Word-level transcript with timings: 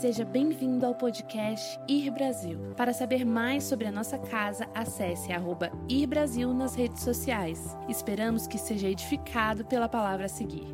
Seja 0.00 0.26
bem-vindo 0.26 0.84
ao 0.84 0.94
podcast 0.94 1.80
Ir 1.88 2.10
Brasil. 2.10 2.74
Para 2.76 2.92
saber 2.92 3.24
mais 3.24 3.64
sobre 3.64 3.86
a 3.86 3.90
nossa 3.90 4.18
casa, 4.18 4.68
acesse 4.74 5.32
arroba 5.32 5.70
Ir 5.88 6.06
Brasil 6.06 6.52
nas 6.52 6.74
redes 6.74 7.02
sociais. 7.02 7.58
Esperamos 7.88 8.46
que 8.46 8.58
seja 8.58 8.90
edificado 8.90 9.64
pela 9.64 9.88
palavra 9.88 10.26
a 10.26 10.28
seguir. 10.28 10.66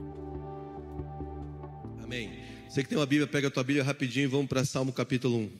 Amém. 2.02 2.42
Você 2.68 2.82
que 2.82 2.88
tem 2.88 2.98
uma 2.98 3.06
Bíblia, 3.06 3.28
pega 3.28 3.46
a 3.46 3.50
tua 3.50 3.62
Bíblia 3.62 3.84
rapidinho 3.84 4.24
e 4.24 4.26
vamos 4.26 4.48
para 4.48 4.64
Salmo 4.64 4.92
capítulo 4.92 5.38
1. 5.38 5.52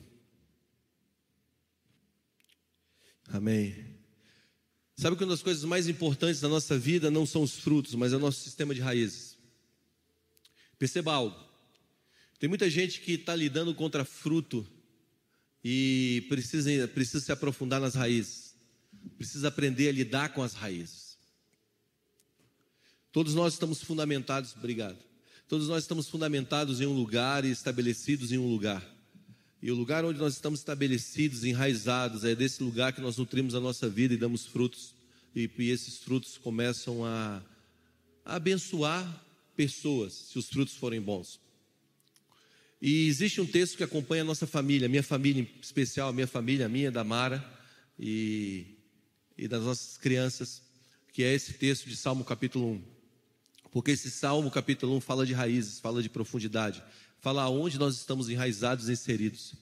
Amém. 3.33 3.97
Sabe 4.97 5.17
que 5.17 5.23
uma 5.23 5.31
das 5.31 5.43
coisas 5.43 5.63
mais 5.63 5.89
importantes 5.89 6.41
da 6.41 6.49
nossa 6.49 6.77
vida 6.77 7.13
não 7.13 7.25
são 7.25 7.43
os 7.43 7.61
frutos, 7.61 7.95
mas 7.95 8.13
é 8.13 8.17
o 8.17 8.19
nosso 8.21 8.41
sistema 8.41 8.75
de 8.75 8.81
raízes. 8.81 9.39
Perceba 10.81 11.13
algo. 11.13 11.52
Tem 12.43 12.48
muita 12.48 12.68
gente 12.68 13.00
que 13.02 13.12
está 13.12 13.36
lidando 13.36 13.72
contra 13.72 14.04
fruto 14.04 14.66
e 15.62 16.27
precisa, 16.28 16.88
precisa 16.88 17.20
se 17.20 17.30
aprofundar 17.30 17.80
nas 17.80 17.95
raízes, 17.95 18.56
precisa 19.16 19.46
aprender 19.46 19.88
a 19.88 19.92
lidar 19.92 20.34
com 20.34 20.42
as 20.42 20.52
raízes. 20.52 21.16
Todos 23.12 23.33
nós 23.36 23.52
estamos 23.52 23.80
fundamentados, 23.80 24.56
obrigado. 24.56 24.98
Todos 25.47 25.69
nós 25.69 25.84
estamos 25.84 26.09
fundamentados 26.09 26.80
em 26.80 26.86
um 26.86 26.92
lugar 26.92 27.45
e 27.45 27.50
estabelecidos 27.52 28.33
em 28.33 28.38
um 28.38 28.48
lugar. 28.48 28.84
E 29.62 29.70
o 29.70 29.77
lugar 29.77 30.05
onde 30.05 30.19
nós 30.19 30.34
estamos 30.34 30.59
estabelecidos, 30.59 31.45
enraizados, 31.45 32.24
é 32.24 32.34
desse 32.34 32.61
lugar 32.61 32.92
que 32.92 33.00
nós 33.00 33.16
nutrimos 33.19 33.55
a 33.55 33.61
nossa 33.61 33.88
vida 33.88 34.14
e 34.14 34.16
damos 34.16 34.47
frutos. 34.47 34.97
E, 35.33 35.48
e 35.61 35.70
esses 35.70 35.98
frutos 35.98 36.38
começam 36.38 37.05
a, 37.05 37.41
a 38.24 38.34
abençoar 38.34 39.24
pessoas, 39.55 40.12
se 40.12 40.41
os 40.41 40.48
frutos 40.48 40.74
forem 40.74 41.00
bons. 41.00 41.41
E 42.84 43.06
existe 43.06 43.41
um 43.41 43.46
texto 43.46 43.77
que 43.77 43.84
acompanha 43.84 44.22
a 44.22 44.24
nossa 44.24 44.45
família, 44.45 44.88
minha 44.88 45.04
família 45.04 45.41
em 45.41 45.60
especial, 45.62 46.09
a 46.09 46.12
minha 46.12 46.27
família, 46.27 46.66
a 46.66 46.69
minha, 46.69 46.91
da 46.91 47.05
Mara 47.05 47.48
e, 47.97 48.66
e 49.39 49.47
das 49.47 49.62
nossas 49.62 49.97
crianças, 49.97 50.61
que 51.12 51.22
é 51.22 51.33
esse 51.33 51.52
texto 51.52 51.89
de 51.89 51.94
Salmo 51.94 52.24
capítulo 52.24 52.72
1. 52.72 52.83
Porque 53.70 53.92
esse 53.92 54.11
Salmo 54.11 54.50
capítulo 54.50 54.97
1 54.97 55.00
fala 55.00 55.24
de 55.24 55.33
raízes, 55.33 55.78
fala 55.78 56.02
de 56.02 56.08
profundidade, 56.08 56.83
fala 57.20 57.42
aonde 57.42 57.78
nós 57.78 57.94
estamos 57.94 58.28
enraizados 58.28 58.89
e 58.89 58.92
inseridos. 58.92 59.55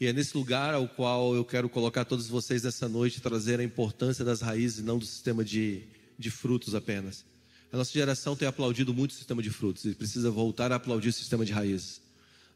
E 0.00 0.06
é 0.06 0.12
nesse 0.14 0.34
lugar 0.34 0.72
ao 0.72 0.88
qual 0.88 1.34
eu 1.34 1.44
quero 1.44 1.68
colocar 1.68 2.06
todos 2.06 2.28
vocês 2.28 2.62
nessa 2.62 2.88
noite, 2.88 3.20
trazer 3.20 3.60
a 3.60 3.64
importância 3.64 4.24
das 4.24 4.40
raízes, 4.40 4.82
não 4.82 4.98
do 4.98 5.04
sistema 5.04 5.44
de, 5.44 5.82
de 6.18 6.30
frutos 6.30 6.74
apenas. 6.74 7.26
A 7.70 7.76
nossa 7.76 7.92
geração 7.92 8.34
tem 8.34 8.48
aplaudido 8.48 8.94
muito 8.94 9.10
o 9.10 9.14
sistema 9.14 9.42
de 9.42 9.50
frutos 9.50 9.84
e 9.84 9.94
precisa 9.94 10.30
voltar 10.30 10.72
a 10.72 10.76
aplaudir 10.76 11.10
o 11.10 11.12
sistema 11.12 11.44
de 11.44 11.52
raízes. 11.52 12.03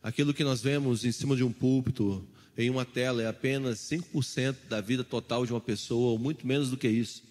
Aquilo 0.02 0.32
que 0.32 0.44
nós 0.44 0.60
vemos 0.60 1.04
em 1.04 1.12
cima 1.12 1.34
de 1.34 1.42
um 1.42 1.52
púlpito, 1.52 2.26
em 2.56 2.70
uma 2.70 2.84
tela, 2.84 3.22
é 3.22 3.26
apenas 3.26 3.78
5% 3.78 4.56
da 4.68 4.80
vida 4.80 5.02
total 5.04 5.44
de 5.44 5.52
uma 5.52 5.60
pessoa, 5.60 6.12
ou 6.12 6.18
muito 6.18 6.46
menos 6.46 6.70
do 6.70 6.76
que 6.76 6.88
isso. 6.88 7.22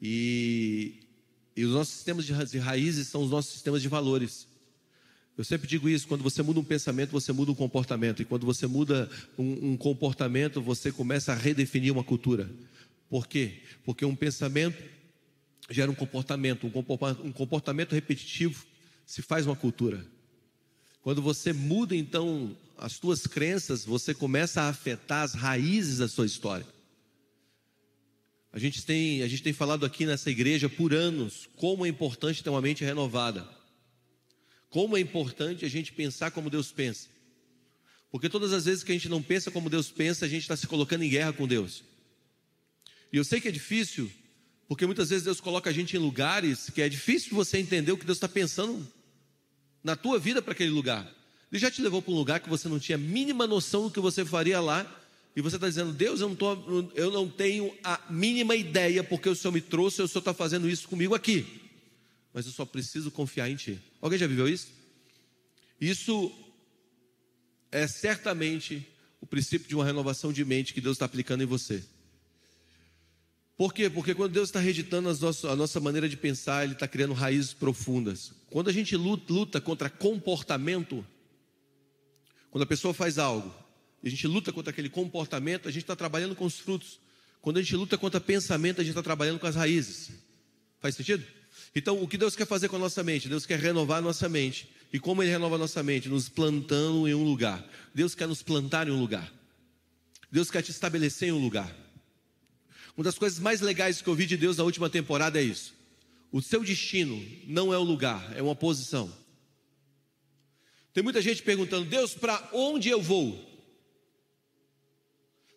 E, 0.00 1.00
e 1.56 1.64
os 1.64 1.72
nossos 1.72 1.94
sistemas 1.94 2.24
de 2.24 2.58
raízes 2.58 3.08
são 3.08 3.22
os 3.22 3.30
nossos 3.30 3.52
sistemas 3.52 3.82
de 3.82 3.88
valores. 3.88 4.46
Eu 5.36 5.44
sempre 5.44 5.68
digo 5.68 5.88
isso: 5.88 6.08
quando 6.08 6.22
você 6.22 6.42
muda 6.42 6.60
um 6.60 6.64
pensamento, 6.64 7.12
você 7.12 7.32
muda 7.32 7.52
um 7.52 7.54
comportamento. 7.54 8.20
E 8.20 8.24
quando 8.24 8.44
você 8.44 8.66
muda 8.66 9.08
um, 9.38 9.72
um 9.72 9.76
comportamento, 9.76 10.60
você 10.60 10.90
começa 10.90 11.32
a 11.32 11.36
redefinir 11.36 11.92
uma 11.92 12.04
cultura. 12.04 12.50
Por 13.08 13.26
quê? 13.26 13.62
Porque 13.84 14.04
um 14.04 14.16
pensamento 14.16 14.82
gera 15.70 15.90
um 15.90 15.94
comportamento, 15.94 16.66
um 17.24 17.32
comportamento 17.32 17.92
repetitivo 17.92 18.66
se 19.06 19.22
faz 19.22 19.46
uma 19.46 19.56
cultura. 19.56 20.04
Quando 21.02 21.22
você 21.22 21.52
muda 21.52 21.94
então 21.94 22.56
as 22.76 22.98
tuas 22.98 23.26
crenças, 23.26 23.84
você 23.84 24.14
começa 24.14 24.62
a 24.62 24.68
afetar 24.68 25.22
as 25.22 25.34
raízes 25.34 25.98
da 25.98 26.08
sua 26.08 26.26
história. 26.26 26.66
A 28.52 28.58
gente 28.58 28.84
tem, 28.84 29.22
a 29.22 29.28
gente 29.28 29.42
tem 29.42 29.52
falado 29.52 29.84
aqui 29.84 30.06
nessa 30.06 30.30
igreja 30.30 30.68
por 30.68 30.94
anos 30.94 31.48
como 31.56 31.84
é 31.84 31.88
importante 31.88 32.42
ter 32.42 32.50
uma 32.50 32.62
mente 32.62 32.84
renovada. 32.84 33.46
Como 34.70 34.96
é 34.96 35.00
importante 35.00 35.64
a 35.64 35.68
gente 35.68 35.92
pensar 35.92 36.30
como 36.30 36.50
Deus 36.50 36.70
pensa. 36.70 37.08
Porque 38.10 38.28
todas 38.28 38.52
as 38.52 38.64
vezes 38.64 38.82
que 38.82 38.90
a 38.90 38.94
gente 38.94 39.08
não 39.08 39.22
pensa 39.22 39.50
como 39.50 39.68
Deus 39.68 39.90
pensa, 39.90 40.24
a 40.24 40.28
gente 40.28 40.42
está 40.42 40.56
se 40.56 40.66
colocando 40.66 41.04
em 41.04 41.10
guerra 41.10 41.32
com 41.32 41.46
Deus. 41.46 41.84
E 43.12 43.16
eu 43.16 43.24
sei 43.24 43.40
que 43.40 43.48
é 43.48 43.52
difícil, 43.52 44.10
porque 44.66 44.86
muitas 44.86 45.10
vezes 45.10 45.24
Deus 45.24 45.40
coloca 45.40 45.68
a 45.68 45.72
gente 45.72 45.96
em 45.96 45.98
lugares 45.98 46.70
que 46.70 46.82
é 46.82 46.88
difícil 46.88 47.34
você 47.34 47.58
entender 47.58 47.92
o 47.92 47.98
que 47.98 48.04
Deus 48.04 48.16
está 48.16 48.28
pensando 48.28 48.86
na 49.82 49.96
tua 49.96 50.18
vida 50.18 50.42
para 50.42 50.52
aquele 50.52 50.70
lugar. 50.70 51.06
Ele 51.50 51.58
já 51.58 51.70
te 51.70 51.80
levou 51.80 52.02
para 52.02 52.12
um 52.12 52.16
lugar 52.16 52.40
que 52.40 52.48
você 52.48 52.68
não 52.68 52.78
tinha 52.78 52.96
a 52.96 53.00
mínima 53.00 53.46
noção 53.46 53.84
do 53.84 53.90
que 53.90 54.00
você 54.00 54.24
faria 54.24 54.60
lá. 54.60 54.86
E 55.34 55.40
você 55.40 55.56
está 55.56 55.68
dizendo, 55.68 55.92
Deus, 55.92 56.20
eu 56.20 56.28
não, 56.28 56.36
tô, 56.36 56.90
eu 56.94 57.10
não 57.10 57.28
tenho 57.28 57.72
a 57.82 58.00
mínima 58.10 58.56
ideia 58.56 59.04
porque 59.04 59.28
o 59.28 59.36
Senhor 59.36 59.52
me 59.52 59.60
trouxe, 59.60 60.02
o 60.02 60.08
Senhor 60.08 60.18
está 60.18 60.34
fazendo 60.34 60.68
isso 60.68 60.88
comigo 60.88 61.14
aqui. 61.14 61.46
Mas 62.34 62.46
eu 62.46 62.52
só 62.52 62.64
preciso 62.64 63.10
confiar 63.10 63.48
em 63.48 63.56
Ti. 63.56 63.80
Alguém 64.00 64.18
já 64.18 64.26
viveu 64.26 64.48
isso? 64.48 64.68
Isso 65.80 66.32
é 67.70 67.86
certamente 67.86 68.86
o 69.20 69.26
princípio 69.26 69.68
de 69.68 69.74
uma 69.74 69.84
renovação 69.84 70.32
de 70.32 70.44
mente 70.44 70.74
que 70.74 70.80
Deus 70.80 70.96
está 70.96 71.06
aplicando 71.06 71.42
em 71.42 71.46
você. 71.46 71.84
Por 73.58 73.74
quê? 73.74 73.90
Porque 73.90 74.14
quando 74.14 74.32
Deus 74.32 74.48
está 74.48 74.60
reeditando 74.60 75.08
a 75.08 75.56
nossa 75.56 75.80
maneira 75.80 76.08
de 76.08 76.16
pensar, 76.16 76.62
Ele 76.62 76.74
está 76.74 76.86
criando 76.86 77.12
raízes 77.12 77.52
profundas. 77.52 78.32
Quando 78.50 78.70
a 78.70 78.72
gente 78.72 78.96
luta 78.96 79.60
contra 79.60 79.90
comportamento, 79.90 81.04
quando 82.52 82.62
a 82.62 82.66
pessoa 82.66 82.94
faz 82.94 83.18
algo, 83.18 83.52
e 84.00 84.06
a 84.06 84.10
gente 84.10 84.28
luta 84.28 84.52
contra 84.52 84.70
aquele 84.70 84.88
comportamento, 84.88 85.66
a 85.68 85.72
gente 85.72 85.82
está 85.82 85.96
trabalhando 85.96 86.36
com 86.36 86.44
os 86.44 86.60
frutos. 86.60 87.00
Quando 87.42 87.56
a 87.56 87.60
gente 87.60 87.74
luta 87.74 87.98
contra 87.98 88.20
pensamento, 88.20 88.80
a 88.80 88.84
gente 88.84 88.92
está 88.92 89.02
trabalhando 89.02 89.40
com 89.40 89.46
as 89.48 89.56
raízes. 89.56 90.12
Faz 90.78 90.94
sentido? 90.94 91.26
Então, 91.74 92.00
o 92.00 92.06
que 92.06 92.16
Deus 92.16 92.36
quer 92.36 92.46
fazer 92.46 92.68
com 92.68 92.76
a 92.76 92.78
nossa 92.78 93.02
mente? 93.02 93.28
Deus 93.28 93.44
quer 93.44 93.58
renovar 93.58 93.98
a 93.98 94.02
nossa 94.02 94.28
mente. 94.28 94.68
E 94.92 95.00
como 95.00 95.20
Ele 95.20 95.32
renova 95.32 95.56
a 95.56 95.58
nossa 95.58 95.82
mente? 95.82 96.08
Nos 96.08 96.28
plantando 96.28 97.08
em 97.08 97.14
um 97.14 97.24
lugar. 97.24 97.68
Deus 97.92 98.14
quer 98.14 98.28
nos 98.28 98.40
plantar 98.40 98.86
em 98.86 98.92
um 98.92 99.00
lugar. 99.00 99.32
Deus 100.30 100.48
quer 100.48 100.62
te 100.62 100.70
estabelecer 100.70 101.30
em 101.30 101.32
um 101.32 101.42
lugar. 101.42 101.74
Uma 102.98 103.04
das 103.04 103.16
coisas 103.16 103.38
mais 103.38 103.60
legais 103.60 104.02
que 104.02 104.08
eu 104.08 104.14
vi 104.16 104.26
de 104.26 104.36
Deus 104.36 104.56
na 104.56 104.64
última 104.64 104.90
temporada 104.90 105.38
é 105.38 105.42
isso. 105.44 105.72
O 106.32 106.42
seu 106.42 106.64
destino 106.64 107.24
não 107.46 107.72
é 107.72 107.78
o 107.78 107.84
lugar, 107.84 108.36
é 108.36 108.42
uma 108.42 108.56
posição. 108.56 109.08
Tem 110.92 111.00
muita 111.00 111.22
gente 111.22 111.40
perguntando: 111.44 111.88
Deus, 111.88 112.14
para 112.14 112.50
onde 112.52 112.88
eu 112.88 113.00
vou? 113.00 113.38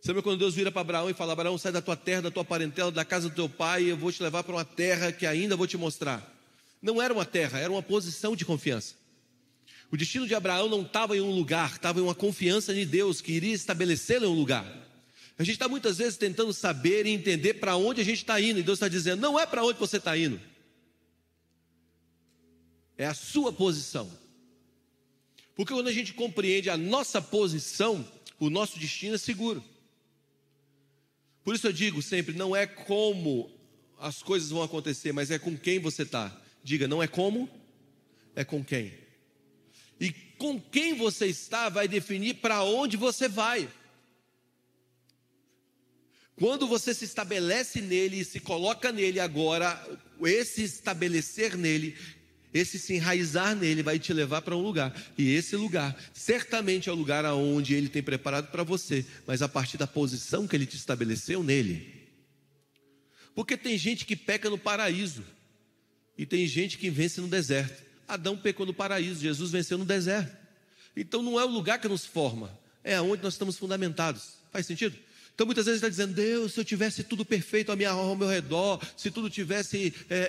Lembra 0.06 0.22
quando 0.22 0.38
Deus 0.38 0.54
vira 0.54 0.72
para 0.72 0.82
Abraão 0.82 1.10
e 1.10 1.16
fala: 1.16 1.34
Abraão, 1.34 1.58
sai 1.58 1.72
da 1.72 1.82
tua 1.82 1.96
terra, 1.96 2.22
da 2.22 2.30
tua 2.30 2.46
parentela, 2.46 2.92
da 2.92 3.04
casa 3.04 3.28
do 3.28 3.34
teu 3.34 3.50
pai, 3.50 3.86
eu 3.86 3.98
vou 3.98 4.12
te 4.12 4.22
levar 4.22 4.44
para 4.44 4.54
uma 4.54 4.66
terra 4.66 5.12
que 5.12 5.26
ainda 5.26 5.56
vou 5.56 5.66
te 5.66 5.78
mostrar. 5.78 6.32
Não 6.80 7.02
era 7.02 7.12
uma 7.12 7.26
terra, 7.26 7.58
era 7.58 7.72
uma 7.72 7.82
posição 7.82 8.36
de 8.36 8.46
confiança. 8.46 8.94
O 9.92 9.98
destino 9.98 10.28
de 10.28 10.36
Abraão 10.36 10.70
não 10.70 10.84
estava 10.84 11.18
em 11.18 11.22
um 11.22 11.32
lugar, 11.32 11.72
estava 11.72 12.00
em 12.00 12.04
uma 12.04 12.14
confiança 12.14 12.72
em 12.72 12.86
Deus 12.86 13.20
que 13.20 13.32
iria 13.32 13.56
estabelecê-lo 13.56 14.28
em 14.28 14.30
um 14.30 14.36
lugar. 14.36 14.91
A 15.42 15.44
gente 15.44 15.56
está 15.56 15.68
muitas 15.68 15.98
vezes 15.98 16.18
tentando 16.18 16.54
saber 16.54 17.08
e 17.08 17.10
entender 17.10 17.56
para 17.56 17.76
onde 17.76 18.00
a 18.00 18.04
gente 18.04 18.20
está 18.20 18.40
indo, 18.40 18.60
e 18.60 18.64
Deus 18.64 18.76
está 18.76 18.88
dizendo: 18.88 19.20
não 19.20 19.40
é 19.40 19.46
para 19.48 19.66
onde 19.66 19.80
você 19.80 19.98
está 19.98 20.16
indo, 20.16 20.40
é 22.96 23.08
a 23.08 23.16
sua 23.16 23.52
posição. 23.52 24.16
Porque 25.56 25.74
quando 25.74 25.88
a 25.88 25.92
gente 25.92 26.14
compreende 26.14 26.70
a 26.70 26.78
nossa 26.78 27.20
posição, 27.20 28.08
o 28.40 28.52
nosso 28.52 28.78
destino 28.78 29.16
é 29.16 29.18
seguro. 29.18 29.64
Por 31.44 31.56
isso 31.56 31.66
eu 31.66 31.74
digo 31.74 32.04
sempre: 32.04 32.36
não 32.36 32.56
é 32.56 32.68
como 32.68 33.52
as 33.98 34.22
coisas 34.22 34.52
vão 34.52 34.62
acontecer, 34.62 35.12
mas 35.12 35.32
é 35.32 35.40
com 35.40 35.58
quem 35.58 35.80
você 35.80 36.04
está. 36.04 36.40
Diga, 36.64 36.88
não 36.88 37.02
é 37.02 37.08
como, 37.08 37.50
é 38.36 38.44
com 38.44 38.64
quem. 38.64 38.94
E 40.00 40.12
com 40.38 40.62
quem 40.62 40.94
você 40.94 41.26
está 41.26 41.68
vai 41.68 41.88
definir 41.88 42.36
para 42.36 42.64
onde 42.64 42.96
você 42.96 43.28
vai. 43.28 43.68
Quando 46.38 46.68
você 46.68 46.94
se 46.94 47.06
estabelece 47.06 47.82
nele 47.82 48.20
e 48.20 48.26
se 48.26 48.40
coloca 48.40 48.92
nele 48.92 49.20
agora, 49.20 49.82
esse 50.22 50.64
estabelecer 50.64 51.56
nele, 51.56 51.96
esse 52.54 52.78
se 52.78 52.96
enraizar 52.96 53.56
nele 53.56 53.82
vai 53.82 53.98
te 53.98 54.12
levar 54.12 54.42
para 54.42 54.56
um 54.56 54.62
lugar. 54.62 54.94
E 55.18 55.34
esse 55.34 55.56
lugar, 55.56 55.96
certamente 56.14 56.90
é 56.90 56.92
o 56.92 56.96
lugar 56.96 57.26
aonde 57.26 57.74
ele 57.74 57.90
tem 57.90 58.04
preparado 58.04 58.52
para 58.52 58.64
você, 58.64 59.06
mas 59.26 59.42
a 59.42 59.48
partir 59.48 59.78
da 59.78 59.88
posição 59.88 60.48
que 60.48 60.56
ele 60.56 60.66
te 60.66 60.76
estabeleceu 60.76 61.44
nele. 61.44 62.02
Porque 63.34 63.56
tem 63.56 63.78
gente 63.78 64.06
que 64.06 64.16
peca 64.16 64.50
no 64.50 64.58
paraíso 64.58 65.24
e 66.18 66.26
tem 66.26 66.46
gente 66.46 66.78
que 66.78 66.90
vence 66.90 67.22
no 67.22 67.28
deserto. 67.28 67.84
Adão 68.08 68.36
pecou 68.38 68.66
no 68.66 68.74
paraíso, 68.74 69.22
Jesus 69.22 69.52
venceu 69.52 69.78
no 69.78 69.86
deserto. 69.86 70.36
Então 70.96 71.22
não 71.24 71.40
é 71.40 71.46
o 71.46 71.50
lugar 71.50 71.80
que 71.80 71.88
nos 71.88 72.06
forma, 72.06 72.52
é 72.84 72.96
aonde 72.96 73.24
nós 73.24 73.34
estamos 73.34 73.58
fundamentados. 73.58 74.34
Faz 74.52 74.66
sentido? 74.66 74.98
Então 75.42 75.48
muitas 75.48 75.66
vezes 75.66 75.80
está 75.80 75.90
dizendo, 75.90 76.14
Deus, 76.14 76.54
se 76.54 76.60
eu 76.60 76.64
tivesse 76.64 77.04
tudo 77.04 77.26
perfeito 77.26 77.72
ao, 77.72 77.76
minha, 77.76 77.90
ao 77.90 78.16
meu 78.16 78.28
redor, 78.28 78.80
se 78.96 79.10
tudo 79.10 79.28
tivesse 79.28 79.92
é, 80.08 80.16
é, 80.16 80.20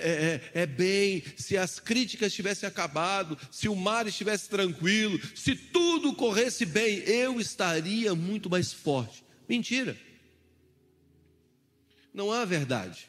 é, 0.55 0.61
é, 0.63 0.65
bem, 0.65 1.23
se 1.37 1.55
as 1.55 1.79
críticas 1.79 2.33
tivessem 2.33 2.67
acabado, 2.67 3.37
se 3.51 3.69
o 3.69 3.75
mar 3.75 4.07
estivesse 4.07 4.49
tranquilo, 4.49 5.19
se 5.35 5.55
tudo 5.55 6.15
corresse 6.15 6.65
bem, 6.65 6.97
eu 7.07 7.39
estaria 7.39 8.15
muito 8.15 8.49
mais 8.49 8.73
forte. 8.73 9.23
Mentira. 9.47 9.95
Não 12.11 12.31
há 12.31 12.43
verdade. 12.43 13.07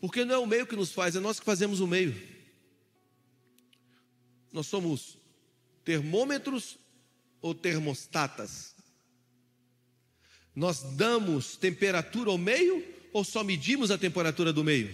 Porque 0.00 0.24
não 0.24 0.34
é 0.34 0.38
o 0.38 0.46
meio 0.46 0.66
que 0.66 0.74
nos 0.74 0.90
faz, 0.90 1.14
é 1.14 1.20
nós 1.20 1.38
que 1.38 1.46
fazemos 1.46 1.78
o 1.78 1.86
meio. 1.86 2.20
Nós 4.52 4.66
somos 4.66 5.16
termômetros 5.84 6.76
ou 7.40 7.54
termostatas? 7.54 8.76
Nós 10.58 10.82
damos 10.82 11.56
temperatura 11.56 12.30
ao 12.30 12.36
meio 12.36 12.84
ou 13.12 13.22
só 13.22 13.44
medimos 13.44 13.92
a 13.92 13.96
temperatura 13.96 14.52
do 14.52 14.64
meio? 14.64 14.92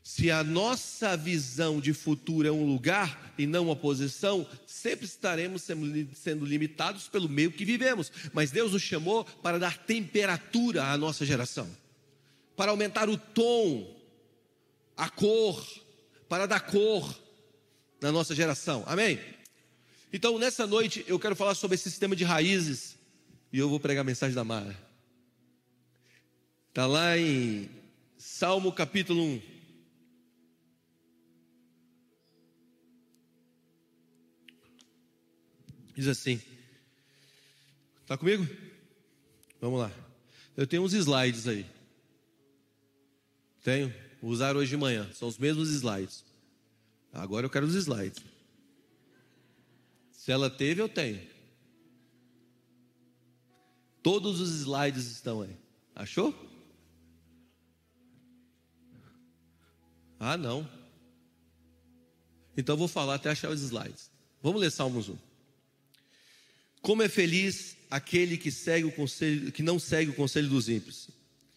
Se 0.00 0.30
a 0.30 0.44
nossa 0.44 1.16
visão 1.16 1.80
de 1.80 1.92
futuro 1.92 2.46
é 2.46 2.52
um 2.52 2.64
lugar 2.64 3.34
e 3.36 3.44
não 3.44 3.64
uma 3.64 3.74
posição, 3.74 4.46
sempre 4.64 5.04
estaremos 5.04 5.62
sendo 6.14 6.44
limitados 6.44 7.08
pelo 7.08 7.28
meio 7.28 7.50
que 7.50 7.64
vivemos. 7.64 8.12
Mas 8.32 8.52
Deus 8.52 8.74
nos 8.74 8.82
chamou 8.82 9.24
para 9.24 9.58
dar 9.58 9.76
temperatura 9.76 10.84
à 10.84 10.96
nossa 10.96 11.26
geração, 11.26 11.68
para 12.56 12.70
aumentar 12.70 13.08
o 13.08 13.18
tom, 13.18 13.92
a 14.96 15.08
cor, 15.08 15.66
para 16.28 16.46
dar 16.46 16.60
cor 16.60 17.12
na 18.00 18.12
nossa 18.12 18.36
geração. 18.36 18.84
Amém? 18.86 19.18
Então, 20.12 20.38
nessa 20.38 20.64
noite, 20.64 21.04
eu 21.08 21.18
quero 21.18 21.34
falar 21.34 21.56
sobre 21.56 21.74
esse 21.74 21.90
sistema 21.90 22.14
de 22.14 22.22
raízes 22.22 22.96
e 23.52 23.58
eu 23.58 23.68
vou 23.68 23.80
pregar 23.80 24.02
a 24.02 24.04
mensagem 24.04 24.36
da 24.36 24.44
Mara. 24.44 24.91
Está 26.72 26.86
lá 26.86 27.18
em 27.18 27.68
Salmo 28.16 28.72
capítulo 28.72 29.22
1. 29.22 29.42
Diz 35.94 36.08
assim: 36.08 36.40
Está 38.00 38.16
comigo? 38.16 38.48
Vamos 39.60 39.80
lá. 39.80 39.92
Eu 40.56 40.66
tenho 40.66 40.82
uns 40.82 40.94
slides 40.94 41.46
aí. 41.46 41.66
Tenho. 43.62 43.94
Vou 44.22 44.30
usar 44.30 44.56
hoje 44.56 44.70
de 44.70 44.78
manhã. 44.78 45.12
São 45.12 45.28
os 45.28 45.36
mesmos 45.36 45.68
slides. 45.68 46.24
Agora 47.12 47.44
eu 47.44 47.50
quero 47.50 47.66
os 47.66 47.74
slides. 47.74 48.24
Se 50.10 50.32
ela 50.32 50.48
teve, 50.48 50.80
eu 50.80 50.88
tenho. 50.88 51.20
Todos 54.02 54.40
os 54.40 54.48
slides 54.60 55.04
estão 55.10 55.42
aí. 55.42 55.54
Achou? 55.94 56.50
Ah, 60.24 60.36
não. 60.36 60.68
Então 62.56 62.74
eu 62.74 62.78
vou 62.78 62.86
falar 62.86 63.16
até 63.16 63.28
achar 63.28 63.50
os 63.50 63.60
slides. 63.60 64.08
Vamos 64.40 64.60
ler 64.60 64.70
Salmos 64.70 65.08
1. 65.08 65.18
Como 66.80 67.02
é 67.02 67.08
feliz 67.08 67.76
aquele 67.90 68.36
que, 68.36 68.52
segue 68.52 68.84
o 68.84 68.92
conselho, 68.92 69.50
que 69.50 69.64
não 69.64 69.80
segue 69.80 70.12
o 70.12 70.14
conselho 70.14 70.48
dos 70.48 70.68
ímpios 70.68 71.08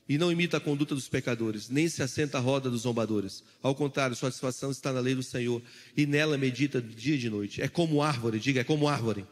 e 0.09 0.17
não 0.17 0.31
imita 0.31 0.57
a 0.57 0.59
conduta 0.59 0.95
dos 0.95 1.07
pecadores, 1.07 1.69
nem 1.69 1.87
se 1.87 2.01
assenta 2.01 2.39
à 2.39 2.41
roda 2.41 2.67
dos 2.67 2.81
zombadores. 2.81 3.43
Ao 3.61 3.75
contrário, 3.75 4.15
sua 4.15 4.31
satisfação 4.31 4.71
está 4.71 4.91
na 4.91 4.99
lei 4.99 5.13
do 5.13 5.21
Senhor 5.21 5.61
e 5.95 6.07
nela 6.07 6.35
medita 6.35 6.81
dia 6.81 7.13
e 7.13 7.19
de 7.19 7.29
noite. 7.29 7.61
É 7.61 7.67
como 7.67 8.01
árvore, 8.01 8.39
diga, 8.39 8.61
é 8.61 8.63
como 8.63 8.87
árvore, 8.87 9.27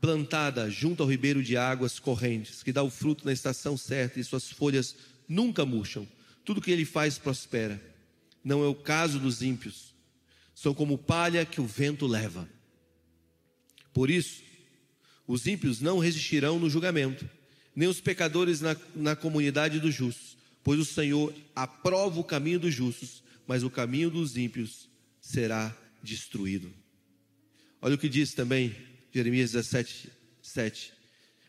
plantada 0.00 0.68
junto 0.68 1.04
ao 1.04 1.08
ribeiro 1.08 1.40
de 1.40 1.56
águas 1.56 2.00
correntes, 2.00 2.64
que 2.64 2.72
dá 2.72 2.82
o 2.82 2.90
fruto 2.90 3.24
na 3.24 3.32
estação 3.32 3.76
certa 3.76 4.18
e 4.18 4.24
suas 4.24 4.50
folhas 4.50 4.96
nunca 5.28 5.64
murcham. 5.64 6.04
Tudo 6.44 6.60
que 6.60 6.72
ele 6.72 6.84
faz 6.84 7.16
prospera. 7.16 7.90
Não 8.42 8.64
é 8.64 8.68
o 8.68 8.74
caso 8.74 9.18
dos 9.18 9.42
ímpios. 9.42 9.94
São 10.54 10.74
como 10.74 10.98
palha 10.98 11.44
que 11.44 11.60
o 11.60 11.66
vento 11.66 12.06
leva. 12.06 12.48
Por 13.92 14.10
isso, 14.10 14.42
os 15.26 15.46
ímpios 15.46 15.80
não 15.80 15.98
resistirão 15.98 16.58
no 16.58 16.68
julgamento, 16.68 17.28
nem 17.74 17.88
os 17.88 18.00
pecadores 18.00 18.60
na, 18.60 18.76
na 18.94 19.14
comunidade 19.14 19.78
dos 19.78 19.94
justos, 19.94 20.36
pois 20.62 20.80
o 20.80 20.84
Senhor 20.84 21.34
aprova 21.54 22.18
o 22.18 22.24
caminho 22.24 22.58
dos 22.58 22.74
justos, 22.74 23.22
mas 23.46 23.62
o 23.62 23.70
caminho 23.70 24.10
dos 24.10 24.36
ímpios 24.36 24.88
será 25.20 25.76
destruído. 26.02 26.72
Olha 27.80 27.94
o 27.94 27.98
que 27.98 28.08
diz 28.08 28.34
também 28.34 28.74
Jeremias 29.12 29.52
17, 29.52 30.10
7. 30.42 30.92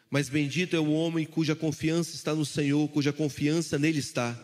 Mas 0.09 0.29
bendito 0.29 0.75
é 0.75 0.79
o 0.79 0.91
homem 0.91 1.25
cuja 1.25 1.55
confiança 1.55 2.15
está 2.15 2.35
no 2.35 2.45
Senhor, 2.45 2.87
cuja 2.89 3.13
confiança 3.13 3.79
nele 3.79 3.99
está. 3.99 4.37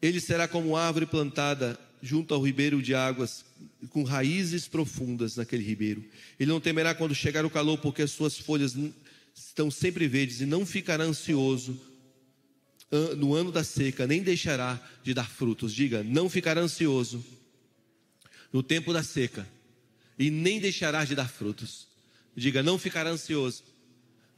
Ele 0.00 0.20
será 0.20 0.48
como 0.48 0.76
árvore 0.76 1.06
plantada 1.06 1.78
junto 2.02 2.32
ao 2.32 2.42
ribeiro 2.42 2.80
de 2.80 2.94
águas, 2.94 3.44
com 3.90 4.02
raízes 4.02 4.66
profundas 4.66 5.36
naquele 5.36 5.62
ribeiro. 5.62 6.04
Ele 6.38 6.50
não 6.50 6.60
temerá 6.60 6.94
quando 6.94 7.14
chegar 7.14 7.44
o 7.44 7.50
calor, 7.50 7.78
porque 7.78 8.02
as 8.02 8.10
suas 8.10 8.38
folhas 8.38 8.74
estão 9.34 9.70
sempre 9.70 10.08
verdes, 10.08 10.40
e 10.40 10.46
não 10.46 10.64
ficará 10.64 11.04
ansioso 11.04 11.78
no 13.18 13.34
ano 13.34 13.52
da 13.52 13.62
seca, 13.62 14.06
nem 14.06 14.22
deixará 14.22 14.80
de 15.02 15.14
dar 15.14 15.28
frutos. 15.28 15.74
Diga, 15.74 16.02
não 16.02 16.28
ficará 16.28 16.60
ansioso 16.60 17.24
no 18.52 18.62
tempo 18.62 18.92
da 18.92 19.02
seca, 19.02 19.46
e 20.18 20.30
nem 20.30 20.58
deixará 20.58 21.04
de 21.04 21.14
dar 21.14 21.28
frutos. 21.28 21.86
Diga, 22.34 22.62
não 22.62 22.78
ficará 22.78 23.10
ansioso 23.10 23.62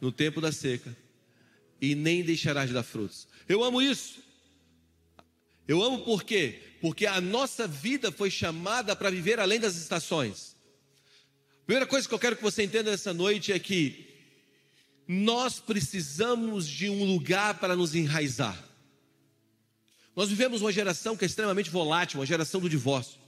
no 0.01 0.11
tempo 0.11 0.41
da 0.41 0.51
seca, 0.53 0.95
e 1.81 1.95
nem 1.95 2.23
deixará 2.23 2.67
de 2.67 2.73
dar 2.73 2.83
frutos. 2.83 3.27
Eu 3.49 3.63
amo 3.63 3.81
isso. 3.81 4.21
Eu 5.67 5.83
amo 5.83 5.99
por 6.01 6.25
quê? 6.25 6.61
Porque 6.81 7.07
a 7.07 7.21
nossa 7.21 7.67
vida 7.67 8.11
foi 8.11 8.31
chamada 8.31 8.97
para 8.97 9.11
viver 9.11 9.39
além 9.39 9.61
das 9.61 9.77
estações. 9.77 10.57
A 11.63 11.65
primeira 11.65 11.87
coisa 11.87 12.09
que 12.09 12.15
eu 12.15 12.19
quero 12.19 12.37
que 12.37 12.43
você 12.43 12.65
entenda 12.65 12.91
nessa 12.91 13.15
noite 13.15 13.53
é 13.53 13.59
que 13.59 14.09
nós 15.07 15.61
precisamos 15.61 16.67
de 16.67 16.89
um 16.89 17.05
lugar 17.05 17.59
para 17.59 17.77
nos 17.77 17.95
enraizar. 17.95 18.63
Nós 20.15 20.29
vivemos 20.29 20.61
uma 20.61 20.73
geração 20.73 21.17
que 21.17 21.25
é 21.25 21.27
extremamente 21.27 21.71
volátil, 21.71 22.21
uma 22.21 22.27
geração 22.27 22.61
do 22.61 22.69
divórcio. 22.69 23.23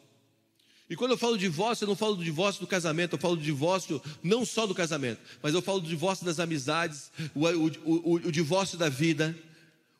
E 0.88 0.96
quando 0.96 1.12
eu 1.12 1.18
falo 1.18 1.38
divórcio, 1.38 1.84
eu 1.84 1.88
não 1.88 1.96
falo 1.96 2.14
do 2.14 2.24
divórcio 2.24 2.60
do 2.60 2.66
casamento, 2.66 3.14
eu 3.14 3.18
falo 3.18 3.36
do 3.36 3.42
divórcio 3.42 4.02
não 4.22 4.44
só 4.44 4.66
do 4.66 4.74
casamento, 4.74 5.20
mas 5.42 5.54
eu 5.54 5.62
falo 5.62 5.80
do 5.80 5.88
divórcio 5.88 6.26
das 6.26 6.38
amizades, 6.38 7.10
o, 7.34 7.46
o, 7.46 7.66
o, 7.84 8.14
o 8.16 8.32
divórcio 8.32 8.76
da 8.76 8.90
vida, 8.90 9.34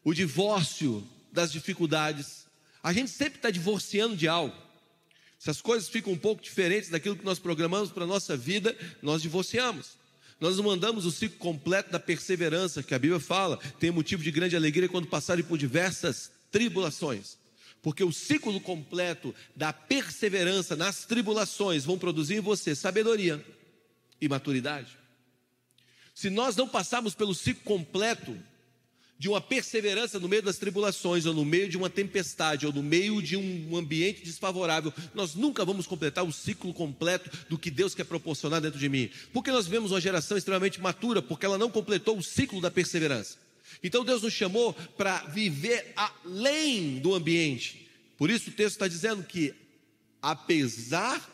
o 0.05 0.13
divórcio 0.13 1.07
das 1.35 1.53
dificuldades. 1.53 2.47
A 2.83 2.93
gente 2.93 3.11
sempre 3.11 3.37
está 3.37 3.51
divorciando 3.51 4.17
de 4.17 4.29
algo. 4.29 4.57
Se 5.39 5.51
as 5.51 5.61
coisas 5.61 5.89
ficam 5.89 6.13
um 6.13 6.17
pouco 6.17 6.43
diferentes 6.43 6.89
daquilo 6.89 7.17
que 7.17 7.25
nós 7.25 7.39
programamos 7.39 7.91
para 7.91 8.05
a 8.05 8.07
nossa 8.07 8.37
vida, 8.37 8.75
nós 9.03 9.21
divorciamos. 9.21 9.99
Nós 10.41 10.57
não 10.57 10.65
mandamos 10.65 11.05
o 11.05 11.11
ciclo 11.11 11.39
completo 11.39 11.91
da 11.91 12.01
perseverança, 12.01 12.83
que 12.83 12.95
a 12.95 12.99
Bíblia 12.99 13.21
fala, 13.21 13.59
tem 13.79 13.91
motivo 13.91 14.23
de 14.23 14.31
grande 14.31 14.57
alegria 14.57 14.89
quando 14.89 15.09
passarem 15.09 15.45
por 15.45 15.59
diversas 15.59 16.31
tribulações. 16.51 17.37
Porque 17.83 18.03
o 18.03 18.13
ciclo 18.13 18.59
completo 18.61 19.35
da 19.55 19.73
perseverança 19.73 20.75
nas 20.77 21.05
tribulações 21.05 21.85
vão 21.85 21.99
produzir 21.99 22.37
em 22.37 22.41
você 22.41 22.75
sabedoria 22.75 23.45
e 24.21 24.29
maturidade. 24.29 24.97
Se 26.15 26.31
nós 26.31 26.57
não 26.57 26.69
passarmos 26.69 27.15
pelo 27.15 27.35
ciclo 27.35 27.65
completo 27.65 28.39
de 29.19 29.29
uma 29.29 29.41
perseverança 29.41 30.19
no 30.19 30.29
meio 30.29 30.43
das 30.43 30.59
tribulações, 30.59 31.25
ou 31.25 31.33
no 31.33 31.45
meio 31.45 31.69
de 31.69 31.77
uma 31.77 31.89
tempestade, 31.89 32.67
ou 32.67 32.73
no 32.73 32.83
meio 32.83 33.23
de 33.23 33.37
um 33.37 33.77
ambiente 33.77 34.25
desfavorável, 34.25 34.93
nós 35.15 35.35
nunca 35.35 35.65
vamos 35.65 35.87
completar 35.87 36.25
o 36.25 36.33
ciclo 36.33 36.75
completo 36.75 37.31
do 37.49 37.59
que 37.59 37.71
Deus 37.71 37.95
quer 37.95 38.05
proporcionar 38.05 38.61
dentro 38.61 38.79
de 38.79 38.89
mim. 38.89 39.11
Porque 39.33 39.53
nós 39.53 39.67
vemos 39.67 39.93
uma 39.93 40.01
geração 40.01 40.37
extremamente 40.37 40.81
matura, 40.81 41.23
porque 41.23 41.47
ela 41.47 41.59
não 41.59 41.71
completou 41.71 42.19
o 42.19 42.23
ciclo 42.23 42.61
da 42.61 42.71
perseverança. 42.71 43.39
Então 43.83 44.05
Deus 44.05 44.23
nos 44.23 44.33
chamou 44.33 44.73
para 44.97 45.19
viver 45.27 45.93
além 45.97 46.99
do 46.99 47.15
ambiente. 47.15 47.89
Por 48.17 48.31
isso 48.31 48.51
o 48.51 48.53
texto 48.53 48.77
está 48.77 48.89
dizendo 48.89 49.23
que, 49.23 49.55
apesar 50.21 51.31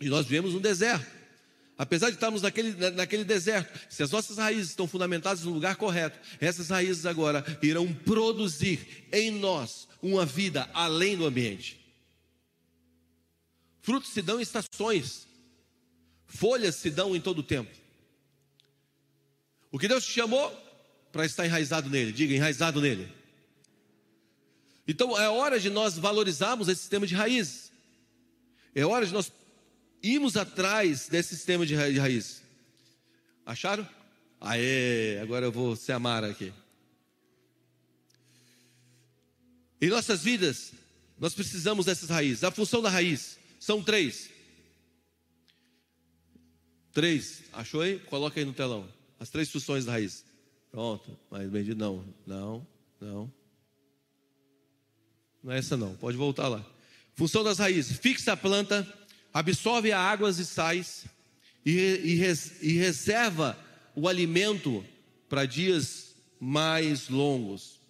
de 0.00 0.08
nós 0.08 0.26
vivemos 0.26 0.54
um 0.54 0.60
deserto, 0.60 1.06
Apesar 1.76 2.08
de 2.10 2.14
estarmos 2.14 2.42
naquele, 2.42 2.72
naquele 2.90 3.24
deserto, 3.24 3.78
se 3.90 4.02
as 4.02 4.10
nossas 4.10 4.38
raízes 4.38 4.70
estão 4.70 4.86
fundamentadas 4.86 5.42
no 5.42 5.52
lugar 5.52 5.74
correto, 5.76 6.18
essas 6.40 6.68
raízes 6.68 7.04
agora 7.04 7.44
irão 7.60 7.92
produzir 7.92 9.06
em 9.12 9.32
nós 9.32 9.88
uma 10.00 10.24
vida 10.24 10.70
além 10.72 11.16
do 11.16 11.26
ambiente. 11.26 11.80
Frutos 13.80 14.10
se 14.10 14.22
dão 14.22 14.38
em 14.38 14.42
estações, 14.42 15.26
folhas 16.26 16.76
se 16.76 16.90
dão 16.90 17.14
em 17.14 17.20
todo 17.20 17.40
o 17.40 17.42
tempo. 17.42 17.70
O 19.70 19.78
que 19.78 19.88
Deus 19.88 20.06
te 20.06 20.12
chamou 20.12 20.50
para 21.10 21.26
estar 21.26 21.44
enraizado 21.44 21.90
nele, 21.90 22.12
diga 22.12 22.34
enraizado 22.34 22.80
nele. 22.80 23.12
Então 24.86 25.18
é 25.20 25.28
hora 25.28 25.58
de 25.58 25.70
nós 25.70 25.98
valorizarmos 25.98 26.68
esse 26.68 26.82
sistema 26.82 27.06
de 27.06 27.14
raízes. 27.14 27.72
É 28.74 28.86
hora 28.86 29.04
de 29.04 29.12
nós 29.12 29.32
irmos 30.04 30.36
atrás 30.36 31.08
desse 31.08 31.34
sistema 31.34 31.64
de 31.64 31.74
raiz. 31.74 32.42
Acharam? 33.46 33.88
Aê, 34.40 35.18
agora 35.20 35.46
eu 35.46 35.52
vou 35.52 35.74
ser 35.74 35.92
amar 35.92 36.22
aqui. 36.22 36.52
Em 39.80 39.88
nossas 39.88 40.22
vidas, 40.22 40.72
nós 41.18 41.34
precisamos 41.34 41.86
dessas 41.86 42.10
raízes. 42.10 42.44
A 42.44 42.50
função 42.50 42.82
da 42.82 42.90
raiz 42.90 43.38
são 43.58 43.82
três: 43.82 44.30
Três. 46.92 47.42
Achou 47.52 47.80
aí? 47.80 47.98
Coloca 47.98 48.38
aí 48.38 48.46
no 48.46 48.52
telão. 48.52 48.88
As 49.18 49.28
três 49.28 49.50
funções 49.50 49.84
da 49.84 49.92
raiz. 49.92 50.24
Pronto. 50.70 51.18
Mas 51.30 51.48
bendito, 51.50 51.76
não. 51.76 52.04
Não, 52.26 52.66
não. 53.00 53.32
Não 55.42 55.52
é 55.52 55.58
essa 55.58 55.76
não. 55.76 55.94
Pode 55.96 56.16
voltar 56.16 56.48
lá. 56.48 56.64
Função 57.14 57.42
das 57.42 57.58
raízes. 57.58 57.98
Fixa 57.98 58.32
a 58.32 58.36
planta, 58.36 58.86
absorve 59.34 59.90
a 59.90 59.98
águas 59.98 60.38
e 60.38 60.46
sais 60.46 61.06
e, 61.66 61.72
e, 61.72 62.68
e 62.68 62.78
reserva 62.78 63.58
o 63.96 64.08
alimento 64.08 64.86
para 65.28 65.44
dias 65.44 66.14
mais 66.38 67.08
longos. 67.08 67.80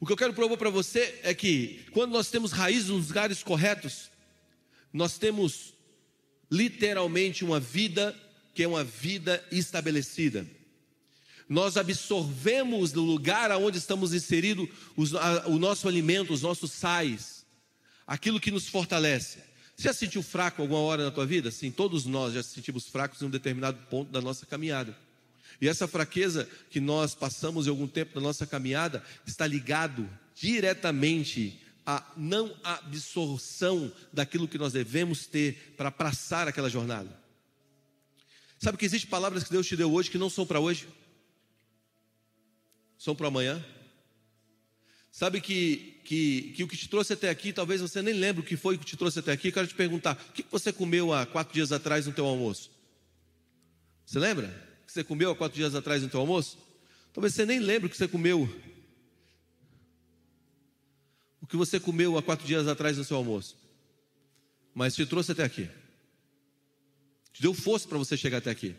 O 0.00 0.06
que 0.06 0.12
eu 0.12 0.16
quero 0.16 0.32
provar 0.32 0.56
para 0.56 0.70
você 0.70 1.20
é 1.22 1.34
que 1.34 1.84
quando 1.90 2.12
nós 2.12 2.30
temos 2.30 2.52
raízes 2.52 2.88
nos 2.88 3.08
lugares 3.08 3.42
corretos, 3.42 4.10
nós 4.92 5.18
temos 5.18 5.74
literalmente 6.50 7.44
uma 7.44 7.60
vida 7.60 8.16
que 8.54 8.62
é 8.62 8.68
uma 8.68 8.84
vida 8.84 9.44
estabelecida. 9.52 10.46
Nós 11.48 11.76
absorvemos 11.76 12.92
no 12.92 13.02
lugar 13.02 13.50
aonde 13.50 13.78
estamos 13.78 14.14
inseridos 14.14 14.68
o 14.96 15.58
nosso 15.58 15.88
alimento, 15.88 16.32
os 16.32 16.42
nossos 16.42 16.70
sais, 16.72 17.37
aquilo 18.08 18.40
que 18.40 18.50
nos 18.50 18.66
fortalece. 18.66 19.38
Você 19.76 19.84
já 19.84 19.92
sentiu 19.92 20.22
fraco 20.22 20.62
alguma 20.62 20.80
hora 20.80 21.04
na 21.04 21.10
tua 21.10 21.26
vida? 21.26 21.50
Sim, 21.50 21.70
todos 21.70 22.06
nós 22.06 22.32
já 22.32 22.42
sentimos 22.42 22.88
fracos 22.88 23.20
em 23.20 23.26
um 23.26 23.30
determinado 23.30 23.78
ponto 23.90 24.10
da 24.10 24.20
nossa 24.20 24.46
caminhada. 24.46 24.96
E 25.60 25.68
essa 25.68 25.86
fraqueza 25.86 26.48
que 26.70 26.80
nós 26.80 27.14
passamos 27.14 27.66
em 27.66 27.70
algum 27.70 27.86
tempo 27.86 28.14
da 28.14 28.20
nossa 28.20 28.46
caminhada 28.46 29.04
está 29.26 29.46
ligado 29.46 30.08
diretamente 30.34 31.60
à 31.84 32.04
não 32.16 32.56
absorção 32.64 33.92
daquilo 34.12 34.48
que 34.48 34.58
nós 34.58 34.72
devemos 34.72 35.26
ter 35.26 35.74
para 35.76 35.90
passar 35.90 36.48
aquela 36.48 36.70
jornada. 36.70 37.10
Sabe 38.58 38.78
que 38.78 38.84
existem 38.84 39.10
palavras 39.10 39.44
que 39.44 39.50
Deus 39.50 39.66
te 39.66 39.76
deu 39.76 39.92
hoje 39.92 40.10
que 40.10 40.18
não 40.18 40.30
são 40.30 40.46
para 40.46 40.58
hoje? 40.58 40.88
São 42.98 43.14
para 43.14 43.28
amanhã? 43.28 43.64
Sabe 45.18 45.40
que, 45.40 46.00
que, 46.04 46.52
que 46.54 46.62
o 46.62 46.68
que 46.68 46.76
te 46.76 46.88
trouxe 46.88 47.12
até 47.12 47.28
aqui, 47.28 47.52
talvez 47.52 47.80
você 47.80 48.00
nem 48.00 48.14
lembre 48.14 48.40
o 48.40 48.44
que 48.44 48.56
foi 48.56 48.78
que 48.78 48.84
te 48.84 48.96
trouxe 48.96 49.18
até 49.18 49.32
aqui. 49.32 49.48
Eu 49.48 49.52
quero 49.52 49.66
te 49.66 49.74
perguntar: 49.74 50.16
o 50.30 50.32
que 50.32 50.44
você 50.48 50.72
comeu 50.72 51.12
há 51.12 51.26
quatro 51.26 51.52
dias 51.52 51.72
atrás 51.72 52.06
no 52.06 52.12
teu 52.12 52.24
almoço? 52.24 52.70
Você 54.06 54.20
lembra? 54.20 54.46
que 54.86 54.92
você 54.92 55.02
comeu 55.02 55.32
há 55.32 55.34
quatro 55.34 55.56
dias 55.56 55.74
atrás 55.74 56.04
no 56.04 56.08
teu 56.08 56.20
almoço? 56.20 56.56
Talvez 57.12 57.34
você 57.34 57.44
nem 57.44 57.58
lembre 57.58 57.88
o 57.88 57.90
que 57.90 57.96
você 57.96 58.06
comeu. 58.06 58.48
O 61.40 61.48
que 61.48 61.56
você 61.56 61.80
comeu 61.80 62.16
há 62.16 62.22
quatro 62.22 62.46
dias 62.46 62.68
atrás 62.68 62.96
no 62.96 63.02
seu 63.02 63.16
almoço. 63.16 63.56
Mas 64.72 64.94
te 64.94 65.04
trouxe 65.04 65.32
até 65.32 65.42
aqui. 65.42 65.68
Te 67.32 67.42
deu 67.42 67.52
força 67.52 67.88
para 67.88 67.98
você 67.98 68.16
chegar 68.16 68.38
até 68.38 68.50
aqui. 68.50 68.76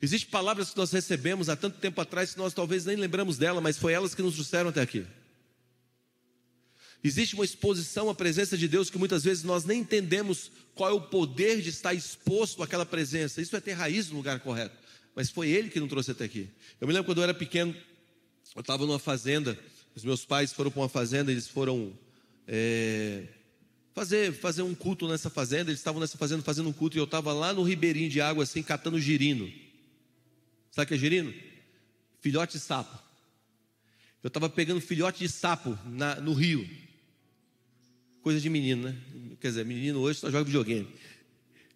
Existem 0.00 0.30
palavras 0.30 0.70
que 0.70 0.76
nós 0.76 0.92
recebemos 0.92 1.48
há 1.48 1.56
tanto 1.56 1.80
tempo 1.80 2.00
atrás 2.00 2.32
que 2.32 2.38
nós 2.38 2.54
talvez 2.54 2.84
nem 2.84 2.94
lembramos 2.94 3.38
dela, 3.38 3.60
mas 3.60 3.76
foi 3.76 3.92
elas 3.92 4.14
que 4.14 4.22
nos 4.22 4.34
trouxeram 4.34 4.70
até 4.70 4.80
aqui. 4.80 5.04
Existe 7.04 7.34
uma 7.34 7.44
exposição 7.44 8.08
à 8.08 8.14
presença 8.14 8.56
de 8.56 8.66
Deus 8.66 8.88
que 8.88 8.96
muitas 8.96 9.22
vezes 9.22 9.44
nós 9.44 9.64
nem 9.64 9.80
entendemos 9.80 10.50
qual 10.74 10.90
é 10.90 10.92
o 10.94 11.02
poder 11.02 11.60
de 11.60 11.68
estar 11.68 11.92
exposto 11.92 12.62
àquela 12.62 12.86
presença. 12.86 13.42
Isso 13.42 13.54
é 13.54 13.60
ter 13.60 13.74
raiz 13.74 14.08
no 14.08 14.16
lugar 14.16 14.40
correto 14.40 14.84
mas 15.14 15.30
foi 15.30 15.48
ele 15.48 15.70
que 15.70 15.78
nos 15.78 15.88
trouxe 15.88 16.10
até 16.10 16.24
aqui. 16.24 16.48
Eu 16.80 16.86
me 16.86 16.92
lembro 16.92 17.06
quando 17.06 17.18
eu 17.18 17.24
era 17.24 17.34
pequeno, 17.34 17.74
eu 18.54 18.60
estava 18.60 18.84
numa 18.84 18.98
fazenda, 18.98 19.58
os 19.94 20.04
meus 20.04 20.24
pais 20.24 20.52
foram 20.52 20.70
para 20.70 20.80
uma 20.80 20.88
fazenda, 20.88 21.30
eles 21.30 21.46
foram 21.46 21.92
é, 22.48 23.24
fazer, 23.94 24.32
fazer 24.32 24.62
um 24.62 24.74
culto 24.74 25.06
nessa 25.08 25.30
fazenda, 25.30 25.70
eles 25.70 25.80
estavam 25.80 26.00
nessa 26.00 26.18
fazenda 26.18 26.42
fazendo 26.42 26.68
um 26.68 26.72
culto, 26.72 26.96
e 26.96 27.00
eu 27.00 27.04
estava 27.04 27.32
lá 27.32 27.52
no 27.52 27.62
ribeirinho 27.62 28.10
de 28.10 28.20
água, 28.20 28.42
assim, 28.42 28.62
catando 28.62 28.98
girino. 28.98 29.50
Sabe 30.70 30.84
o 30.84 30.88
que 30.88 30.94
é 30.94 30.98
girino? 30.98 31.32
Filhote 32.20 32.54
de 32.54 32.64
sapo. 32.64 32.98
Eu 34.22 34.28
estava 34.28 34.48
pegando 34.48 34.80
filhote 34.80 35.20
de 35.20 35.28
sapo 35.28 35.78
na, 35.84 36.16
no 36.16 36.32
rio. 36.32 36.68
Coisa 38.24 38.40
de 38.40 38.48
menino, 38.48 38.88
né? 38.88 38.96
Quer 39.38 39.48
dizer, 39.48 39.66
menino 39.66 40.00
hoje 40.00 40.18
só 40.18 40.30
joga 40.30 40.44
videogame. 40.44 40.88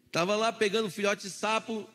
Estava 0.06 0.34
lá 0.34 0.50
pegando 0.50 0.90
filhote 0.90 1.24
de 1.24 1.30
sapo, 1.30 1.86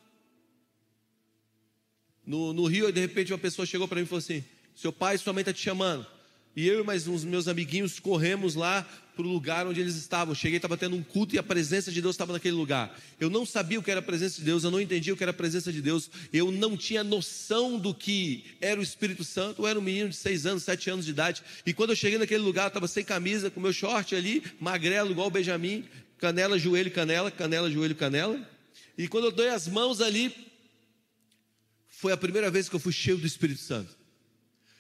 no, 2.24 2.54
no 2.54 2.68
Rio, 2.68 2.88
e 2.88 2.92
de 2.92 3.02
repente 3.02 3.34
uma 3.34 3.40
pessoa 3.40 3.66
chegou 3.66 3.88
para 3.88 3.96
mim 3.96 4.04
e 4.04 4.06
falou 4.06 4.20
assim: 4.20 4.46
Seu 4.76 4.94
pai 4.94 5.16
e 5.16 5.18
sua 5.18 5.34
mãe 5.34 5.44
tá 5.44 5.52
te 5.52 5.60
chamando. 5.60 6.06
E 6.56 6.68
eu 6.68 6.82
e 6.82 6.84
mais 6.86 7.08
uns 7.08 7.26
meus 7.26 7.48
amiguinhos 7.48 8.00
corremos 8.00 8.54
lá 8.54 8.88
para 9.16 9.26
o 9.26 9.30
lugar 9.30 9.68
onde 9.68 9.80
eles 9.80 9.96
estavam. 9.96 10.34
Cheguei, 10.34 10.58
estava 10.58 10.76
tendo 10.76 10.96
um 10.96 11.04
culto 11.04 11.36
e 11.36 11.40
a 11.40 11.44
presença 11.44 11.92
de 11.92 12.02
Deus 12.02 12.16
estava 12.16 12.34
naquele 12.34 12.56
lugar. 12.56 12.98
Eu 13.20 13.30
não 13.30 13.46
sabia 13.46 13.80
o 13.80 13.84
que 13.84 13.92
era 13.92 14.00
a 14.00 14.04
presença 14.04 14.38
de 14.40 14.44
Deus, 14.44 14.64
eu 14.64 14.72
não 14.72 14.82
entendia 14.82 15.14
o 15.14 15.18
que 15.18 15.24
era 15.24 15.32
a 15.32 15.34
presença 15.34 15.72
de 15.72 15.82
Deus, 15.82 16.10
eu 16.32 16.52
não 16.52 16.76
tinha 16.76 17.04
noção 17.04 17.78
do 17.78 17.94
que 17.94 18.46
era 18.60 18.80
o 18.80 18.84
Espírito 18.84 19.24
Santo. 19.24 19.62
Eu 19.62 19.68
era 19.68 19.78
um 19.78 19.82
menino 19.82 20.10
de 20.10 20.16
seis 20.16 20.46
anos, 20.46 20.64
sete 20.64 20.90
anos 20.90 21.06
de 21.06 21.12
idade. 21.12 21.44
E 21.66 21.74
quando 21.74 21.92
eu 21.92 21.96
cheguei 21.96 22.18
naquele 22.18 22.44
lugar, 22.44 22.64
eu 22.64 22.68
estava 22.70 22.88
sem 22.88 23.04
camisa, 23.04 23.52
com 23.52 23.60
meu 23.60 23.74
short 23.74 24.16
ali, 24.16 24.44
magrelo, 24.60 25.12
igual 25.12 25.28
o 25.28 25.32
Benjamin, 25.32 25.86
canela, 26.18 26.58
joelho, 26.58 26.92
canela, 26.92 27.30
canela, 27.30 27.70
joelho, 27.70 27.96
canela. 27.96 28.40
E 28.98 29.08
quando 29.08 29.26
eu 29.26 29.32
dei 29.32 29.50
as 29.50 29.68
mãos 29.68 30.02
ali, 30.02 30.34
foi 31.88 32.12
a 32.12 32.18
primeira 32.18 32.50
vez 32.50 32.68
que 32.68 32.76
eu 32.76 32.80
fui 32.80 32.92
cheio 32.92 33.18
do 33.18 33.28
Espírito 33.28 33.62
Santo. 33.62 33.96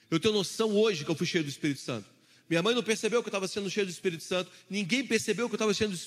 Eu 0.10 0.20
tenho 0.20 0.34
noção 0.34 0.72
hoje 0.72 1.04
que 1.04 1.10
eu 1.10 1.16
fui 1.16 1.26
cheio 1.26 1.44
do 1.44 1.50
Espírito 1.50 1.80
Santo. 1.80 2.13
Minha 2.50 2.62
mãe 2.62 2.76
não 2.76 2.84
percebeu 2.84 3.24
que 3.24 3.28
eu 3.28 3.32
estava 3.32 3.48
sendo 3.48 3.70
cheio 3.70 3.86
do 3.86 3.90
Espírito 3.90 4.24
Santo, 4.24 4.52
ninguém 4.70 5.06
percebeu 5.06 5.48
que 5.48 5.54
eu 5.54 5.58
estava 5.58 5.74
sendo, 5.74 5.98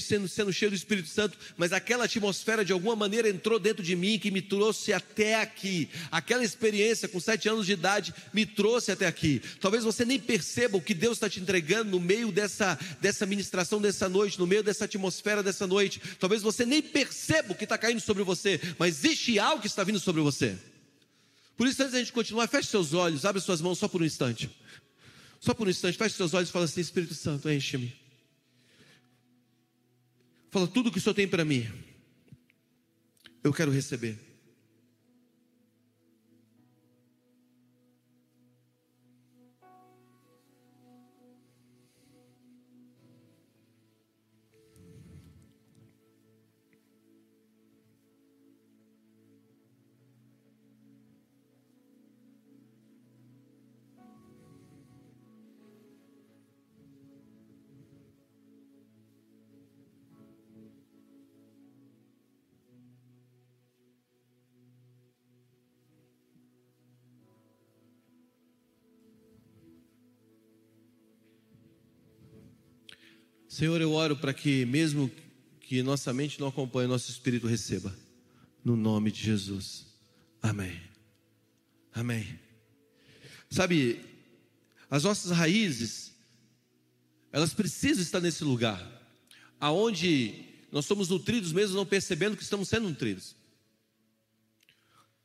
sendo, 0.00 0.28
sendo 0.28 0.52
cheio 0.52 0.70
do 0.70 0.76
Espírito 0.76 1.08
Santo, 1.08 1.38
mas 1.56 1.72
aquela 1.72 2.04
atmosfera 2.04 2.64
de 2.64 2.72
alguma 2.72 2.96
maneira 2.96 3.28
entrou 3.28 3.60
dentro 3.60 3.82
de 3.82 3.94
mim 3.94 4.18
que 4.18 4.30
me 4.30 4.42
trouxe 4.42 4.92
até 4.92 5.36
aqui. 5.36 5.88
Aquela 6.10 6.44
experiência 6.44 7.08
com 7.08 7.20
sete 7.20 7.48
anos 7.48 7.64
de 7.64 7.72
idade 7.72 8.12
me 8.32 8.44
trouxe 8.44 8.90
até 8.90 9.06
aqui. 9.06 9.40
Talvez 9.60 9.84
você 9.84 10.04
nem 10.04 10.18
perceba 10.18 10.76
o 10.76 10.80
que 10.80 10.94
Deus 10.94 11.16
está 11.16 11.30
te 11.30 11.40
entregando 11.40 11.92
no 11.92 12.00
meio 12.00 12.32
dessa, 12.32 12.76
dessa 13.00 13.24
ministração 13.24 13.80
dessa 13.80 14.08
noite, 14.08 14.38
no 14.38 14.48
meio 14.48 14.64
dessa 14.64 14.86
atmosfera 14.86 15.44
dessa 15.44 15.66
noite. 15.66 16.02
Talvez 16.18 16.42
você 16.42 16.66
nem 16.66 16.82
perceba 16.82 17.52
o 17.52 17.54
que 17.54 17.64
está 17.64 17.78
caindo 17.78 18.00
sobre 18.00 18.24
você, 18.24 18.60
mas 18.78 19.04
existe 19.04 19.38
algo 19.38 19.60
que 19.60 19.68
está 19.68 19.84
vindo 19.84 20.00
sobre 20.00 20.20
você. 20.20 20.56
Por 21.56 21.68
isso, 21.68 21.80
antes 21.82 21.92
da 21.92 22.00
gente 22.00 22.12
continuar, 22.12 22.48
feche 22.48 22.68
seus 22.68 22.92
olhos, 22.94 23.24
abre 23.24 23.40
suas 23.40 23.60
mãos 23.60 23.78
só 23.78 23.86
por 23.86 24.02
um 24.02 24.04
instante. 24.04 24.50
Só 25.44 25.52
por 25.52 25.66
um 25.66 25.70
instante, 25.70 25.98
feche 25.98 26.16
seus 26.16 26.32
olhos 26.32 26.48
e 26.48 26.52
fala 26.52 26.64
assim: 26.64 26.80
Espírito 26.80 27.12
Santo, 27.12 27.50
enche-me. 27.50 27.94
Fala 30.50 30.66
tudo 30.66 30.90
que 30.90 30.96
o 30.96 31.00
Senhor 31.02 31.12
tem 31.12 31.28
para 31.28 31.44
mim. 31.44 31.70
Eu 33.42 33.52
quero 33.52 33.70
receber. 33.70 34.18
Senhor, 73.54 73.80
eu 73.80 73.92
oro 73.92 74.16
para 74.16 74.34
que, 74.34 74.64
mesmo 74.66 75.08
que 75.60 75.80
nossa 75.80 76.12
mente 76.12 76.40
não 76.40 76.48
acompanhe, 76.48 76.88
nosso 76.88 77.08
espírito 77.08 77.46
receba. 77.46 77.96
No 78.64 78.74
nome 78.74 79.12
de 79.12 79.22
Jesus. 79.22 79.86
Amém. 80.42 80.82
Amém. 81.92 82.36
Sabe, 83.48 84.04
as 84.90 85.04
nossas 85.04 85.30
raízes, 85.30 86.12
elas 87.30 87.54
precisam 87.54 88.02
estar 88.02 88.18
nesse 88.18 88.42
lugar, 88.42 88.82
aonde 89.60 90.46
nós 90.72 90.84
somos 90.84 91.08
nutridos 91.08 91.52
mesmo 91.52 91.76
não 91.76 91.86
percebendo 91.86 92.36
que 92.36 92.42
estamos 92.42 92.68
sendo 92.68 92.88
nutridos. 92.88 93.36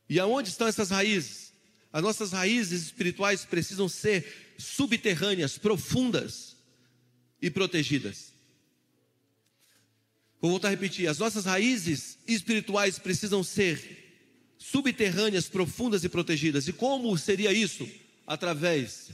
E 0.07 0.19
aonde 0.19 0.49
estão 0.49 0.67
essas 0.67 0.91
raízes? 0.91 1.51
As 1.91 2.03
nossas 2.03 2.31
raízes 2.31 2.83
espirituais 2.83 3.43
precisam 3.43 3.89
ser 3.89 4.53
subterrâneas, 4.59 5.57
profundas 5.57 6.58
e 7.41 7.49
protegidas. 7.49 8.33
Vou 10.41 10.51
voltar 10.51 10.69
a 10.69 10.71
repetir: 10.71 11.07
as 11.07 11.19
nossas 11.19 11.45
raízes 11.45 12.17
espirituais 12.27 12.97
precisam 12.97 13.43
ser 13.43 13.99
subterrâneas, 14.57 15.47
profundas 15.49 16.03
e 16.03 16.09
protegidas. 16.09 16.67
E 16.67 16.73
como 16.73 17.17
seria 17.17 17.51
isso? 17.51 17.89
Através 18.25 19.09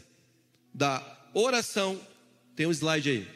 da 0.74 1.02
oração. 1.34 2.00
Tem 2.56 2.66
um 2.66 2.72
slide 2.72 3.10
aí. 3.10 3.28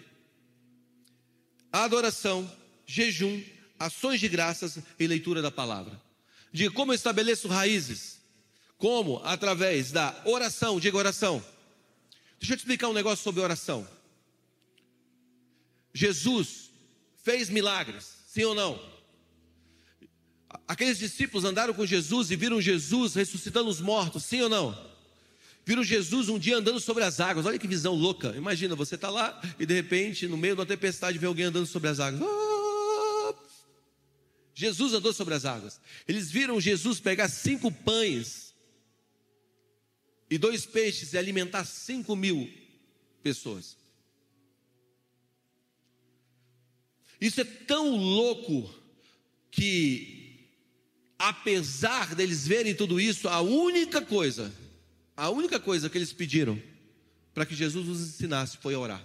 Adoração, 1.71 2.49
jejum, 2.85 3.43
ações 3.77 4.19
de 4.19 4.27
graças 4.27 4.79
e 4.97 5.07
leitura 5.07 5.41
da 5.41 5.51
palavra. 5.51 6.01
Diga 6.51 6.71
como 6.71 6.91
eu 6.91 6.95
estabeleço 6.95 7.47
raízes? 7.47 8.19
Como? 8.77 9.17
Através 9.25 9.91
da 9.91 10.19
oração, 10.25 10.79
diga 10.79 10.97
oração. 10.97 11.43
Deixa 12.39 12.53
eu 12.53 12.57
te 12.57 12.61
explicar 12.61 12.87
um 12.87 12.93
negócio 12.93 13.23
sobre 13.23 13.41
oração. 13.41 13.85
Jesus 15.93 16.71
fez 17.23 17.49
milagres, 17.49 18.05
sim 18.27 18.43
ou 18.43 18.55
não? 18.55 18.79
Aqueles 20.67 20.97
discípulos 20.97 21.45
andaram 21.45 21.73
com 21.73 21.85
Jesus 21.85 22.31
e 22.31 22.35
viram 22.35 22.61
Jesus 22.61 23.15
ressuscitando 23.15 23.69
os 23.69 23.81
mortos, 23.81 24.23
sim 24.23 24.41
ou 24.41 24.49
não? 24.49 24.89
Viram 25.65 25.83
Jesus 25.83 26.29
um 26.29 26.39
dia 26.39 26.57
andando 26.57 26.79
sobre 26.79 27.03
as 27.03 27.19
águas, 27.19 27.45
olha 27.45 27.59
que 27.59 27.67
visão 27.67 27.93
louca. 27.93 28.35
Imagina, 28.35 28.75
você 28.75 28.95
está 28.95 29.09
lá 29.09 29.39
e 29.59 29.65
de 29.65 29.73
repente, 29.73 30.27
no 30.27 30.37
meio 30.37 30.55
da 30.55 30.65
tempestade, 30.65 31.17
vê 31.17 31.27
alguém 31.27 31.45
andando 31.45 31.67
sobre 31.67 31.89
as 31.89 31.99
águas. 31.99 32.21
Jesus 34.55 34.93
andou 34.93 35.13
sobre 35.13 35.33
as 35.35 35.45
águas. 35.45 35.79
Eles 36.07 36.29
viram 36.29 36.59
Jesus 36.59 36.99
pegar 36.99 37.29
cinco 37.29 37.71
pães 37.71 38.53
e 40.29 40.37
dois 40.37 40.65
peixes 40.65 41.13
e 41.13 41.17
alimentar 41.17 41.65
cinco 41.65 42.15
mil 42.15 42.51
pessoas. 43.23 43.77
Isso 47.19 47.41
é 47.41 47.43
tão 47.43 47.95
louco 47.95 48.73
que, 49.51 50.47
apesar 51.17 52.15
deles 52.15 52.47
verem 52.47 52.73
tudo 52.73 52.99
isso, 52.99 53.27
a 53.27 53.41
única 53.41 54.01
coisa, 54.01 54.53
a 55.17 55.29
única 55.29 55.59
coisa 55.59 55.89
que 55.89 55.97
eles 55.97 56.13
pediram 56.13 56.61
para 57.33 57.45
que 57.45 57.55
Jesus 57.55 57.87
os 57.87 58.01
ensinasse 58.01 58.57
foi 58.57 58.75
orar. 58.75 59.03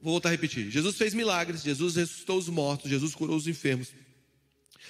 Vou 0.00 0.12
voltar 0.12 0.28
a 0.28 0.32
repetir: 0.32 0.70
Jesus 0.70 0.96
fez 0.96 1.14
milagres, 1.14 1.62
Jesus 1.62 1.96
ressuscitou 1.96 2.38
os 2.38 2.48
mortos, 2.48 2.90
Jesus 2.90 3.14
curou 3.14 3.36
os 3.36 3.46
enfermos. 3.46 3.88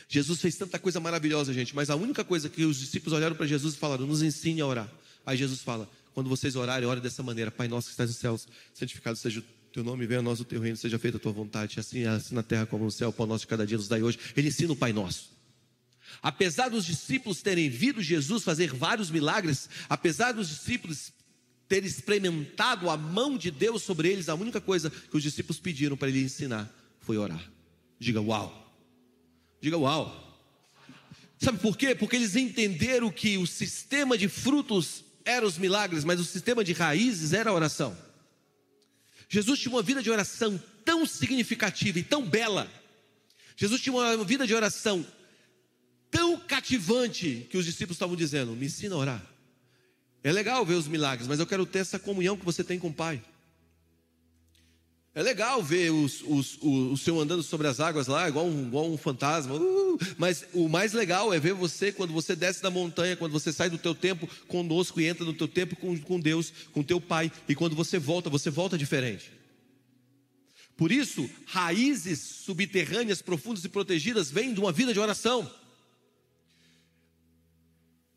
Jesus 0.08 0.40
fez 0.40 0.56
tanta 0.56 0.78
coisa 0.78 1.00
maravilhosa, 1.00 1.52
gente, 1.52 1.74
mas 1.74 1.88
a 1.88 1.96
única 1.96 2.24
coisa 2.24 2.48
que 2.48 2.64
os 2.64 2.78
discípulos 2.78 3.12
olharam 3.12 3.34
para 3.34 3.46
Jesus 3.46 3.74
e 3.74 3.76
falaram: 3.76 4.06
nos 4.06 4.22
ensine 4.22 4.60
a 4.60 4.66
orar. 4.66 4.92
Aí 5.24 5.36
Jesus 5.36 5.60
fala: 5.60 5.88
quando 6.12 6.28
vocês 6.28 6.56
orarem, 6.56 6.86
ore 6.88 7.00
dessa 7.00 7.22
maneira: 7.22 7.50
Pai 7.50 7.68
nosso 7.68 7.86
que 7.86 7.92
estás 7.92 8.10
nos 8.10 8.18
céus, 8.18 8.48
santificado 8.72 9.16
seja 9.16 9.40
o 9.40 9.42
teu 9.74 9.82
nome, 9.82 10.06
venha 10.06 10.20
a 10.20 10.22
nós 10.22 10.38
o 10.38 10.44
teu 10.44 10.60
reino, 10.60 10.76
seja 10.76 11.00
feita 11.00 11.16
a 11.16 11.20
tua 11.20 11.32
vontade, 11.32 11.80
assim, 11.80 12.04
assim 12.04 12.32
na 12.32 12.44
terra 12.44 12.64
como 12.64 12.84
no 12.84 12.92
céu, 12.92 13.08
o 13.08 13.12
pão 13.12 13.26
nosso 13.26 13.40
de 13.40 13.48
cada 13.48 13.66
dia 13.66 13.76
nos 13.76 13.88
dai 13.88 14.04
hoje. 14.04 14.16
Ele 14.36 14.46
ensina 14.46 14.72
o 14.72 14.76
Pai 14.76 14.92
Nosso. 14.92 15.32
Apesar 16.22 16.68
dos 16.68 16.86
discípulos 16.86 17.42
terem 17.42 17.68
visto 17.68 18.00
Jesus 18.00 18.44
fazer 18.44 18.72
vários 18.72 19.10
milagres, 19.10 19.68
apesar 19.88 20.30
dos 20.30 20.48
discípulos 20.48 21.12
terem 21.68 21.88
experimentado 21.88 22.88
a 22.88 22.96
mão 22.96 23.36
de 23.36 23.50
Deus 23.50 23.82
sobre 23.82 24.08
eles, 24.08 24.28
a 24.28 24.36
única 24.36 24.60
coisa 24.60 24.90
que 24.90 25.16
os 25.16 25.22
discípulos 25.24 25.58
pediram 25.58 25.96
para 25.96 26.08
ele 26.08 26.22
ensinar 26.22 26.72
foi 27.00 27.18
orar. 27.18 27.44
Diga 27.98 28.20
uau. 28.20 28.72
Diga 29.60 29.76
uau. 29.76 30.38
Sabe 31.36 31.58
por 31.58 31.76
quê? 31.76 31.96
Porque 31.96 32.14
eles 32.14 32.36
entenderam 32.36 33.10
que 33.10 33.38
o 33.38 33.46
sistema 33.46 34.16
de 34.16 34.28
frutos 34.28 35.04
era 35.24 35.44
os 35.44 35.58
milagres, 35.58 36.04
mas 36.04 36.20
o 36.20 36.24
sistema 36.24 36.62
de 36.62 36.72
raízes 36.72 37.32
era 37.32 37.50
a 37.50 37.52
oração. 37.52 38.13
Jesus 39.28 39.58
tinha 39.58 39.72
uma 39.72 39.82
vida 39.82 40.02
de 40.02 40.10
oração 40.10 40.60
tão 40.84 41.06
significativa 41.06 41.98
e 41.98 42.02
tão 42.02 42.24
bela. 42.24 42.70
Jesus 43.56 43.80
tinha 43.80 43.92
uma 43.92 44.24
vida 44.24 44.46
de 44.46 44.54
oração 44.54 45.04
tão 46.10 46.38
cativante 46.38 47.46
que 47.50 47.56
os 47.56 47.64
discípulos 47.64 47.96
estavam 47.96 48.16
dizendo: 48.16 48.52
Me 48.52 48.66
ensina 48.66 48.94
a 48.94 48.98
orar. 48.98 49.26
É 50.22 50.32
legal 50.32 50.64
ver 50.64 50.74
os 50.74 50.88
milagres, 50.88 51.28
mas 51.28 51.38
eu 51.38 51.46
quero 51.46 51.66
ter 51.66 51.80
essa 51.80 51.98
comunhão 51.98 52.36
que 52.36 52.44
você 52.44 52.64
tem 52.64 52.78
com 52.78 52.88
o 52.88 52.94
Pai. 52.94 53.22
É 55.14 55.22
legal 55.22 55.62
ver 55.62 55.90
os, 55.90 56.22
os, 56.26 56.58
o, 56.60 56.92
o 56.92 56.96
Senhor 56.96 57.20
andando 57.20 57.42
sobre 57.42 57.68
as 57.68 57.78
águas 57.78 58.08
lá, 58.08 58.28
igual 58.28 58.46
um, 58.46 58.66
igual 58.66 58.90
um 58.90 58.96
fantasma. 58.96 59.54
Uh, 59.54 59.98
mas 60.18 60.44
o 60.52 60.68
mais 60.68 60.92
legal 60.92 61.32
é 61.32 61.38
ver 61.38 61.54
você 61.54 61.92
quando 61.92 62.12
você 62.12 62.34
desce 62.34 62.60
da 62.60 62.68
montanha, 62.68 63.16
quando 63.16 63.30
você 63.30 63.52
sai 63.52 63.70
do 63.70 63.78
teu 63.78 63.94
tempo 63.94 64.28
conosco 64.48 65.00
e 65.00 65.06
entra 65.06 65.24
no 65.24 65.32
teu 65.32 65.46
tempo 65.46 65.76
com, 65.76 65.96
com 66.00 66.18
Deus, 66.18 66.52
com 66.72 66.82
teu 66.82 67.00
Pai. 67.00 67.30
E 67.48 67.54
quando 67.54 67.76
você 67.76 67.96
volta, 67.96 68.28
você 68.28 68.50
volta 68.50 68.76
diferente. 68.76 69.30
Por 70.76 70.90
isso, 70.90 71.30
raízes 71.46 72.18
subterrâneas, 72.18 73.22
profundas 73.22 73.64
e 73.64 73.68
protegidas 73.68 74.32
vêm 74.32 74.52
de 74.52 74.58
uma 74.58 74.72
vida 74.72 74.92
de 74.92 74.98
oração. 74.98 75.48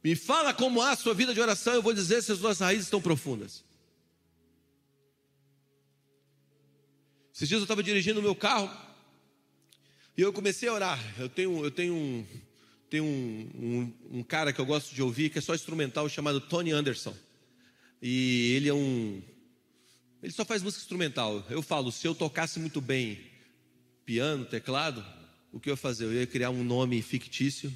Me 0.03 0.15
fala 0.15 0.51
como 0.51 0.81
é 0.81 0.93
a 0.93 0.95
sua 0.95 1.13
vida 1.13 1.31
de 1.31 1.39
oração, 1.39 1.75
eu 1.75 1.81
vou 1.83 1.93
dizer 1.93 2.23
se 2.23 2.31
as 2.31 2.39
suas 2.39 2.59
raízes 2.59 2.85
estão 2.85 2.99
profundas. 2.99 3.66
Esses 7.37 7.49
dias 7.49 7.59
eu 7.59 7.65
estava 7.65 7.83
dirigindo 7.83 8.19
o 8.19 8.23
meu 8.23 8.33
carro 8.33 8.67
e 10.17 10.21
eu 10.21 10.33
comecei 10.33 10.67
a 10.67 10.73
orar. 10.73 10.99
Eu 11.19 11.29
tenho, 11.29 11.63
eu 11.63 11.69
tenho, 11.69 11.93
um, 11.93 12.25
tenho 12.89 13.03
um, 13.03 13.51
um, 14.11 14.17
um, 14.17 14.23
cara 14.23 14.51
que 14.51 14.59
eu 14.59 14.65
gosto 14.65 14.95
de 14.95 15.03
ouvir, 15.03 15.29
que 15.29 15.37
é 15.37 15.41
só 15.41 15.53
instrumental, 15.53 16.09
chamado 16.09 16.41
Tony 16.41 16.71
Anderson. 16.71 17.15
E 18.01 18.53
ele 18.55 18.69
é 18.69 18.73
um. 18.73 19.21
Ele 20.23 20.33
só 20.33 20.43
faz 20.43 20.63
música 20.63 20.81
instrumental. 20.81 21.45
Eu 21.47 21.61
falo, 21.61 21.91
se 21.91 22.07
eu 22.07 22.15
tocasse 22.15 22.59
muito 22.59 22.81
bem 22.81 23.19
piano, 24.03 24.43
teclado, 24.43 25.05
o 25.53 25.59
que 25.59 25.69
eu 25.69 25.73
ia 25.73 25.77
fazer? 25.77 26.05
Eu 26.05 26.13
ia 26.13 26.25
criar 26.25 26.49
um 26.49 26.63
nome 26.63 26.99
fictício. 27.03 27.71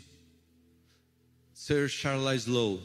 Sir 1.54 1.88
Charles 1.88 2.48
Lowe. 2.48 2.82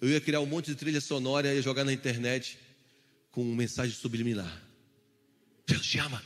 Eu 0.00 0.08
ia 0.08 0.22
criar 0.22 0.40
um 0.40 0.46
monte 0.46 0.68
de 0.68 0.74
trilha 0.74 1.02
sonora 1.02 1.52
e 1.52 1.60
jogar 1.60 1.84
na 1.84 1.92
internet 1.92 2.63
com 3.34 3.42
uma 3.42 3.56
mensagem 3.56 3.92
subliminar. 3.92 4.62
Deus 5.66 5.84
te 5.84 5.98
ama. 5.98 6.22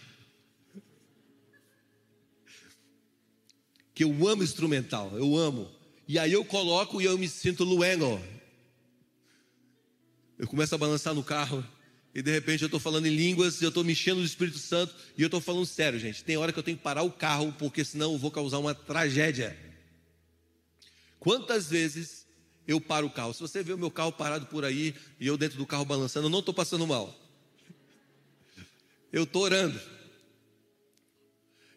Que 3.95 4.05
eu 4.05 4.29
amo 4.29 4.45
instrumental, 4.45 5.17
eu 5.17 5.35
amo. 5.35 5.71
E 6.07 6.19
aí 6.19 6.33
eu 6.33 6.45
coloco 6.45 7.01
e 7.01 7.07
eu 7.07 7.17
me 7.17 7.27
sinto 7.27 7.65
luengo. 7.65 8.23
Eu 10.39 10.47
começo 10.47 10.75
a 10.75 10.79
balançar 10.79 11.15
no 11.15 11.25
carro 11.25 11.67
e 12.15 12.21
de 12.21 12.31
repente 12.31 12.63
eu 12.63 12.67
estou 12.67 12.79
falando 12.79 13.07
em 13.07 13.17
línguas, 13.17 13.63
eu 13.63 13.71
estou 13.71 13.83
mexendo 13.83 14.19
no 14.19 14.25
Espírito 14.25 14.59
Santo 14.59 14.95
e 15.17 15.23
eu 15.23 15.27
estou 15.29 15.41
falando 15.41 15.65
sério, 15.65 15.99
gente. 15.99 16.23
Tem 16.23 16.37
hora 16.37 16.53
que 16.53 16.59
eu 16.59 16.63
tenho 16.63 16.77
que 16.77 16.83
parar 16.83 17.03
o 17.03 17.11
carro 17.11 17.55
porque 17.59 17.87
senão 17.87 18.13
eu 18.13 18.19
vou 18.19 18.31
causar 18.31 18.59
uma 18.59 18.75
tragédia. 18.75 19.59
Quantas 21.19 21.71
vezes 21.71 22.28
eu 22.69 22.79
paro 22.79 23.07
o 23.07 23.11
carro. 23.11 23.33
Se 23.33 23.41
você 23.41 23.63
vê 23.63 23.73
o 23.73 23.79
meu 23.79 23.91
carro 23.91 24.13
parado 24.13 24.45
por 24.45 24.63
aí 24.63 24.95
e 25.19 25.27
eu 25.27 25.39
dentro 25.39 25.57
do 25.57 25.67
carro 25.67 25.87
balançando, 25.87 26.27
eu 26.27 26.31
não 26.31 26.41
estou 26.41 26.53
passando 26.53 26.87
mal. 26.87 27.19
Eu 29.11 29.25
estou 29.25 29.43
orando. 29.43 29.81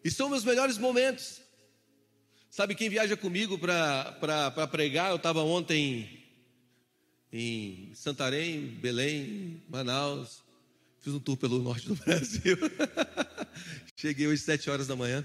E 0.04 0.10
são 0.10 0.28
meus 0.28 0.44
melhores 0.44 0.76
momentos. 0.76 1.40
Sabe 2.50 2.74
quem 2.74 2.90
viaja 2.90 3.16
comigo 3.16 3.58
para 3.58 4.68
pregar? 4.70 5.08
Eu 5.08 5.16
estava 5.16 5.42
ontem 5.42 6.26
em 7.32 7.94
Santarém, 7.94 8.66
Belém, 8.66 9.62
Manaus. 9.70 10.42
Fiz 11.00 11.14
um 11.14 11.20
tour 11.20 11.38
pelo 11.38 11.62
norte 11.62 11.88
do 11.88 11.94
Brasil. 12.04 12.58
Cheguei 13.96 14.26
hoje 14.26 14.42
sete 14.42 14.68
horas 14.68 14.86
da 14.86 14.94
manhã. 14.94 15.24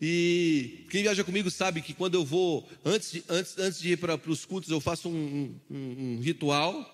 E 0.00 0.84
quem 0.90 1.02
viaja 1.02 1.24
comigo 1.24 1.50
sabe 1.50 1.80
que 1.80 1.94
quando 1.94 2.14
eu 2.14 2.24
vou, 2.24 2.68
antes 2.84 3.12
de, 3.12 3.24
antes, 3.28 3.58
antes 3.58 3.80
de 3.80 3.92
ir 3.92 3.96
para 3.96 4.20
os 4.26 4.44
cultos, 4.44 4.70
eu 4.70 4.80
faço 4.80 5.08
um, 5.08 5.58
um, 5.70 5.76
um, 5.76 6.20
ritual. 6.20 6.92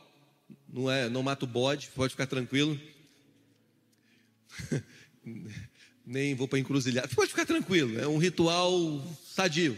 Não 0.72 0.90
é, 0.90 1.08
não 1.08 1.22
mato 1.22 1.46
bode, 1.46 1.90
pode 1.94 2.12
ficar 2.12 2.26
tranquilo. 2.26 2.78
Nem 6.06 6.34
vou 6.34 6.46
para 6.46 6.58
encruzilhar. 6.58 7.08
Pode 7.14 7.30
ficar 7.30 7.46
tranquilo, 7.46 7.98
é 7.98 8.06
um 8.06 8.18
ritual 8.18 9.02
sadio. 9.24 9.76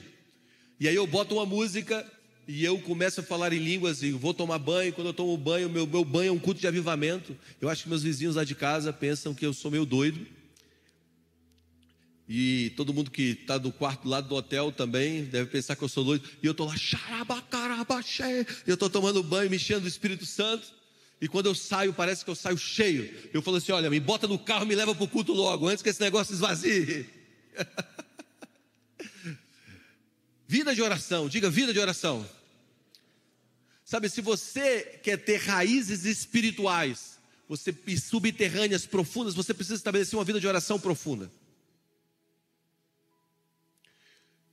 E 0.79 0.89
aí 0.89 0.95
eu 0.95 1.07
boto 1.07 1.35
uma 1.35 1.47
música 1.47 2.05
e 2.47 2.63
eu 2.63 2.79
começo 2.79 3.21
a 3.21 3.25
falar 3.25 3.53
em 3.55 3.59
línguas 3.59 4.03
e 4.03 4.11
vou 4.11 4.35
tomar 4.35 4.59
banho. 4.59 4.93
Quando 4.93 5.07
eu 5.09 5.15
tomo 5.15 5.37
banho, 5.37 5.71
meu, 5.71 5.87
meu 5.87 6.05
banho 6.05 6.29
é 6.29 6.33
um 6.33 6.39
culto 6.39 6.61
de 6.61 6.67
avivamento. 6.67 7.37
Eu 7.61 7.71
acho 7.71 7.85
que 7.85 7.89
meus 7.89 8.03
vizinhos 8.03 8.37
lá 8.37 8.45
de 8.45 8.55
casa 8.55 8.93
pensam 8.93 9.35
que 9.35 9.47
eu 9.47 9.55
sou 9.55 9.71
meio 9.71 9.87
doido. 9.87 10.27
E 12.29 12.73
todo 12.77 12.95
mundo 12.95 13.11
que 13.11 13.39
está 13.41 13.59
do 13.59 13.71
quarto 13.71 14.09
lado 14.09 14.29
do 14.29 14.35
hotel 14.35 14.73
também 14.73 15.25
deve 15.25 15.51
pensar 15.51 15.77
que 15.77 15.83
eu 15.83 15.89
sou 15.89 16.05
doido. 16.05 16.29
E 16.43 16.47
eu 16.47 16.53
estou 16.53 16.67
lá, 16.67 16.77
xarabacarabaxé. 16.77 18.47
Eu 18.67 18.75
estou 18.75 18.89
tomando 18.89 19.23
banho, 19.23 19.51
mexendo 19.51 19.83
do 19.83 19.89
Espírito 19.89 20.25
Santo. 20.25 20.67
E 21.21 21.29
quando 21.29 21.47
eu 21.47 21.55
saio, 21.55 21.93
parece 21.93 22.25
que 22.25 22.31
eu 22.31 22.35
saio 22.35 22.57
cheio. 22.57 23.13
Eu 23.33 23.43
falo 23.43 23.59
assim: 23.59 23.73
olha, 23.73 23.91
me 23.91 24.01
bota 24.01 24.27
no 24.27 24.39
carro, 24.39 24.65
me 24.65 24.75
leva 24.75 24.95
para 24.95 25.05
o 25.05 25.09
culto 25.09 25.33
logo, 25.33 25.69
antes 25.69 25.83
que 25.83 25.91
esse 25.91 26.01
negócio 26.01 26.33
esvazie. 26.33 27.07
vida 30.49 30.75
de 30.75 30.81
oração, 30.81 31.29
diga 31.29 31.51
vida 31.51 31.73
de 31.73 31.79
oração. 31.79 32.27
Sabe, 33.85 34.09
se 34.09 34.23
você 34.23 34.99
quer 35.03 35.19
ter 35.19 35.37
raízes 35.37 36.07
espirituais, 36.07 37.19
você 37.47 37.75
subterrâneas 37.99 38.87
profundas, 38.87 39.35
você 39.35 39.53
precisa 39.53 39.77
estabelecer 39.77 40.19
uma 40.19 40.25
vida 40.25 40.41
de 40.41 40.47
oração 40.47 40.81
profunda. 40.81 41.31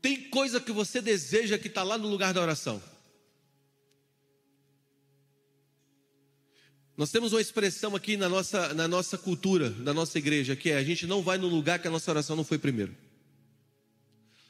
Tem 0.02 0.30
coisa 0.30 0.60
que 0.60 0.72
você 0.72 1.02
deseja 1.02 1.58
que 1.58 1.68
está 1.68 1.84
lá 1.84 1.98
no 1.98 2.08
lugar 2.08 2.34
da 2.34 2.42
oração. 2.42 2.82
Nós 6.98 7.12
temos 7.12 7.34
uma 7.34 7.42
expressão 7.42 7.96
aqui 7.96 8.18
na 8.18 8.28
nossa, 8.28 8.74
na 8.74 8.88
nossa 8.88 9.18
cultura, 9.18 9.70
da 9.70 9.94
nossa 9.94 10.18
igreja, 10.18 10.56
que 10.56 10.70
é: 10.70 10.78
a 10.78 10.84
gente 10.84 11.08
não 11.08 11.22
vai 11.22 11.38
no 11.38 11.48
lugar 11.48 11.80
que 11.80 11.88
a 11.88 11.92
nossa 11.92 12.12
oração 12.12 12.36
não 12.36 12.44
foi 12.44 12.58
primeiro. 12.58 12.96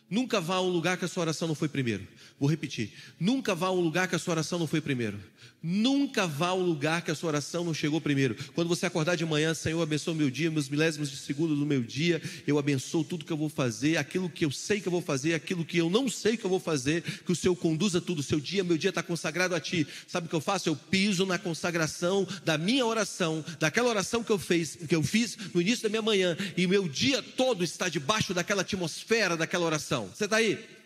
Nunca 0.10 0.42
vá 0.42 0.56
a 0.56 0.62
um 0.62 0.68
lugar 0.68 0.98
que 0.98 1.06
a 1.06 1.08
sua 1.08 1.22
oração 1.22 1.48
não 1.48 1.56
foi 1.56 1.70
primeiro. 1.70 2.06
Vou 2.38 2.50
repetir. 2.50 2.92
Nunca 3.18 3.56
vá 3.56 3.68
a 3.68 3.72
um 3.72 3.80
lugar 3.80 4.10
que 4.10 4.16
a 4.16 4.20
sua 4.20 4.34
oração 4.34 4.60
não 4.60 4.68
foi 4.68 4.82
primeiro. 4.82 5.18
Nunca 5.64 6.26
vá 6.26 6.48
a 6.48 6.54
um 6.56 6.64
lugar 6.64 7.04
que 7.04 7.12
a 7.12 7.16
sua 7.16 7.28
oração 7.28 7.64
não 7.64 7.74
chegou 7.74 8.02
primeiro. 8.02 8.36
Quando 8.56 8.68
você 8.68 8.88
acordar 8.88 9.16
de 9.16 9.24
manhã, 9.24 9.54
Senhor, 9.54 9.80
abençoa 9.80 10.16
meu 10.16 10.30
dia, 10.32 10.50
meus 10.50 10.68
milésimos 10.68 11.12
de 11.12 11.18
segundo 11.18 11.56
do 11.56 11.66
meu 11.68 11.84
dia. 11.84 12.20
Eu 12.48 12.58
abençoo 12.58 13.04
tudo 13.04 13.24
que 13.24 13.32
eu 13.32 13.38
vou 13.38 13.48
fazer, 13.48 13.98
aquilo 13.98 14.28
que 14.28 14.44
eu 14.44 14.50
sei 14.50 14.82
que 14.82 14.88
eu 14.88 14.92
vou 14.92 15.04
fazer, 15.04 15.36
aquilo 15.36 15.64
que 15.64 15.78
eu 15.78 15.88
não 15.88 16.10
sei 16.10 16.36
que 16.36 16.44
eu 16.44 16.50
vou 16.50 16.60
fazer. 16.60 17.04
Que 17.04 17.32
o 17.32 17.36
Senhor 17.36 17.56
conduza 17.56 18.02
tudo. 18.02 18.20
O 18.20 18.24
seu 18.24 18.40
dia, 18.40 18.64
meu 18.64 18.76
dia 18.76 18.90
está 18.90 19.04
consagrado 19.04 19.54
a 19.54 19.60
Ti. 19.60 19.86
Sabe 20.08 20.26
o 20.26 20.30
que 20.30 20.36
eu 20.36 20.42
faço? 20.42 20.68
Eu 20.68 20.76
piso 20.76 21.28
na 21.28 21.38
consagração 21.38 22.28
da 22.44 22.58
minha 22.58 22.86
oração, 22.86 23.46
daquela 23.60 23.90
oração 23.90 24.24
que 24.24 24.32
eu, 24.32 24.40
que 24.40 24.96
eu 24.96 25.04
fiz 25.04 25.38
no 25.54 25.62
início 25.62 25.84
da 25.84 25.90
minha 25.90 26.02
manhã. 26.02 26.36
E 26.58 26.66
meu 26.66 26.88
dia 26.88 27.22
todo 27.22 27.64
está 27.64 27.88
debaixo 27.88 28.34
daquela 28.34 28.62
atmosfera, 28.64 29.38
daquela 29.38 29.66
oração. 29.66 30.10
Você 30.12 30.26
está 30.26 30.38
aí? 30.38 30.81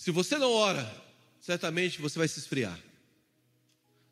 Se 0.00 0.10
você 0.10 0.38
não 0.38 0.50
ora, 0.50 0.90
certamente 1.42 2.00
você 2.00 2.18
vai 2.18 2.26
se 2.26 2.38
esfriar. 2.38 2.80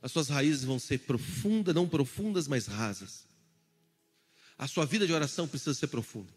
As 0.02 0.12
suas 0.12 0.28
raízes 0.28 0.62
vão 0.62 0.78
ser 0.78 0.98
profundas, 0.98 1.74
não 1.74 1.88
profundas, 1.88 2.46
mas 2.46 2.66
rasas. 2.66 3.24
A 4.58 4.68
sua 4.68 4.84
vida 4.84 5.06
de 5.06 5.14
oração 5.14 5.48
precisa 5.48 5.72
ser 5.72 5.86
profunda. 5.86 6.30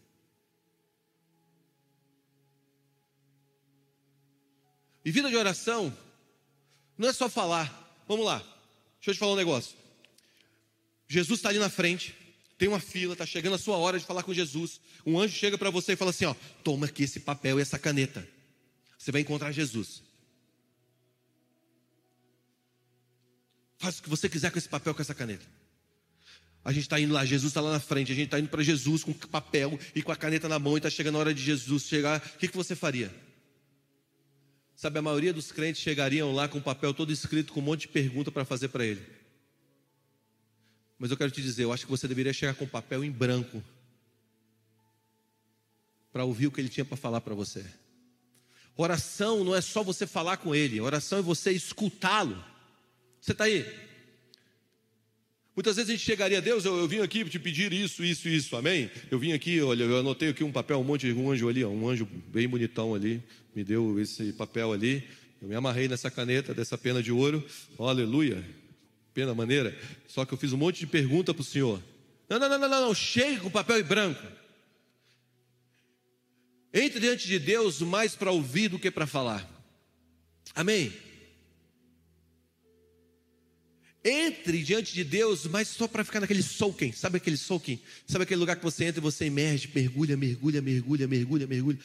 E 5.04 5.10
vida 5.10 5.28
de 5.28 5.36
oração 5.36 5.94
não 6.96 7.10
é 7.10 7.12
só 7.12 7.28
falar. 7.28 8.02
Vamos 8.08 8.24
lá. 8.24 8.38
Deixa 8.38 9.10
eu 9.10 9.14
te 9.14 9.18
falar 9.18 9.32
um 9.34 9.36
negócio. 9.36 9.76
Jesus 11.06 11.40
está 11.40 11.50
ali 11.50 11.58
na 11.58 11.68
frente, 11.68 12.16
tem 12.56 12.70
uma 12.70 12.80
fila, 12.80 13.12
está 13.12 13.26
chegando 13.26 13.56
a 13.56 13.58
sua 13.58 13.76
hora 13.76 13.98
de 13.98 14.06
falar 14.06 14.22
com 14.22 14.32
Jesus. 14.32 14.80
Um 15.04 15.20
anjo 15.20 15.36
chega 15.36 15.58
para 15.58 15.68
você 15.68 15.92
e 15.92 15.96
fala 15.96 16.08
assim: 16.10 16.24
ó, 16.24 16.34
toma 16.64 16.86
aqui 16.86 17.02
esse 17.02 17.20
papel 17.20 17.58
e 17.58 17.62
essa 17.62 17.78
caneta. 17.78 18.26
Você 19.02 19.10
vai 19.10 19.20
encontrar 19.20 19.50
Jesus. 19.50 20.00
Faz 23.76 23.98
o 23.98 24.02
que 24.04 24.08
você 24.08 24.28
quiser 24.28 24.52
com 24.52 24.58
esse 24.58 24.68
papel, 24.68 24.94
com 24.94 25.02
essa 25.02 25.12
caneta. 25.12 25.44
A 26.64 26.72
gente 26.72 26.84
está 26.84 27.00
indo 27.00 27.12
lá, 27.12 27.24
Jesus 27.24 27.50
está 27.50 27.60
lá 27.60 27.72
na 27.72 27.80
frente, 27.80 28.12
a 28.12 28.14
gente 28.14 28.26
está 28.26 28.38
indo 28.38 28.48
para 28.48 28.62
Jesus 28.62 29.02
com 29.02 29.12
papel 29.12 29.76
e 29.92 30.04
com 30.04 30.12
a 30.12 30.16
caneta 30.16 30.48
na 30.48 30.56
mão, 30.60 30.74
e 30.74 30.76
está 30.76 30.88
chegando 30.88 31.16
a 31.16 31.18
hora 31.18 31.34
de 31.34 31.42
Jesus 31.42 31.82
chegar. 31.82 32.24
O 32.24 32.38
que, 32.38 32.46
que 32.46 32.56
você 32.56 32.76
faria? 32.76 33.12
Sabe, 34.76 35.00
a 35.00 35.02
maioria 35.02 35.32
dos 35.32 35.50
crentes 35.50 35.82
chegariam 35.82 36.32
lá 36.32 36.46
com 36.46 36.58
o 36.58 36.62
papel 36.62 36.94
todo 36.94 37.12
escrito 37.12 37.52
com 37.52 37.58
um 37.58 37.64
monte 37.64 37.80
de 37.80 37.88
pergunta 37.88 38.30
para 38.30 38.44
fazer 38.44 38.68
para 38.68 38.86
ele. 38.86 39.04
Mas 40.96 41.10
eu 41.10 41.16
quero 41.16 41.32
te 41.32 41.42
dizer, 41.42 41.64
eu 41.64 41.72
acho 41.72 41.86
que 41.86 41.90
você 41.90 42.06
deveria 42.06 42.32
chegar 42.32 42.54
com 42.54 42.66
o 42.66 42.68
papel 42.68 43.02
em 43.02 43.10
branco 43.10 43.64
para 46.12 46.22
ouvir 46.22 46.46
o 46.46 46.52
que 46.52 46.60
ele 46.60 46.68
tinha 46.68 46.84
para 46.84 46.96
falar 46.96 47.20
para 47.20 47.34
você. 47.34 47.81
Oração 48.76 49.44
não 49.44 49.54
é 49.54 49.60
só 49.60 49.82
você 49.82 50.06
falar 50.06 50.38
com 50.38 50.54
ele, 50.54 50.80
oração 50.80 51.18
é 51.18 51.22
você 51.22 51.52
escutá-lo. 51.52 52.42
Você 53.20 53.32
está 53.32 53.44
aí? 53.44 53.66
Muitas 55.54 55.76
vezes 55.76 55.90
a 55.90 55.92
gente 55.92 56.04
chegaria 56.04 56.38
a 56.38 56.40
Deus, 56.40 56.64
eu, 56.64 56.78
eu 56.78 56.88
vim 56.88 57.00
aqui 57.00 57.22
te 57.26 57.38
pedir 57.38 57.74
isso, 57.74 58.02
isso, 58.02 58.26
isso, 58.26 58.56
amém? 58.56 58.90
Eu 59.10 59.18
vim 59.18 59.32
aqui, 59.32 59.60
olha, 59.60 59.84
eu 59.84 59.98
anotei 59.98 60.30
aqui 60.30 60.42
um 60.42 60.50
papel, 60.50 60.80
um 60.80 60.84
monte 60.84 61.06
de 61.06 61.12
um 61.12 61.30
anjo 61.30 61.46
ali, 61.46 61.62
um 61.62 61.86
anjo 61.86 62.08
bem 62.28 62.48
bonitão 62.48 62.94
ali, 62.94 63.22
me 63.54 63.62
deu 63.62 64.00
esse 64.00 64.32
papel 64.32 64.72
ali, 64.72 65.06
eu 65.42 65.48
me 65.48 65.54
amarrei 65.54 65.88
nessa 65.88 66.10
caneta, 66.10 66.54
dessa 66.54 66.78
pena 66.78 67.02
de 67.02 67.12
ouro, 67.12 67.44
aleluia, 67.78 68.42
pena 69.12 69.34
maneira, 69.34 69.76
só 70.08 70.24
que 70.24 70.32
eu 70.32 70.38
fiz 70.38 70.54
um 70.54 70.56
monte 70.56 70.80
de 70.80 70.86
pergunta 70.86 71.34
para 71.34 71.42
o 71.42 71.44
Senhor. 71.44 71.82
Não, 72.30 72.38
não, 72.38 72.48
não, 72.48 72.58
não, 72.58 72.68
não, 72.68 72.94
chega 72.94 73.40
com 73.40 73.50
papel 73.50 73.78
e 73.78 73.82
branco. 73.82 74.26
Entre 76.72 77.00
diante 77.00 77.26
de 77.26 77.38
Deus 77.38 77.80
mais 77.80 78.14
para 78.14 78.30
ouvir 78.30 78.68
do 78.68 78.78
que 78.78 78.90
para 78.90 79.06
falar. 79.06 79.48
Amém? 80.54 80.92
Entre 84.04 84.62
diante 84.62 84.92
de 84.92 85.04
Deus, 85.04 85.46
mas 85.46 85.68
só 85.68 85.86
para 85.86 86.04
ficar 86.04 86.18
naquele 86.18 86.42
soaking, 86.42 86.90
sabe 86.92 87.18
aquele 87.18 87.36
soaking? 87.36 87.80
Sabe 88.06 88.24
aquele 88.24 88.40
lugar 88.40 88.56
que 88.56 88.64
você 88.64 88.86
entra 88.86 89.00
e 89.00 89.02
você 89.02 89.26
emerge, 89.26 89.70
mergulha, 89.72 90.16
mergulha, 90.16 90.60
mergulha, 90.60 91.06
mergulha, 91.06 91.46
mergulha. 91.46 91.78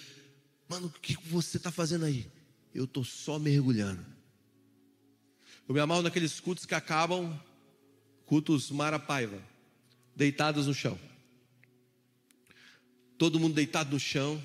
Mano, 0.67 0.87
o 0.87 0.99
que 0.99 1.15
você 1.27 1.57
está 1.57 1.71
fazendo 1.71 2.05
aí? 2.05 2.25
Eu 2.73 2.85
estou 2.85 3.03
só 3.03 3.37
mergulhando. 3.37 4.03
Eu 5.67 5.75
me 5.75 5.79
amarro 5.79 6.01
naqueles 6.01 6.39
cultos 6.39 6.65
que 6.65 6.73
acabam, 6.73 7.39
cultos 8.25 8.71
marapaiva, 8.71 9.39
deitados 10.15 10.65
no 10.65 10.73
chão. 10.73 10.97
Todo 13.17 13.39
mundo 13.39 13.53
deitado 13.53 13.91
no 13.91 13.99
chão, 13.99 14.41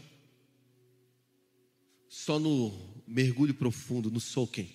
só 2.12 2.38
no 2.38 2.70
mergulho 3.06 3.54
profundo, 3.54 4.10
no 4.10 4.20
soaking. 4.20 4.68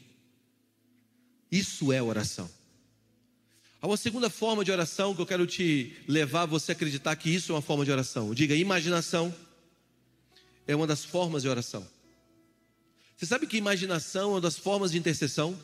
Isso 1.52 1.94
é 1.94 2.02
oração. 2.02 2.50
Há 3.80 3.86
uma 3.86 3.96
segunda 3.96 4.28
forma 4.28 4.66
de 4.66 4.72
oração 4.72 5.14
que 5.14 5.22
eu 5.22 5.26
quero 5.26 5.46
te 5.46 5.96
levar 6.08 6.42
a 6.42 6.46
você 6.48 6.72
acreditar 6.72 7.16
que 7.16 7.30
isso 7.30 7.52
é 7.52 7.56
uma 7.56 7.62
forma 7.62 7.86
de 7.86 7.92
oração. 7.92 8.34
Diga, 8.34 8.56
imaginação 8.56 9.34
é 10.66 10.76
uma 10.76 10.88
das 10.88 11.06
formas 11.06 11.44
de 11.44 11.48
oração. 11.48 11.88
Você 13.16 13.28
sabe 13.28 13.46
que 13.46 13.56
imaginação 13.56 14.32
é 14.32 14.34
uma 14.34 14.42
das 14.42 14.58
formas 14.58 14.92
de 14.92 14.98
intercessão? 14.98 15.56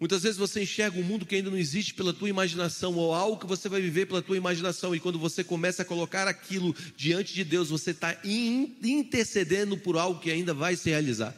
Muitas 0.00 0.22
vezes 0.22 0.38
você 0.38 0.62
enxerga 0.62 0.98
um 0.98 1.02
mundo 1.02 1.26
que 1.26 1.34
ainda 1.34 1.50
não 1.50 1.58
existe 1.58 1.92
pela 1.92 2.14
tua 2.14 2.30
imaginação, 2.30 2.94
ou 2.94 3.14
algo 3.14 3.38
que 3.38 3.46
você 3.46 3.68
vai 3.68 3.82
viver 3.82 4.06
pela 4.06 4.22
tua 4.22 4.34
imaginação, 4.34 4.94
e 4.94 4.98
quando 4.98 5.18
você 5.18 5.44
começa 5.44 5.82
a 5.82 5.84
colocar 5.84 6.26
aquilo 6.26 6.74
diante 6.96 7.34
de 7.34 7.44
Deus, 7.44 7.68
você 7.68 7.90
está 7.90 8.18
intercedendo 8.24 9.76
por 9.76 9.98
algo 9.98 10.18
que 10.18 10.30
ainda 10.30 10.54
vai 10.54 10.74
se 10.74 10.88
realizar. 10.88 11.36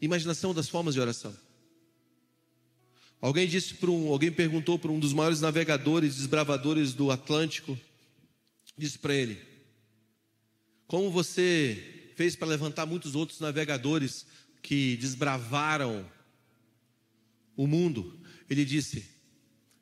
Imaginação 0.00 0.54
das 0.54 0.70
formas 0.70 0.94
de 0.94 1.00
oração. 1.00 1.36
Alguém 3.20 3.46
disse 3.46 3.74
para 3.74 3.90
um, 3.90 4.08
alguém 4.08 4.32
perguntou 4.32 4.78
para 4.78 4.90
um 4.90 4.98
dos 4.98 5.12
maiores 5.12 5.42
navegadores, 5.42 6.16
desbravadores 6.16 6.94
do 6.94 7.10
Atlântico, 7.10 7.78
disse 8.76 8.98
para 8.98 9.14
ele: 9.14 9.38
Como 10.86 11.10
você 11.10 12.10
fez 12.14 12.34
para 12.34 12.48
levantar 12.48 12.86
muitos 12.86 13.14
outros 13.14 13.38
navegadores 13.38 14.24
que 14.62 14.96
desbravaram 14.96 16.06
o 17.56 17.66
mundo? 17.66 18.18
Ele 18.48 18.64
disse: 18.64 19.04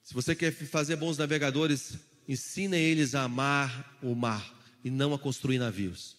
Se 0.03 0.15
você 0.15 0.35
quer 0.35 0.53
fazer 0.53 0.97
bons 0.97 1.19
navegadores, 1.19 1.99
ensine 2.29 2.77
eles 2.77 3.15
a 3.15 3.23
amar 3.23 3.99
o 4.03 4.15
mar 4.15 4.55
e 4.85 4.91
não 4.91 5.15
a 5.15 5.19
construir 5.19 5.59
navios. 5.59 6.17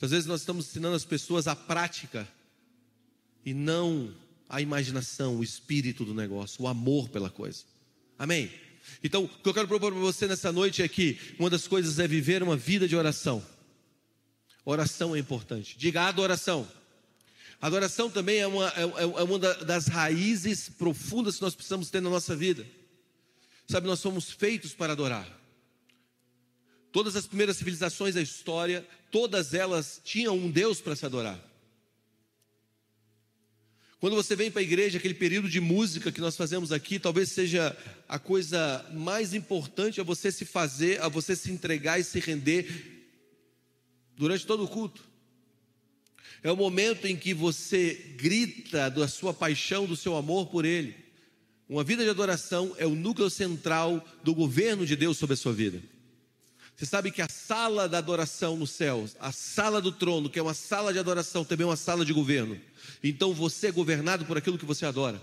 Às 0.00 0.10
vezes 0.10 0.26
nós 0.26 0.40
estamos 0.40 0.66
ensinando 0.68 0.96
as 0.96 1.04
pessoas 1.04 1.46
a 1.46 1.54
prática 1.54 2.26
e 3.44 3.52
não 3.52 4.14
a 4.48 4.60
imaginação, 4.60 5.36
o 5.36 5.44
espírito 5.44 6.04
do 6.04 6.14
negócio, 6.14 6.64
o 6.64 6.68
amor 6.68 7.08
pela 7.08 7.30
coisa. 7.30 7.64
Amém? 8.18 8.50
Então, 9.04 9.24
o 9.24 9.28
que 9.28 9.48
eu 9.48 9.54
quero 9.54 9.68
propor 9.68 9.92
para 9.92 10.00
você 10.00 10.26
nessa 10.26 10.50
noite 10.50 10.82
é 10.82 10.88
que 10.88 11.18
uma 11.38 11.50
das 11.50 11.68
coisas 11.68 11.98
é 11.98 12.08
viver 12.08 12.42
uma 12.42 12.56
vida 12.56 12.88
de 12.88 12.96
oração. 12.96 13.44
Oração 14.64 15.14
é 15.14 15.18
importante. 15.18 15.78
Diga 15.78 16.02
adoração. 16.02 16.66
Adoração 17.60 18.08
também 18.08 18.38
é 18.38 18.46
uma, 18.46 18.68
é, 18.68 18.82
é, 18.82 19.02
é 19.02 19.22
uma 19.22 19.38
das 19.38 19.86
raízes 19.86 20.70
profundas 20.70 21.36
que 21.36 21.42
nós 21.42 21.54
precisamos 21.54 21.90
ter 21.90 22.00
na 22.00 22.08
nossa 22.08 22.34
vida. 22.34 22.66
Sabe, 23.68 23.86
nós 23.86 24.00
somos 24.00 24.30
feitos 24.30 24.72
para 24.72 24.94
adorar. 24.94 25.28
Todas 26.90 27.14
as 27.14 27.26
primeiras 27.26 27.58
civilizações 27.58 28.14
da 28.14 28.22
história, 28.22 28.86
todas 29.10 29.52
elas 29.52 30.00
tinham 30.02 30.36
um 30.36 30.50
Deus 30.50 30.80
para 30.80 30.96
se 30.96 31.04
adorar. 31.04 31.38
Quando 34.00 34.16
você 34.16 34.34
vem 34.34 34.50
para 34.50 34.60
a 34.60 34.64
igreja, 34.64 34.96
aquele 34.96 35.12
período 35.12 35.48
de 35.48 35.60
música 35.60 36.10
que 36.10 36.22
nós 36.22 36.34
fazemos 36.34 36.72
aqui, 36.72 36.98
talvez 36.98 37.28
seja 37.28 37.76
a 38.08 38.18
coisa 38.18 38.84
mais 38.94 39.34
importante 39.34 40.00
a 40.00 40.04
você 40.04 40.32
se 40.32 40.46
fazer, 40.46 41.00
a 41.02 41.08
você 41.08 41.36
se 41.36 41.52
entregar 41.52 42.00
e 42.00 42.04
se 42.04 42.18
render 42.18 43.06
durante 44.16 44.46
todo 44.46 44.64
o 44.64 44.68
culto. 44.68 45.09
É 46.42 46.50
o 46.50 46.56
momento 46.56 47.06
em 47.06 47.16
que 47.16 47.34
você 47.34 48.14
grita 48.16 48.90
da 48.90 49.06
sua 49.06 49.34
paixão, 49.34 49.86
do 49.86 49.96
seu 49.96 50.16
amor 50.16 50.46
por 50.46 50.64
Ele. 50.64 50.94
Uma 51.68 51.84
vida 51.84 52.02
de 52.02 52.10
adoração 52.10 52.74
é 52.78 52.86
o 52.86 52.94
núcleo 52.94 53.30
central 53.30 54.04
do 54.24 54.34
governo 54.34 54.86
de 54.86 54.96
Deus 54.96 55.18
sobre 55.18 55.34
a 55.34 55.36
sua 55.36 55.52
vida. 55.52 55.80
Você 56.74 56.86
sabe 56.86 57.10
que 57.10 57.20
a 57.20 57.28
sala 57.28 57.86
da 57.86 57.98
adoração 57.98 58.56
nos 58.56 58.70
céus, 58.70 59.14
a 59.20 59.30
sala 59.32 59.82
do 59.82 59.92
trono, 59.92 60.30
que 60.30 60.38
é 60.38 60.42
uma 60.42 60.54
sala 60.54 60.94
de 60.94 60.98
adoração, 60.98 61.44
também 61.44 61.64
é 61.64 61.68
uma 61.68 61.76
sala 61.76 62.06
de 62.06 62.12
governo. 62.12 62.58
Então 63.04 63.34
você 63.34 63.66
é 63.66 63.70
governado 63.70 64.24
por 64.24 64.38
aquilo 64.38 64.56
que 64.56 64.64
você 64.64 64.86
adora. 64.86 65.20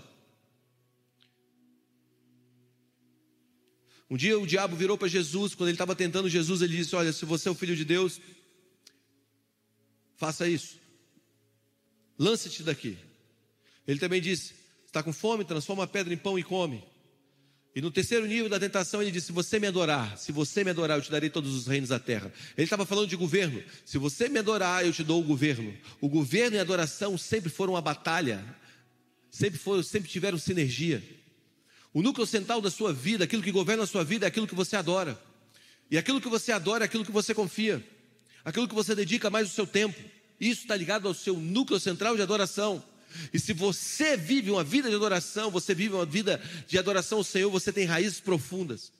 Um 4.08 4.16
dia 4.16 4.38
o 4.38 4.46
diabo 4.46 4.76
virou 4.76 4.96
para 4.96 5.08
Jesus, 5.08 5.54
quando 5.54 5.68
ele 5.68 5.74
estava 5.74 5.94
tentando 5.94 6.28
Jesus, 6.28 6.62
ele 6.62 6.76
disse: 6.76 6.94
Olha, 6.94 7.12
se 7.12 7.24
você 7.24 7.48
é 7.48 7.52
o 7.52 7.54
filho 7.54 7.76
de 7.76 7.84
Deus, 7.84 8.20
faça 10.16 10.48
isso, 10.48 10.78
lance-te 12.18 12.62
daqui. 12.62 12.98
Ele 13.86 13.98
também 13.98 14.20
disse: 14.20 14.54
Está 14.86 15.02
com 15.02 15.12
fome? 15.12 15.44
Transforma 15.44 15.84
a 15.84 15.86
pedra 15.86 16.12
em 16.12 16.16
pão 16.16 16.38
e 16.38 16.42
come. 16.42 16.82
E 17.74 17.80
no 17.80 17.90
terceiro 17.90 18.26
nível 18.26 18.48
da 18.48 18.58
tentação, 18.58 19.00
ele 19.00 19.10
disse: 19.10 19.26
Se 19.26 19.32
você 19.32 19.58
me 19.60 19.66
adorar, 19.66 20.18
se 20.18 20.32
você 20.32 20.64
me 20.64 20.70
adorar, 20.70 20.98
eu 20.98 21.02
te 21.02 21.10
darei 21.10 21.30
todos 21.30 21.54
os 21.54 21.66
reinos 21.66 21.90
da 21.90 21.98
terra. 21.98 22.32
Ele 22.56 22.64
estava 22.64 22.84
falando 22.84 23.06
de 23.06 23.16
governo. 23.16 23.62
Se 23.84 23.98
você 23.98 24.28
me 24.28 24.38
adorar, 24.38 24.84
eu 24.84 24.92
te 24.92 25.04
dou 25.04 25.20
o 25.20 25.24
governo. 25.24 25.72
O 26.00 26.08
governo 26.08 26.56
e 26.56 26.58
a 26.58 26.62
adoração 26.62 27.16
sempre 27.16 27.50
foram 27.50 27.74
uma 27.74 27.80
batalha, 27.80 28.44
sempre, 29.30 29.58
foram, 29.58 29.82
sempre 29.82 30.10
tiveram 30.10 30.38
sinergia. 30.38 31.02
O 31.92 32.02
núcleo 32.02 32.26
central 32.26 32.60
da 32.60 32.70
sua 32.70 32.92
vida, 32.92 33.24
aquilo 33.24 33.42
que 33.42 33.52
governa 33.52 33.84
a 33.84 33.86
sua 33.86 34.04
vida, 34.04 34.26
é 34.26 34.28
aquilo 34.28 34.46
que 34.46 34.54
você 34.54 34.76
adora. 34.76 35.16
E 35.90 35.96
aquilo 35.96 36.20
que 36.20 36.28
você 36.28 36.52
adora 36.52 36.84
é 36.84 36.86
aquilo 36.86 37.04
que 37.04 37.12
você 37.12 37.34
confia, 37.34 37.86
aquilo 38.44 38.68
que 38.68 38.74
você 38.74 38.94
dedica 38.94 39.30
mais 39.30 39.50
o 39.50 39.54
seu 39.54 39.66
tempo. 39.66 39.98
Isso 40.40 40.62
está 40.62 40.76
ligado 40.76 41.08
ao 41.08 41.14
seu 41.14 41.36
núcleo 41.36 41.80
central 41.80 42.16
de 42.16 42.22
adoração. 42.22 42.82
E 43.32 43.38
se 43.38 43.52
você 43.52 44.16
vive 44.16 44.50
uma 44.50 44.62
vida 44.62 44.88
de 44.88 44.94
adoração, 44.94 45.50
você 45.50 45.74
vive 45.74 45.94
uma 45.94 46.06
vida 46.06 46.40
de 46.66 46.78
adoração 46.78 47.18
ao 47.18 47.24
Senhor, 47.24 47.50
você 47.50 47.72
tem 47.72 47.84
raízes 47.84 48.20
profundas. 48.20 48.92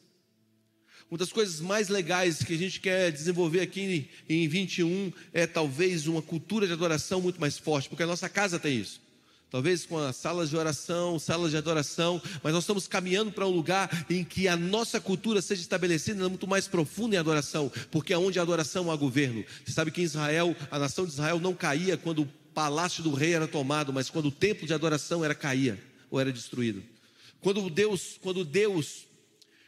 Uma 1.11 1.18
das 1.18 1.33
coisas 1.33 1.61
mais 1.61 1.88
legais 1.88 2.42
que 2.42 2.55
a 2.55 2.59
gente 2.59 2.81
quer 2.81 3.11
desenvolver 3.11 3.61
aqui 3.61 4.11
em 4.29 4.48
21 4.48 5.12
é 5.33 5.46
talvez 5.46 6.07
uma 6.07 6.20
cultura 6.20 6.66
de 6.66 6.72
adoração 6.72 7.20
muito 7.20 7.40
mais 7.40 7.57
forte, 7.57 7.88
porque 7.88 8.03
a 8.03 8.07
nossa 8.07 8.29
casa 8.29 8.59
tem 8.59 8.79
isso 8.79 9.08
talvez 9.51 9.87
com 9.87 9.99
as 9.99 10.17
salas 10.17 10.51
de 10.51 10.57
oração, 10.57 11.19
salas 11.19 11.51
de 11.51 11.57
adoração, 11.57 12.21
mas 12.43 12.53
nós 12.53 12.65
estamos 12.65 12.87
caminhando 12.87 13.33
para 13.33 13.47
um 13.47 13.51
lugar 13.51 14.07
em 14.11 14.25
que 14.25 14.47
a 14.49 14.57
nossa 14.57 15.01
cultura 15.01 15.41
seja 15.41 15.63
estabelecida 15.63 16.29
muito 16.29 16.47
mais 16.47 16.69
profunda 16.69 17.17
em 17.17 17.19
adoração, 17.19 17.71
porque 17.91 18.13
é 18.13 18.19
onde 18.19 18.39
a 18.39 18.43
adoração 18.43 18.91
há 18.91 18.97
governo. 18.97 19.45
Você 19.65 19.73
sabe 19.73 19.91
que 19.91 20.01
em 20.01 20.05
Israel, 20.05 20.55
a 20.71 20.79
nação 20.79 21.05
de 21.05 21.13
Israel 21.13 21.41
não 21.41 21.55
caía 21.55 21.97
quando 21.97 22.23
o 22.23 22.29
palácio 22.55 23.03
do 23.03 23.15
rei 23.15 23.35
era 23.35 23.47
tomado, 23.47 23.93
mas 23.93 24.11
quando 24.11 24.27
o 24.27 24.33
templo 24.33 24.67
de 24.67 24.75
adoração 24.75 25.25
era 25.25 25.35
caía 25.35 25.83
ou 26.11 26.21
era 26.21 26.33
destruído. 26.33 26.83
Quando 27.41 27.69
Deus, 27.71 28.19
quando 28.21 28.45
Deus, 28.45 29.07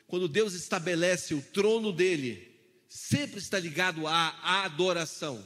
quando 0.07 0.27
Deus 0.27 0.55
estabelece 0.55 1.35
o 1.35 1.41
trono 1.41 1.93
dele, 1.93 2.51
sempre 2.89 3.39
está 3.39 3.59
ligado 3.59 4.07
à 4.07 4.65
adoração. 4.65 5.43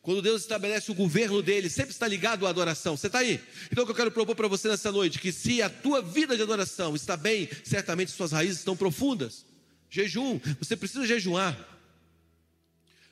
Quando 0.00 0.22
Deus 0.22 0.42
estabelece 0.42 0.90
o 0.90 0.94
governo 0.94 1.42
dele, 1.42 1.68
sempre 1.68 1.90
está 1.90 2.06
ligado 2.06 2.46
à 2.46 2.50
adoração. 2.50 2.96
Você 2.96 3.08
está 3.08 3.18
aí? 3.18 3.40
Então 3.70 3.82
o 3.82 3.86
que 3.86 3.90
eu 3.92 3.96
quero 3.96 4.10
propor 4.10 4.34
para 4.34 4.48
você 4.48 4.68
nessa 4.68 4.92
noite, 4.92 5.18
que 5.18 5.32
se 5.32 5.60
a 5.60 5.68
tua 5.68 6.00
vida 6.00 6.36
de 6.36 6.42
adoração 6.42 6.94
está 6.94 7.16
bem, 7.16 7.48
certamente 7.64 8.12
suas 8.12 8.32
raízes 8.32 8.58
estão 8.58 8.76
profundas. 8.76 9.44
Jejum, 9.90 10.40
você 10.58 10.76
precisa 10.76 11.06
jejuar. 11.06 11.56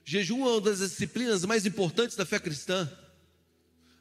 Jejum 0.05 0.47
é 0.47 0.51
uma 0.53 0.61
das 0.61 0.79
disciplinas 0.79 1.45
mais 1.45 1.67
importantes 1.67 2.17
da 2.17 2.25
fé 2.25 2.39
cristã. 2.39 2.91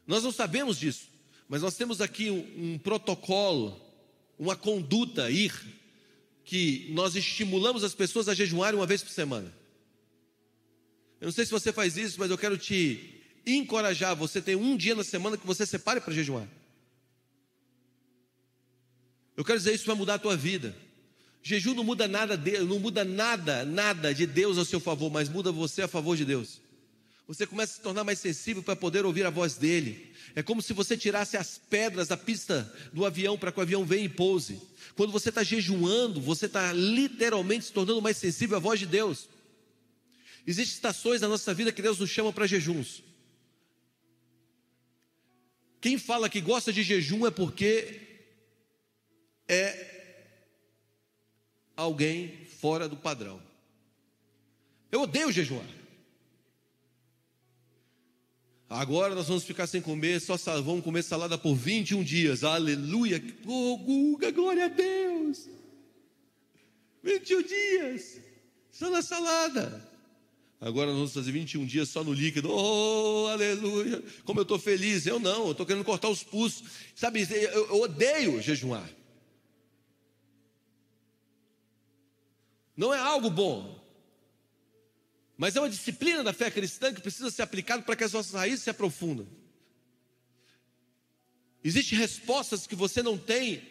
Nós 0.06 0.24
não 0.24 0.32
sabemos 0.32 0.78
disso, 0.78 1.08
mas 1.50 1.64
nós 1.64 1.76
temos 1.76 2.00
aqui 2.00 2.30
um, 2.30 2.74
um 2.74 2.78
protocolo, 2.78 3.82
uma 4.38 4.56
conduta, 4.56 5.32
ir, 5.32 5.52
que 6.44 6.92
nós 6.92 7.16
estimulamos 7.16 7.84
as 7.84 7.96
pessoas 7.96 8.30
a 8.30 8.36
jejuarem 8.36 8.80
uma 8.80 8.86
vez 8.86 9.02
por 9.02 9.10
semana. 9.10 9.52
Eu 11.20 11.26
não 11.26 11.32
sei 11.32 11.46
se 11.46 11.52
você 11.52 11.72
faz 11.72 11.98
isso, 11.98 12.20
mas 12.20 12.30
eu 12.30 12.38
quero 12.38 12.58
te 12.58 13.22
encorajar. 13.46 14.16
Você 14.16 14.42
tem 14.42 14.56
um 14.56 14.76
dia 14.76 14.96
na 14.96 15.04
semana 15.04 15.38
que 15.38 15.48
você 15.48 15.66
separe 15.66 16.02
para 16.02 16.14
jejuar. 16.14 16.48
Eu 19.38 19.44
quero 19.44 19.58
dizer, 19.60 19.74
isso 19.74 19.86
vai 19.86 19.96
mudar 19.96 20.16
a 20.16 20.20
tua 20.20 20.36
vida. 20.36 20.76
Jejum 21.44 21.74
não 21.76 21.84
muda 21.84 22.08
nada, 22.08 22.42
não 22.68 22.80
muda 22.80 23.04
nada, 23.04 23.64
nada 23.66 24.14
de 24.14 24.26
Deus 24.26 24.58
ao 24.58 24.66
seu 24.66 24.80
favor, 24.80 25.12
mas 25.12 25.30
muda 25.30 25.52
você 25.52 25.84
a 25.84 25.88
favor 25.88 26.18
de 26.18 26.26
Deus. 26.26 26.60
Você 27.28 27.46
começa 27.46 27.74
a 27.74 27.76
se 27.76 27.82
tornar 27.82 28.04
mais 28.04 28.20
sensível 28.20 28.62
para 28.62 28.76
poder 28.76 29.06
ouvir 29.06 29.26
a 29.26 29.30
voz 29.30 29.56
dele. 29.56 30.12
É 30.36 30.44
como 30.44 30.62
se 30.62 30.74
você 30.74 30.96
tirasse 30.96 31.38
as 31.38 31.58
pedras 31.58 32.08
da 32.08 32.18
pista 32.18 32.72
do 32.94 33.06
avião 33.06 33.38
para 33.38 33.52
que 33.52 33.60
o 33.60 33.62
avião 33.62 33.86
venha 33.86 34.06
e 34.06 34.10
pouse. 34.10 34.62
Quando 34.96 35.12
você 35.12 35.30
está 35.30 35.44
jejuando, 35.44 36.22
você 36.22 36.46
está 36.46 36.72
literalmente 36.72 37.66
se 37.66 37.74
tornando 37.74 38.02
mais 38.02 38.18
sensível 38.18 38.58
à 38.58 38.60
voz 38.60 38.80
de 38.80 38.86
Deus. 38.86 39.28
Existem 40.46 40.76
estações 40.76 41.22
na 41.22 41.28
nossa 41.28 41.54
vida 41.54 41.72
que 41.72 41.82
Deus 41.82 42.00
nos 42.00 42.10
chama 42.10 42.32
para 42.32 42.46
jejuns. 42.46 43.04
Quem 45.82 45.98
fala 45.98 46.30
que 46.30 46.42
gosta 46.42 46.72
de 46.72 46.84
jejum 46.84 47.26
é 47.26 47.32
porque 47.32 48.02
é 49.48 49.96
alguém 51.76 52.46
fora 52.46 52.88
do 52.88 52.96
padrão. 52.96 53.42
Eu 54.92 55.02
odeio 55.02 55.32
jejuar. 55.32 55.68
Agora 58.70 59.14
nós 59.14 59.28
vamos 59.28 59.44
ficar 59.44 59.68
sem 59.68 59.82
comer, 59.82 60.20
só 60.20 60.36
vamos 60.62 60.84
comer 60.84 61.04
salada 61.04 61.38
por 61.38 61.56
21 61.56 62.04
dias. 62.04 62.44
Aleluia! 62.44 63.22
Oh, 63.46 63.78
Guga, 63.78 64.32
glória 64.32 64.66
a 64.66 64.70
Deus! 64.70 65.48
21 67.04 67.44
dias, 67.44 68.20
só 68.72 68.90
na 68.90 69.04
salada. 69.04 69.95
Agora 70.66 70.88
nós 70.88 70.96
vamos 70.96 71.14
fazer 71.14 71.32
21 71.32 71.64
dias 71.64 71.90
só 71.90 72.04
no 72.04 72.12
líquido. 72.12 72.50
Oh, 72.52 73.28
aleluia! 73.28 74.04
Como 74.24 74.40
eu 74.40 74.42
estou 74.42 74.58
feliz. 74.58 75.06
Eu 75.06 75.20
não, 75.20 75.46
eu 75.46 75.52
estou 75.52 75.64
querendo 75.64 75.86
cortar 75.86 76.10
os 76.10 76.24
pulsos. 76.24 76.64
Sabe, 76.96 77.22
eu, 77.22 77.68
eu 77.68 77.82
odeio 77.82 78.42
jejuar. 78.42 78.90
Não 82.76 82.92
é 82.92 82.98
algo 82.98 83.30
bom. 83.30 83.80
Mas 85.38 85.56
é 85.56 85.62
uma 85.62 85.70
disciplina 85.70 86.24
da 86.24 86.34
fé 86.34 86.50
cristã 86.50 86.92
que 86.92 87.00
precisa 87.00 87.30
ser 87.30 87.44
aplicada 87.44 87.84
para 87.84 87.96
que 87.96 88.04
as 88.04 88.14
nossas 88.14 88.34
raízes 88.34 88.64
se 88.64 88.70
aprofundem. 88.72 89.28
Existem 91.64 91.96
respostas 91.96 92.66
que 92.66 92.76
você 92.76 93.04
não 93.04 93.20
tem, 93.20 93.62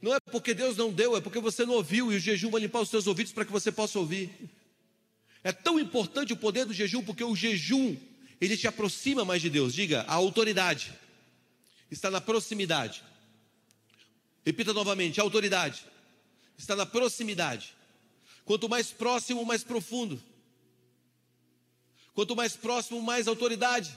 não 0.00 0.14
é 0.14 0.20
porque 0.20 0.54
Deus 0.54 0.76
não 0.76 0.92
deu, 0.92 1.16
é 1.16 1.20
porque 1.20 1.40
você 1.40 1.66
não 1.66 1.74
ouviu 1.74 2.12
e 2.12 2.16
o 2.16 2.20
jejum 2.20 2.50
vai 2.50 2.60
limpar 2.60 2.80
os 2.80 2.90
seus 2.90 3.08
ouvidos 3.08 3.32
para 3.32 3.44
que 3.44 3.50
você 3.50 3.72
possa 3.72 3.98
ouvir. 3.98 4.30
É 5.44 5.52
tão 5.52 5.78
importante 5.78 6.32
o 6.32 6.36
poder 6.36 6.64
do 6.64 6.72
jejum, 6.72 7.04
porque 7.04 7.22
o 7.22 7.36
jejum, 7.36 7.94
ele 8.40 8.56
te 8.56 8.66
aproxima 8.66 9.26
mais 9.26 9.42
de 9.42 9.50
Deus. 9.50 9.74
Diga, 9.74 10.00
a 10.08 10.14
autoridade 10.14 10.92
está 11.90 12.10
na 12.10 12.18
proximidade. 12.18 13.04
Repita 14.44 14.72
novamente, 14.72 15.20
a 15.20 15.22
autoridade 15.22 15.84
está 16.56 16.74
na 16.74 16.86
proximidade. 16.86 17.74
Quanto 18.46 18.70
mais 18.70 18.90
próximo, 18.90 19.44
mais 19.44 19.62
profundo. 19.62 20.20
Quanto 22.14 22.34
mais 22.34 22.56
próximo, 22.56 23.02
mais 23.02 23.28
autoridade. 23.28 23.92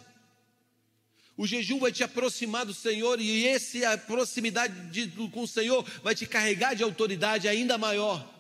O 1.38 1.47
jejum 1.47 1.79
vai 1.79 1.93
te 1.93 2.03
aproximar 2.03 2.65
do 2.65 2.73
Senhor 2.73 3.21
e 3.21 3.45
esse 3.45 3.86
a 3.86 3.97
proximidade 3.97 4.89
de, 4.89 5.29
com 5.29 5.43
o 5.43 5.47
Senhor 5.47 5.86
vai 6.03 6.13
te 6.13 6.25
carregar 6.25 6.73
de 6.73 6.83
autoridade 6.83 7.47
ainda 7.47 7.77
maior. 7.77 8.37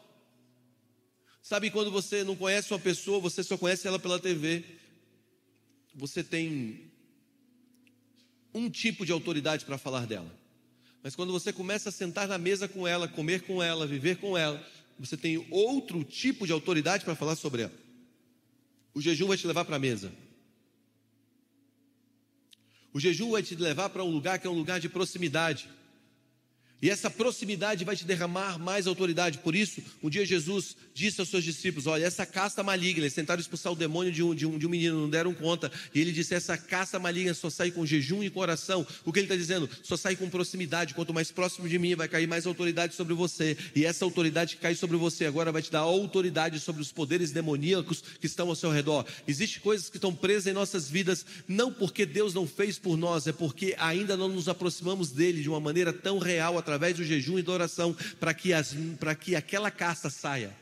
Sabe 1.47 1.71
quando 1.71 1.89
você 1.89 2.25
não 2.25 2.35
conhece 2.35 2.73
uma 2.73 2.79
pessoa, 2.79 3.21
você 3.21 3.41
só 3.41 3.57
conhece 3.57 3.87
ela 3.87 3.97
pela 3.97 4.19
TV. 4.19 4.65
Você 5.95 6.21
tem 6.21 6.91
um 8.53 8.69
tipo 8.69 9.05
de 9.05 9.13
autoridade 9.13 9.63
para 9.63 9.77
falar 9.77 10.05
dela. 10.05 10.29
Mas 11.01 11.15
quando 11.15 11.31
você 11.31 11.53
começa 11.53 11.87
a 11.87 11.91
sentar 11.93 12.27
na 12.27 12.37
mesa 12.37 12.67
com 12.67 12.85
ela, 12.85 13.07
comer 13.07 13.43
com 13.43 13.63
ela, 13.63 13.87
viver 13.87 14.17
com 14.17 14.37
ela, 14.37 14.61
você 14.99 15.15
tem 15.15 15.47
outro 15.49 16.03
tipo 16.03 16.45
de 16.45 16.51
autoridade 16.51 17.05
para 17.05 17.15
falar 17.15 17.37
sobre 17.37 17.61
ela. 17.61 17.73
O 18.93 18.99
jejum 18.99 19.27
vai 19.27 19.37
te 19.37 19.47
levar 19.47 19.63
para 19.63 19.77
a 19.77 19.79
mesa. 19.79 20.11
O 22.91 22.99
jejum 22.99 23.31
vai 23.31 23.41
te 23.41 23.55
levar 23.55 23.87
para 23.89 24.03
um 24.03 24.11
lugar 24.11 24.37
que 24.37 24.47
é 24.47 24.49
um 24.49 24.57
lugar 24.57 24.81
de 24.81 24.89
proximidade. 24.89 25.69
E 26.79 26.91
essa 26.91 27.09
proximidade 27.09 27.83
vai 27.83 27.95
te 27.95 28.05
derramar 28.05 28.59
mais 28.59 28.85
autoridade. 28.85 29.39
Por 29.39 29.55
isso, 29.55 29.81
um 30.03 30.09
dia 30.09 30.25
Jesus 30.25 30.75
disse 30.93 31.19
aos 31.19 31.29
seus 31.29 31.43
discípulos: 31.43 31.87
Olha, 31.87 32.05
essa 32.05 32.25
casta 32.25 32.61
maligna, 32.61 33.01
eles 33.01 33.15
tentaram 33.15 33.39
expulsar 33.39 33.73
o 33.73 33.75
demônio 33.75 34.11
de 34.11 34.21
um, 34.21 34.35
de 34.35 34.45
um, 34.45 34.57
de 34.59 34.67
um 34.67 34.69
menino, 34.69 35.01
não 35.01 35.09
deram 35.09 35.33
conta. 35.33 35.71
E 35.93 35.99
ele 35.99 36.11
disse: 36.11 36.35
Essa 36.35 36.55
casta 36.55 36.99
maligna 36.99 37.33
só 37.33 37.49
sai 37.49 37.71
com 37.71 37.85
jejum 37.85 38.23
e 38.23 38.29
coração. 38.29 38.85
O 39.03 39.11
que 39.11 39.19
ele 39.19 39.25
está 39.25 39.35
dizendo? 39.35 39.67
Só 39.81 39.97
sai 39.97 40.15
com 40.15 40.29
proximidade. 40.29 40.93
Quanto 40.93 41.13
mais 41.13 41.31
próximo 41.31 41.67
de 41.67 41.79
mim, 41.79 41.95
vai 41.95 42.07
cair 42.07 42.27
mais 42.27 42.45
autoridade 42.45 42.93
sobre 42.93 43.15
você. 43.15 43.57
E 43.75 43.83
essa 43.83 44.05
autoridade 44.05 44.55
que 44.55 44.61
cai 44.61 44.75
sobre 44.75 44.97
você 44.97 45.25
agora 45.25 45.51
vai 45.51 45.63
te 45.63 45.71
dar 45.71 45.79
autoridade 45.79 46.59
sobre 46.59 46.81
os 46.81 46.91
poderes 46.91 47.31
demoníacos 47.31 48.03
que 48.19 48.27
estão 48.27 48.49
ao 48.49 48.55
seu 48.55 48.69
redor. 48.69 49.03
Existem 49.27 49.61
coisas 49.61 49.89
que 49.89 49.97
estão 49.97 50.13
presas 50.13 50.47
em 50.47 50.53
nossas 50.53 50.87
vidas, 50.87 51.25
não 51.47 51.73
porque 51.73 52.05
Deus 52.05 52.35
não 52.35 52.47
fez 52.47 52.77
por 52.77 52.95
nós, 52.95 53.25
é 53.25 53.31
porque 53.31 53.75
ainda 53.79 54.15
não 54.15 54.29
nos 54.29 54.47
aproximamos 54.47 55.11
dele 55.11 55.41
de 55.41 55.49
uma 55.49 55.59
maneira 55.59 55.91
tão 55.91 56.19
real 56.19 56.57
através 56.67 56.97
do 56.97 57.03
jejum 57.05 57.39
e 57.39 57.41
da 57.41 57.53
oração, 57.53 57.95
para 58.19 58.33
que, 58.33 58.51
as, 58.51 58.75
que 59.21 59.35
aquela 59.37 59.71
caça 59.71 60.09
saia. 60.09 60.53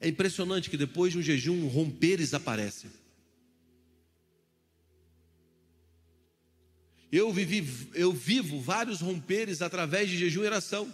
É 0.00 0.08
impressionante 0.08 0.68
que 0.68 0.76
depois 0.76 1.12
de 1.12 1.18
um 1.18 1.22
jejum, 1.22 1.68
romperes 1.68 2.34
aparecem. 2.34 2.90
Eu, 7.12 7.32
vivi, 7.32 7.88
eu 7.94 8.12
vivo 8.12 8.60
vários 8.60 9.00
romperes 9.00 9.62
através 9.62 10.10
de 10.10 10.18
jejum 10.18 10.42
e 10.42 10.46
oração. 10.46 10.92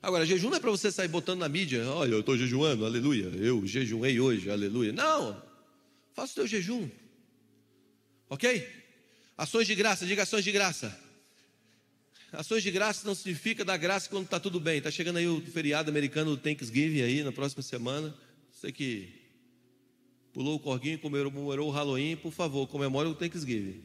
Agora, 0.00 0.24
jejum 0.24 0.50
não 0.50 0.58
é 0.58 0.60
para 0.60 0.70
você 0.70 0.92
sair 0.92 1.08
botando 1.08 1.40
na 1.40 1.48
mídia, 1.48 1.84
olha, 1.88 2.12
eu 2.12 2.20
estou 2.20 2.38
jejuando, 2.38 2.84
aleluia, 2.84 3.24
eu 3.40 3.66
jejuei 3.66 4.20
hoje, 4.20 4.48
aleluia. 4.48 4.92
Não, 4.92 5.42
faça 6.12 6.32
o 6.32 6.34
teu 6.36 6.46
jejum, 6.46 6.88
ok? 8.28 8.83
Ações 9.36 9.66
de 9.66 9.74
graça, 9.74 10.06
diga 10.06 10.22
ações 10.22 10.44
de 10.44 10.52
graça. 10.52 11.00
Ações 12.32 12.62
de 12.62 12.70
graça 12.70 13.06
não 13.06 13.14
significa 13.14 13.64
dar 13.64 13.76
graça 13.76 14.08
quando 14.08 14.24
está 14.24 14.38
tudo 14.38 14.60
bem. 14.60 14.78
Está 14.78 14.90
chegando 14.90 15.16
aí 15.16 15.26
o 15.26 15.40
feriado 15.40 15.90
americano 15.90 16.36
do 16.36 16.36
Thanksgiving 16.36 17.02
aí 17.02 17.22
na 17.22 17.32
próxima 17.32 17.62
semana. 17.62 18.14
Você 18.52 18.72
que 18.72 19.12
pulou 20.32 20.56
o 20.56 20.60
corguinho, 20.60 20.98
comemorou 20.98 21.68
o 21.68 21.70
Halloween, 21.70 22.16
por 22.16 22.32
favor, 22.32 22.66
comemore 22.66 23.08
o 23.08 23.14
Thanksgiving. 23.14 23.84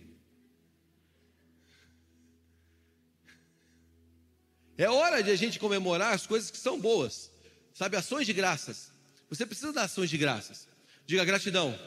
É 4.77 4.89
hora 4.89 5.21
de 5.21 5.29
a 5.29 5.35
gente 5.35 5.59
comemorar 5.59 6.13
as 6.13 6.25
coisas 6.25 6.49
que 6.49 6.57
são 6.57 6.79
boas. 6.79 7.29
Sabe, 7.73 7.97
ações 7.97 8.25
de 8.25 8.33
graças. 8.33 8.91
Você 9.29 9.45
precisa 9.45 9.73
dar 9.73 9.83
ações 9.83 10.09
de 10.09 10.17
graças. 10.17 10.67
Diga 11.05 11.25
gratidão. 11.25 11.77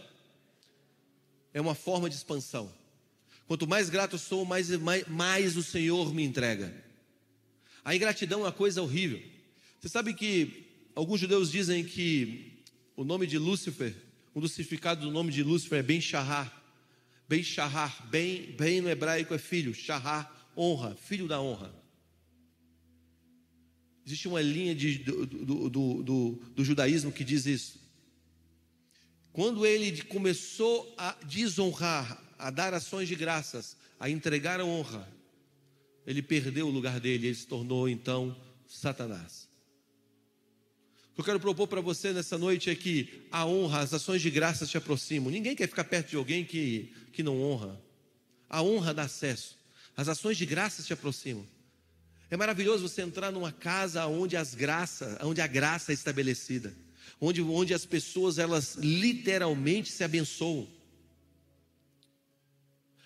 É 1.54 1.60
uma 1.60 1.74
forma 1.74 2.08
de 2.08 2.16
expansão. 2.16 2.81
Quanto 3.52 3.68
mais 3.68 3.90
grato 3.90 4.16
sou, 4.16 4.46
mais, 4.46 4.70
mais, 4.78 5.06
mais 5.06 5.58
o 5.58 5.62
Senhor 5.62 6.14
me 6.14 6.24
entrega. 6.24 6.74
A 7.84 7.94
ingratidão 7.94 8.40
é 8.40 8.44
uma 8.44 8.50
coisa 8.50 8.80
horrível. 8.80 9.22
Você 9.78 9.90
sabe 9.90 10.14
que 10.14 10.64
alguns 10.94 11.20
judeus 11.20 11.52
dizem 11.52 11.84
que 11.84 12.62
o 12.96 13.04
nome 13.04 13.26
de 13.26 13.36
Lúcifer, 13.36 13.94
dos 14.34 14.52
significados 14.52 15.04
do 15.04 15.10
nome 15.10 15.30
de 15.30 15.42
Lúcifer 15.42 15.80
é 15.80 15.82
Ben 15.82 16.00
Shahar. 16.00 16.50
Ben 17.28 17.42
Shahar, 17.42 18.08
bem, 18.08 18.52
bem 18.52 18.80
no 18.80 18.88
hebraico 18.88 19.34
é 19.34 19.38
filho, 19.38 19.74
Shahar, 19.74 20.34
honra, 20.56 20.96
filho 20.96 21.28
da 21.28 21.38
honra. 21.38 21.74
Existe 24.06 24.28
uma 24.28 24.40
linha 24.40 24.74
de, 24.74 24.96
do, 24.96 25.26
do, 25.26 25.68
do, 26.02 26.42
do, 26.56 26.64
judaísmo 26.64 27.12
que 27.12 27.22
diz 27.22 27.44
isso. 27.44 27.78
Quando 29.30 29.66
ele 29.66 30.00
começou 30.04 30.94
a 30.96 31.14
desonrar 31.26 32.31
a 32.42 32.50
dar 32.50 32.74
ações 32.74 33.08
de 33.08 33.14
graças, 33.14 33.76
a 34.00 34.10
entregar 34.10 34.60
a 34.60 34.64
honra, 34.64 35.08
ele 36.04 36.20
perdeu 36.20 36.66
o 36.66 36.70
lugar 36.70 36.98
dele, 36.98 37.28
ele 37.28 37.34
se 37.36 37.46
tornou 37.46 37.88
então 37.88 38.36
Satanás. 38.66 39.48
O 41.12 41.14
que 41.14 41.20
eu 41.20 41.24
quero 41.24 41.40
propor 41.40 41.68
para 41.68 41.80
você 41.80 42.12
nessa 42.12 42.36
noite 42.36 42.68
é 42.68 42.74
que 42.74 43.26
a 43.30 43.46
honra, 43.46 43.80
as 43.80 43.94
ações 43.94 44.20
de 44.20 44.30
graças 44.30 44.68
te 44.68 44.76
aproximam. 44.76 45.30
Ninguém 45.30 45.54
quer 45.54 45.68
ficar 45.68 45.84
perto 45.84 46.10
de 46.10 46.16
alguém 46.16 46.44
que, 46.44 46.92
que 47.12 47.22
não 47.22 47.40
honra. 47.40 47.80
A 48.48 48.60
honra 48.62 48.92
dá 48.92 49.02
acesso. 49.02 49.56
As 49.96 50.08
ações 50.08 50.36
de 50.36 50.46
graças 50.46 50.86
te 50.86 50.92
aproximam. 50.92 51.46
É 52.28 52.36
maravilhoso 52.36 52.88
você 52.88 53.02
entrar 53.02 53.30
numa 53.30 53.52
casa 53.52 54.06
onde 54.06 54.36
as 54.36 54.54
graças, 54.54 55.16
onde 55.22 55.40
a 55.40 55.46
graça 55.46 55.92
é 55.92 55.94
estabelecida, 55.94 56.74
onde, 57.20 57.40
onde 57.42 57.74
as 57.74 57.84
pessoas 57.84 58.38
elas 58.38 58.74
literalmente 58.76 59.92
se 59.92 60.02
abençoam. 60.02 60.66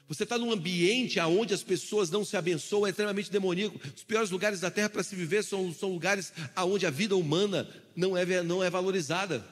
Você 0.09 0.23
está 0.23 0.38
num 0.38 0.53
ambiente 0.53 1.19
onde 1.21 1.53
as 1.53 1.62
pessoas 1.62 2.11
não 2.11 2.25
se 2.25 2.37
abençoam, 2.37 2.87
é 2.87 2.90
extremamente 2.90 3.31
demoníaco. 3.31 3.81
Os 3.95 4.05
piores 4.05 4.31
lugares 4.31 4.61
da 4.61 4.71
terra 4.71 4.88
para 4.88 5.03
se 5.03 5.16
viver 5.16 5.42
são, 5.42 5.73
são 5.75 5.92
lugares 5.92 6.33
onde 6.57 6.87
a 6.87 6.90
vida 6.90 7.16
humana 7.16 7.69
não 7.95 8.16
é, 8.16 8.42
não 8.42 8.62
é 8.62 8.71
valorizada, 8.71 9.45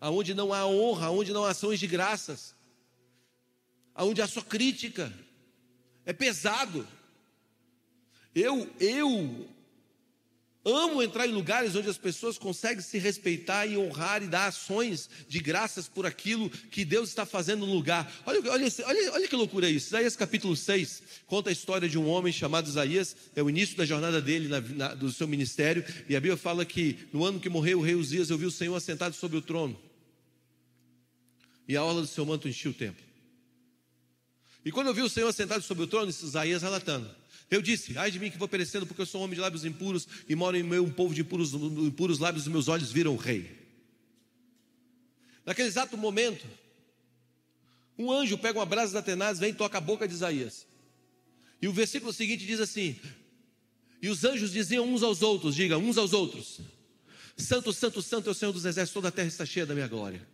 onde 0.00 0.32
não 0.32 0.54
há 0.54 0.66
honra, 0.66 1.10
onde 1.10 1.32
não 1.32 1.44
há 1.44 1.50
ações 1.50 1.78
de 1.78 1.86
graças, 1.86 2.54
onde 3.94 4.22
há 4.22 4.26
só 4.26 4.40
crítica. 4.40 5.12
É 6.06 6.14
pesado. 6.14 6.88
Eu, 8.34 8.70
eu 8.80 9.46
Amo 10.62 11.02
entrar 11.02 11.26
em 11.26 11.32
lugares 11.32 11.74
onde 11.74 11.88
as 11.88 11.96
pessoas 11.96 12.36
conseguem 12.36 12.82
se 12.82 12.98
respeitar 12.98 13.64
e 13.64 13.78
honrar 13.78 14.22
e 14.22 14.26
dar 14.26 14.46
ações 14.46 15.08
de 15.26 15.38
graças 15.40 15.88
por 15.88 16.04
aquilo 16.04 16.50
que 16.50 16.84
Deus 16.84 17.08
está 17.08 17.24
fazendo 17.24 17.66
no 17.66 17.72
lugar. 17.72 18.12
Olha, 18.26 18.40
olha, 18.50 18.68
olha, 18.84 19.12
olha 19.12 19.28
que 19.28 19.36
loucura 19.36 19.70
isso. 19.70 19.86
Isaías 19.88 20.16
capítulo 20.16 20.54
6 20.54 21.02
conta 21.26 21.48
a 21.48 21.52
história 21.52 21.88
de 21.88 21.98
um 21.98 22.06
homem 22.06 22.30
chamado 22.30 22.68
Isaías, 22.68 23.16
é 23.34 23.42
o 23.42 23.48
início 23.48 23.74
da 23.74 23.86
jornada 23.86 24.20
dele, 24.20 24.48
na, 24.48 24.60
na, 24.60 24.94
do 24.94 25.10
seu 25.10 25.26
ministério, 25.26 25.82
e 26.06 26.14
a 26.14 26.20
Bíblia 26.20 26.36
fala 26.36 26.62
que 26.66 27.08
no 27.10 27.24
ano 27.24 27.40
que 27.40 27.48
morreu 27.48 27.78
o 27.78 27.82
rei 27.82 27.94
Uzias, 27.94 28.28
eu 28.28 28.36
vi 28.36 28.44
o 28.44 28.50
Senhor 28.50 28.76
assentado 28.76 29.14
sobre 29.14 29.38
o 29.38 29.42
trono, 29.42 29.80
e 31.66 31.74
a 31.74 31.82
orla 31.82 32.02
do 32.02 32.06
seu 32.06 32.26
manto 32.26 32.46
enchia 32.48 32.70
o 32.70 32.74
templo. 32.74 33.02
E 34.62 34.70
quando 34.70 34.88
eu 34.88 34.94
vi 34.94 35.00
o 35.00 35.08
Senhor 35.08 35.28
assentado 35.28 35.62
sobre 35.62 35.84
o 35.84 35.86
trono, 35.86 36.10
Isaías 36.10 36.60
relatando, 36.60 37.19
eu 37.50 37.60
disse: 37.60 37.98
Ai 37.98 38.10
de 38.10 38.20
mim 38.20 38.30
que 38.30 38.38
vou 38.38 38.46
perecendo, 38.46 38.86
porque 38.86 39.02
eu 39.02 39.06
sou 39.06 39.20
um 39.20 39.24
homem 39.24 39.34
de 39.34 39.40
lábios 39.40 39.64
impuros 39.64 40.06
e 40.28 40.36
moro 40.36 40.56
em 40.56 40.62
meio 40.62 40.84
um 40.84 40.90
povo 40.90 41.12
de 41.12 41.22
impuros, 41.22 41.52
impuros 41.52 42.18
lábios, 42.18 42.46
e 42.46 42.50
meus 42.50 42.68
olhos 42.68 42.92
viram 42.92 43.12
o 43.14 43.16
rei. 43.16 43.58
Naquele 45.44 45.68
exato 45.68 45.96
momento, 45.96 46.46
um 47.98 48.12
anjo 48.12 48.38
pega 48.38 48.58
uma 48.58 48.66
brasa 48.66 48.92
da 48.92 49.02
tenaz, 49.02 49.38
vem 49.38 49.50
e 49.50 49.54
toca 49.54 49.78
a 49.78 49.80
boca 49.80 50.06
de 50.06 50.14
Isaías. 50.14 50.66
E 51.60 51.66
o 51.66 51.72
versículo 51.72 52.12
seguinte 52.12 52.46
diz 52.46 52.60
assim: 52.60 52.96
E 54.00 54.08
os 54.08 54.24
anjos 54.24 54.52
diziam 54.52 54.88
uns 54.88 55.02
aos 55.02 55.20
outros, 55.20 55.56
diga, 55.56 55.76
uns 55.76 55.98
aos 55.98 56.12
outros: 56.12 56.60
Santo, 57.36 57.72
Santo, 57.72 58.00
Santo 58.00 58.28
é 58.28 58.32
o 58.32 58.34
Senhor 58.34 58.52
dos 58.52 58.64
exércitos, 58.64 58.94
toda 58.94 59.08
a 59.08 59.12
terra 59.12 59.28
está 59.28 59.44
cheia 59.44 59.66
da 59.66 59.74
minha 59.74 59.88
glória. 59.88 60.24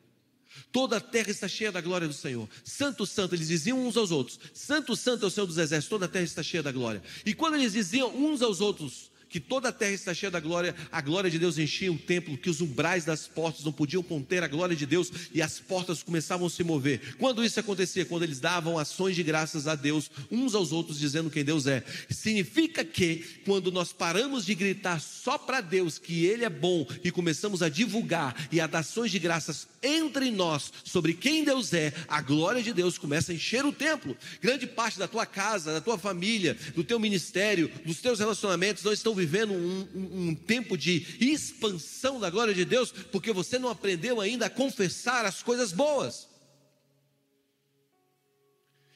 Toda 0.73 0.97
a 0.97 1.01
terra 1.01 1.31
está 1.31 1.49
cheia 1.49 1.73
da 1.73 1.81
glória 1.81 2.07
do 2.07 2.15
Senhor. 2.15 2.49
Santo, 2.65 3.07
santo, 3.07 3.35
eles 3.35 3.49
diziam 3.49 3.87
uns 3.87 3.97
aos 3.97 4.11
outros: 4.11 4.39
Santo, 4.53 4.97
santo 4.97 5.25
é 5.25 5.29
o 5.29 5.31
Senhor 5.31 5.47
dos 5.47 5.59
exércitos, 5.59 5.89
toda 5.89 6.07
a 6.07 6.09
terra 6.09 6.25
está 6.25 6.43
cheia 6.43 6.63
da 6.63 6.73
glória. 6.73 7.03
E 7.25 7.35
quando 7.35 7.55
eles 7.55 7.73
diziam 7.73 8.15
uns 8.15 8.43
aos 8.43 8.61
outros: 8.61 9.11
que 9.37 9.41
toda 9.41 9.69
a 9.69 9.73
terra 9.73 9.93
está 9.93 10.15
cheia 10.15 10.31
da 10.31 10.41
glória, 10.41 10.75
a 10.91 10.99
glória 11.03 11.31
de 11.31 11.39
Deus 11.39 11.59
enchia 11.59 11.93
o 11.93 11.99
templo, 11.99 12.39
que 12.39 12.49
os 12.49 12.63
umbrais 12.63 13.05
das 13.05 13.29
portas 13.29 13.63
não 13.63 13.71
podiam 13.71 14.03
conter 14.03 14.43
a 14.43 14.49
glória 14.49 14.75
de 14.75 14.87
Deus 14.87 15.13
e 15.31 15.43
as 15.43 15.61
portas 15.61 16.03
começavam 16.03 16.47
a 16.47 16.51
se 16.51 16.65
mover. 16.65 17.17
Quando 17.19 17.45
isso 17.45 17.61
acontecia? 17.61 18.07
Quando 18.07 18.23
eles 18.23 18.41
davam 18.41 18.79
ações 18.79 19.15
de 19.15 19.23
graças 19.23 19.69
a 19.69 19.75
Deus, 19.75 20.11
uns 20.31 20.55
aos 20.55 20.73
outros, 20.73 20.99
dizendo 20.99 21.29
quem 21.29 21.45
Deus 21.45 21.67
é. 21.67 21.85
Significa 22.09 22.83
que, 22.83 23.27
quando 23.45 23.71
nós 23.71 23.93
paramos 23.93 24.47
de 24.47 24.55
gritar 24.55 25.03
só 25.03 25.37
para 25.37 25.61
Deus 25.61 25.99
que 25.99 26.25
Ele 26.25 26.43
é 26.43 26.49
bom 26.49 26.87
e 27.05 27.11
começamos 27.11 27.63
a 27.63 27.69
divulgar 27.69 28.49
e 28.51 28.59
a 28.59 28.67
dar 28.67 28.79
ações 28.79 29.11
de 29.11 29.19
graças 29.19 29.69
entre 29.83 30.31
nós 30.31 30.73
sobre 30.83 31.13
quem 31.13 31.45
Deus 31.45 31.75
é, 31.75 31.93
a 32.09 32.23
glória 32.23 32.63
de 32.63 32.73
Deus 32.73 32.97
começa 32.97 33.33
a 33.33 33.35
encher 33.35 33.67
o 33.67 33.73
templo. 33.73 34.17
Grande 34.41 34.67
parte 34.67 34.99
da 34.99 35.07
tua 35.07 35.27
casa, 35.27 35.75
da 35.75 35.81
tua 35.83 35.99
família, 35.99 36.57
do 36.75 36.83
teu 36.83 36.99
ministério, 36.99 37.71
dos 37.85 37.99
teus 37.99 38.19
relacionamentos 38.19 38.83
não 38.83 38.93
estão 38.93 39.15
vivendo 39.15 39.26
um, 39.57 39.89
um, 39.95 40.29
um, 40.29 40.35
tempo 40.35 40.77
de 40.77 41.05
expansão 41.21 42.19
da 42.19 42.31
glória 42.31 42.55
de 42.55 42.65
Deus, 42.65 42.91
porque 42.91 43.33
você 43.33 43.59
não 43.59 43.69
aprendeu 43.69 44.21
ainda 44.21 44.47
a 44.47 44.51
confessar 44.51 45.25
as 45.25 45.43
coisas 45.43 45.73
boas. 45.73 46.29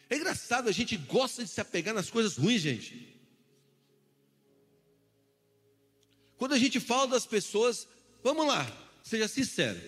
É 0.09 0.17
engraçado, 0.17 0.69
a 0.69 0.73
gente 0.73 0.97
gosta 0.97 1.45
de 1.45 1.51
se 1.51 1.61
apegar 1.61 1.95
nas 1.95 2.11
coisas 2.11 2.37
ruins, 2.37 2.61
gente. 2.61 3.11
Quando 6.37 6.55
a 6.55 6.59
gente 6.59 6.81
fala 6.81 7.07
das 7.07 7.27
pessoas, 7.27 7.87
vamos 8.23 8.47
lá, 8.47 8.67
seja 9.05 9.29
sincero. 9.29 9.81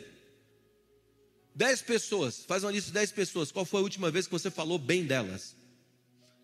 Dez 1.54 1.82
pessoas, 1.82 2.44
faz 2.44 2.62
uma 2.62 2.70
lista 2.70 2.88
de 2.88 2.94
dez 2.94 3.10
pessoas. 3.10 3.50
Qual 3.50 3.64
foi 3.64 3.80
a 3.80 3.82
última 3.82 4.10
vez 4.10 4.26
que 4.26 4.32
você 4.32 4.50
falou 4.50 4.78
bem 4.78 5.04
delas? 5.04 5.54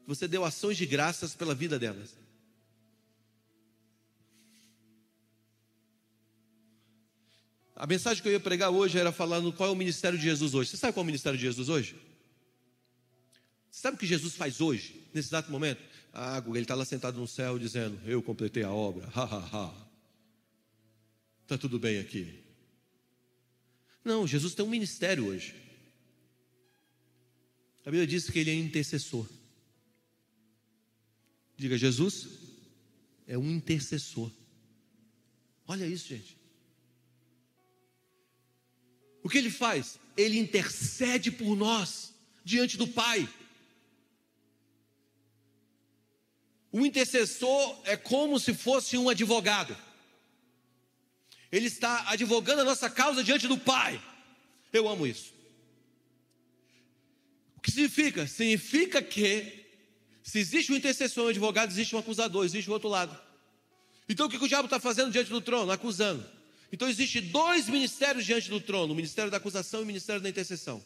Que 0.03 0.09
você 0.09 0.29
deu 0.29 0.45
ações 0.45 0.77
de 0.77 0.85
graças 0.85 1.35
pela 1.35 1.55
vida 1.55 1.79
delas? 1.79 2.17
A 7.79 7.87
mensagem 7.87 8.21
que 8.21 8.29
eu 8.29 8.33
ia 8.33 8.41
pregar 8.41 8.71
hoje 8.71 8.99
era 8.99 9.13
falando 9.13 9.53
qual 9.53 9.69
é 9.69 9.73
o 9.73 9.77
ministério 9.77 10.19
de 10.19 10.25
Jesus 10.25 10.53
hoje. 10.53 10.71
Você 10.71 10.77
sabe 10.77 10.93
qual 10.93 11.03
é 11.03 11.05
o 11.05 11.07
ministério 11.07 11.39
de 11.39 11.45
Jesus 11.45 11.69
hoje? 11.69 11.95
Você 13.71 13.83
sabe 13.83 13.97
o 13.97 14.01
que 14.01 14.07
Jesus 14.07 14.35
faz 14.35 14.61
hoje, 14.61 15.01
nesse 15.15 15.29
exato 15.29 15.49
momento? 15.49 15.81
Ah, 16.13 16.43
ele 16.49 16.59
está 16.59 16.75
lá 16.75 16.85
sentado 16.85 17.21
no 17.21 17.29
céu 17.29 17.57
dizendo: 17.57 17.97
Eu 18.05 18.21
completei 18.21 18.65
a 18.65 18.73
obra, 18.73 19.07
ha 19.15 19.23
ha 19.23 19.49
ha. 19.53 19.89
Está 21.45 21.57
tudo 21.57 21.79
bem 21.79 22.01
aqui. 22.01 22.43
Não, 24.05 24.27
Jesus 24.27 24.57
tem 24.57 24.65
um 24.65 24.69
ministério 24.69 25.27
hoje. 25.27 25.55
A 27.83 27.91
Bíblia 27.93 28.09
diz 28.09 28.29
que 28.29 28.41
ele 28.41 28.51
é 28.51 28.55
intercessor. 28.55 29.25
Diga, 31.57 31.79
Jesus 31.79 32.27
é 33.25 33.39
um 33.39 33.49
intercessor. 33.49 34.33
Olha 35.65 35.87
isso, 35.87 36.09
gente. 36.09 36.38
O 39.29 39.31
que 39.31 39.37
ele 39.37 39.51
faz? 39.51 40.01
Ele 40.17 40.39
intercede 40.39 41.31
por 41.31 41.55
nós 41.55 42.15
diante 42.43 42.79
do 42.79 42.89
Pai. 42.89 43.29
O 46.73 46.87
intercessor 46.87 47.79
é 47.85 47.95
como 47.95 48.41
se 48.41 48.55
fosse 48.55 48.97
um 48.97 49.07
advogado. 49.07 49.77
Ele 51.53 51.67
está 51.67 52.09
advogando 52.09 52.63
a 52.63 52.65
nossa 52.65 52.89
causa 52.89 53.23
diante 53.23 53.47
do 53.47 53.59
Pai. 53.59 54.03
Eu 54.73 54.89
amo 54.89 55.07
isso. 55.07 55.35
O 57.59 57.61
que 57.61 57.71
significa? 57.71 58.27
Significa 58.27 59.03
que 59.03 59.67
se 60.23 60.39
existe 60.39 60.73
um 60.73 60.77
intercessor, 60.77 61.27
um 61.27 61.29
advogado, 61.29 61.71
existe 61.71 61.95
um 61.95 61.99
acusador, 61.99 62.47
existe 62.47 62.71
o 62.71 62.71
um 62.71 62.75
outro 62.75 62.89
lado. 62.89 63.15
Então 64.09 64.25
o 64.25 64.31
que 64.31 64.43
o 64.43 64.49
diabo 64.49 64.65
está 64.65 64.81
fazendo 64.81 65.13
diante 65.13 65.29
do 65.29 65.43
trono? 65.43 65.71
Acusando. 65.71 66.38
Então 66.71 66.89
existe 66.89 67.21
dois 67.21 67.69
ministérios 67.69 68.25
diante 68.25 68.51
do 68.51 68.61
trono: 68.61 68.93
o 68.93 68.97
ministério 68.97 69.31
da 69.31 69.37
acusação 69.37 69.81
e 69.81 69.83
o 69.85 69.87
ministério 69.87 70.21
da 70.21 70.29
intercessão. 70.29 70.85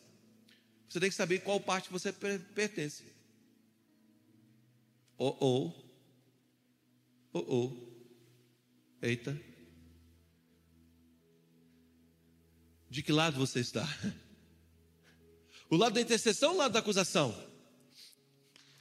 Você 0.89 1.01
tem 1.01 1.09
que 1.09 1.17
saber 1.17 1.41
qual 1.41 1.59
parte 1.59 1.91
você 1.91 2.13
pertence. 2.13 3.05
Ou, 5.17 5.37
ou, 5.41 5.93
ou, 7.33 7.49
ou. 7.49 7.93
Eita. 9.01 9.41
De 12.91 13.03
que 13.03 13.11
lado 13.11 13.39
você 13.39 13.61
está? 13.61 13.89
O 15.71 15.77
lado 15.77 15.95
da 15.95 16.03
intercessão 16.03 16.51
ou 16.51 16.57
o 16.57 16.59
lado 16.59 16.73
da 16.73 16.81
acusação? 16.81 17.35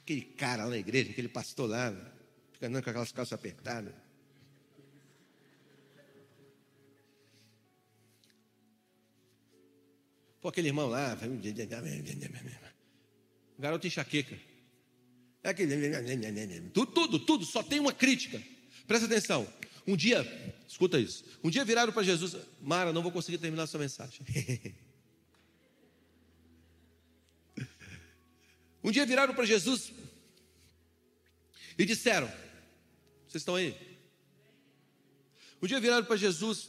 Aquele 0.00 0.20
cara 0.20 0.64
lá 0.64 0.70
na 0.70 0.76
igreja, 0.76 1.10
aquele 1.10 1.28
pastor 1.28 1.70
lá, 1.70 1.90
fica 2.52 2.66
andando 2.66 2.84
com 2.84 2.90
aquelas 2.90 3.10
calças 3.10 3.32
apertadas. 3.32 3.94
Pô, 10.42 10.48
aquele 10.48 10.68
irmão 10.68 10.88
lá, 10.88 11.16
garoto 13.56 13.86
enxaqueca. 13.86 14.36
É 15.44 15.50
aquele. 15.50 16.68
Tudo, 16.70 16.90
tudo, 16.92 17.20
tudo, 17.20 17.44
só 17.44 17.62
tem 17.62 17.78
uma 17.78 17.92
crítica. 17.92 18.42
Presta 18.88 19.06
atenção. 19.06 19.46
Um 19.86 19.96
dia, 19.96 20.26
escuta 20.66 20.98
isso. 20.98 21.24
Um 21.44 21.50
dia 21.50 21.64
viraram 21.64 21.92
para 21.92 22.02
Jesus, 22.02 22.36
Mara, 22.60 22.92
não 22.92 23.02
vou 23.02 23.12
conseguir 23.12 23.38
terminar 23.38 23.62
a 23.62 23.66
sua 23.68 23.78
mensagem. 23.78 24.20
um 28.82 28.90
dia 28.90 29.06
viraram 29.06 29.34
para 29.34 29.44
Jesus 29.44 29.92
e 31.78 31.84
disseram: 31.84 32.26
Vocês 33.28 33.42
estão 33.42 33.54
aí? 33.54 33.76
Um 35.62 35.68
dia 35.68 35.78
viraram 35.78 36.04
para 36.04 36.16
Jesus 36.16 36.68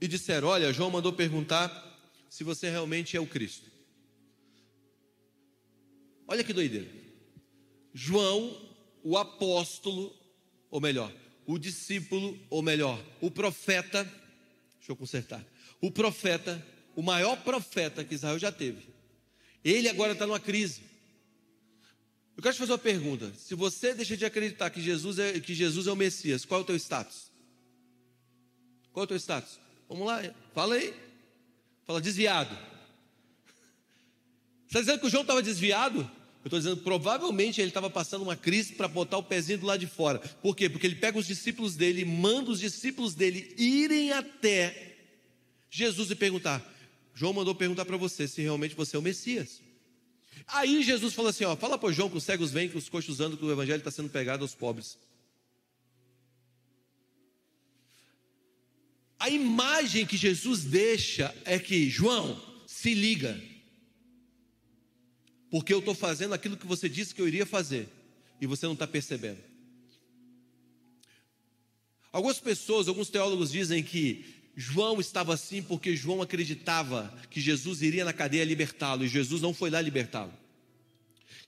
e 0.00 0.06
disseram: 0.06 0.46
Olha, 0.46 0.72
João 0.72 0.90
mandou 0.90 1.12
perguntar 1.12 1.85
se 2.36 2.44
você 2.44 2.68
realmente 2.68 3.16
é 3.16 3.20
o 3.20 3.26
Cristo. 3.26 3.70
Olha 6.28 6.44
que 6.44 6.52
doideira. 6.52 6.86
João, 7.94 8.54
o 9.02 9.16
apóstolo, 9.16 10.14
ou 10.70 10.78
melhor, 10.78 11.10
o 11.46 11.56
discípulo, 11.56 12.38
ou 12.50 12.60
melhor, 12.60 13.02
o 13.22 13.30
profeta, 13.30 14.04
deixa 14.76 14.92
eu 14.92 14.96
consertar, 14.96 15.42
o 15.80 15.90
profeta, 15.90 16.62
o 16.94 17.00
maior 17.00 17.42
profeta 17.42 18.04
que 18.04 18.16
Israel 18.16 18.38
já 18.38 18.52
teve. 18.52 18.86
Ele 19.64 19.88
agora 19.88 20.12
está 20.12 20.26
numa 20.26 20.38
crise. 20.38 20.82
Eu 22.36 22.42
quero 22.42 22.54
te 22.54 22.58
fazer 22.58 22.72
uma 22.72 22.78
pergunta. 22.78 23.32
Se 23.38 23.54
você 23.54 23.94
deixa 23.94 24.14
de 24.14 24.26
acreditar 24.26 24.68
que 24.68 24.82
Jesus 24.82 25.18
é, 25.18 25.40
que 25.40 25.54
Jesus 25.54 25.86
é 25.86 25.90
o 25.90 25.96
Messias, 25.96 26.44
qual 26.44 26.60
é 26.60 26.64
o 26.64 26.66
teu 26.66 26.76
status? 26.76 27.32
Qual 28.92 29.04
é 29.04 29.06
o 29.06 29.08
teu 29.08 29.16
status? 29.16 29.58
Vamos 29.88 30.06
lá, 30.06 30.20
fala 30.52 30.74
aí. 30.74 31.05
Fala, 31.86 32.00
desviado. 32.00 32.54
Você 34.66 34.66
está 34.66 34.80
dizendo 34.80 35.00
que 35.00 35.06
o 35.06 35.10
João 35.10 35.22
estava 35.22 35.42
desviado? 35.42 36.00
Eu 36.42 36.48
estou 36.48 36.58
dizendo, 36.58 36.76
provavelmente 36.78 37.60
ele 37.60 37.68
estava 37.68 37.88
passando 37.88 38.22
uma 38.22 38.36
crise 38.36 38.74
para 38.74 38.88
botar 38.88 39.18
o 39.18 39.22
pezinho 39.22 39.58
do 39.58 39.66
lado 39.66 39.80
de 39.80 39.86
fora. 39.86 40.18
Por 40.18 40.54
quê? 40.54 40.68
Porque 40.68 40.86
ele 40.86 40.96
pega 40.96 41.18
os 41.18 41.26
discípulos 41.26 41.76
dele, 41.76 42.04
manda 42.04 42.50
os 42.50 42.60
discípulos 42.60 43.14
dele 43.14 43.54
irem 43.56 44.12
até 44.12 44.96
Jesus 45.70 46.10
e 46.10 46.14
perguntar. 46.14 46.62
João 47.14 47.32
mandou 47.32 47.54
perguntar 47.54 47.84
para 47.84 47.96
você 47.96 48.28
se 48.28 48.42
realmente 48.42 48.74
você 48.74 48.96
é 48.96 48.98
o 48.98 49.02
Messias. 49.02 49.62
Aí 50.46 50.82
Jesus 50.82 51.14
falou 51.14 51.30
assim: 51.30 51.44
ó, 51.44 51.56
fala 51.56 51.78
para 51.78 51.92
João 51.92 52.10
que 52.10 52.16
os 52.16 52.24
cegos 52.24 52.52
vêm, 52.52 52.68
que 52.68 52.78
os 52.78 52.88
coxos 52.88 53.20
andam, 53.20 53.36
que 53.36 53.44
o 53.44 53.50
evangelho 53.50 53.78
está 53.78 53.90
sendo 53.90 54.08
pregado 54.08 54.42
aos 54.42 54.54
pobres. 54.54 54.98
A 59.18 59.30
imagem 59.30 60.04
que 60.06 60.16
Jesus 60.16 60.64
deixa 60.64 61.34
é 61.44 61.58
que, 61.58 61.88
João, 61.88 62.40
se 62.66 62.92
liga, 62.92 63.40
porque 65.50 65.72
eu 65.72 65.78
estou 65.78 65.94
fazendo 65.94 66.34
aquilo 66.34 66.56
que 66.56 66.66
você 66.66 66.88
disse 66.88 67.14
que 67.14 67.20
eu 67.20 67.28
iria 67.28 67.46
fazer, 67.46 67.88
e 68.40 68.46
você 68.46 68.66
não 68.66 68.74
está 68.74 68.86
percebendo. 68.86 69.38
Algumas 72.12 72.38
pessoas, 72.38 72.88
alguns 72.88 73.08
teólogos 73.08 73.50
dizem 73.50 73.82
que 73.82 74.24
João 74.54 75.00
estava 75.00 75.34
assim 75.34 75.62
porque 75.62 75.94
João 75.94 76.22
acreditava 76.22 77.12
que 77.30 77.40
Jesus 77.40 77.82
iria 77.82 78.04
na 78.04 78.12
cadeia 78.12 78.44
libertá-lo, 78.44 79.04
e 79.04 79.08
Jesus 79.08 79.42
não 79.42 79.52
foi 79.52 79.70
lá 79.70 79.80
libertá-lo. 79.80 80.32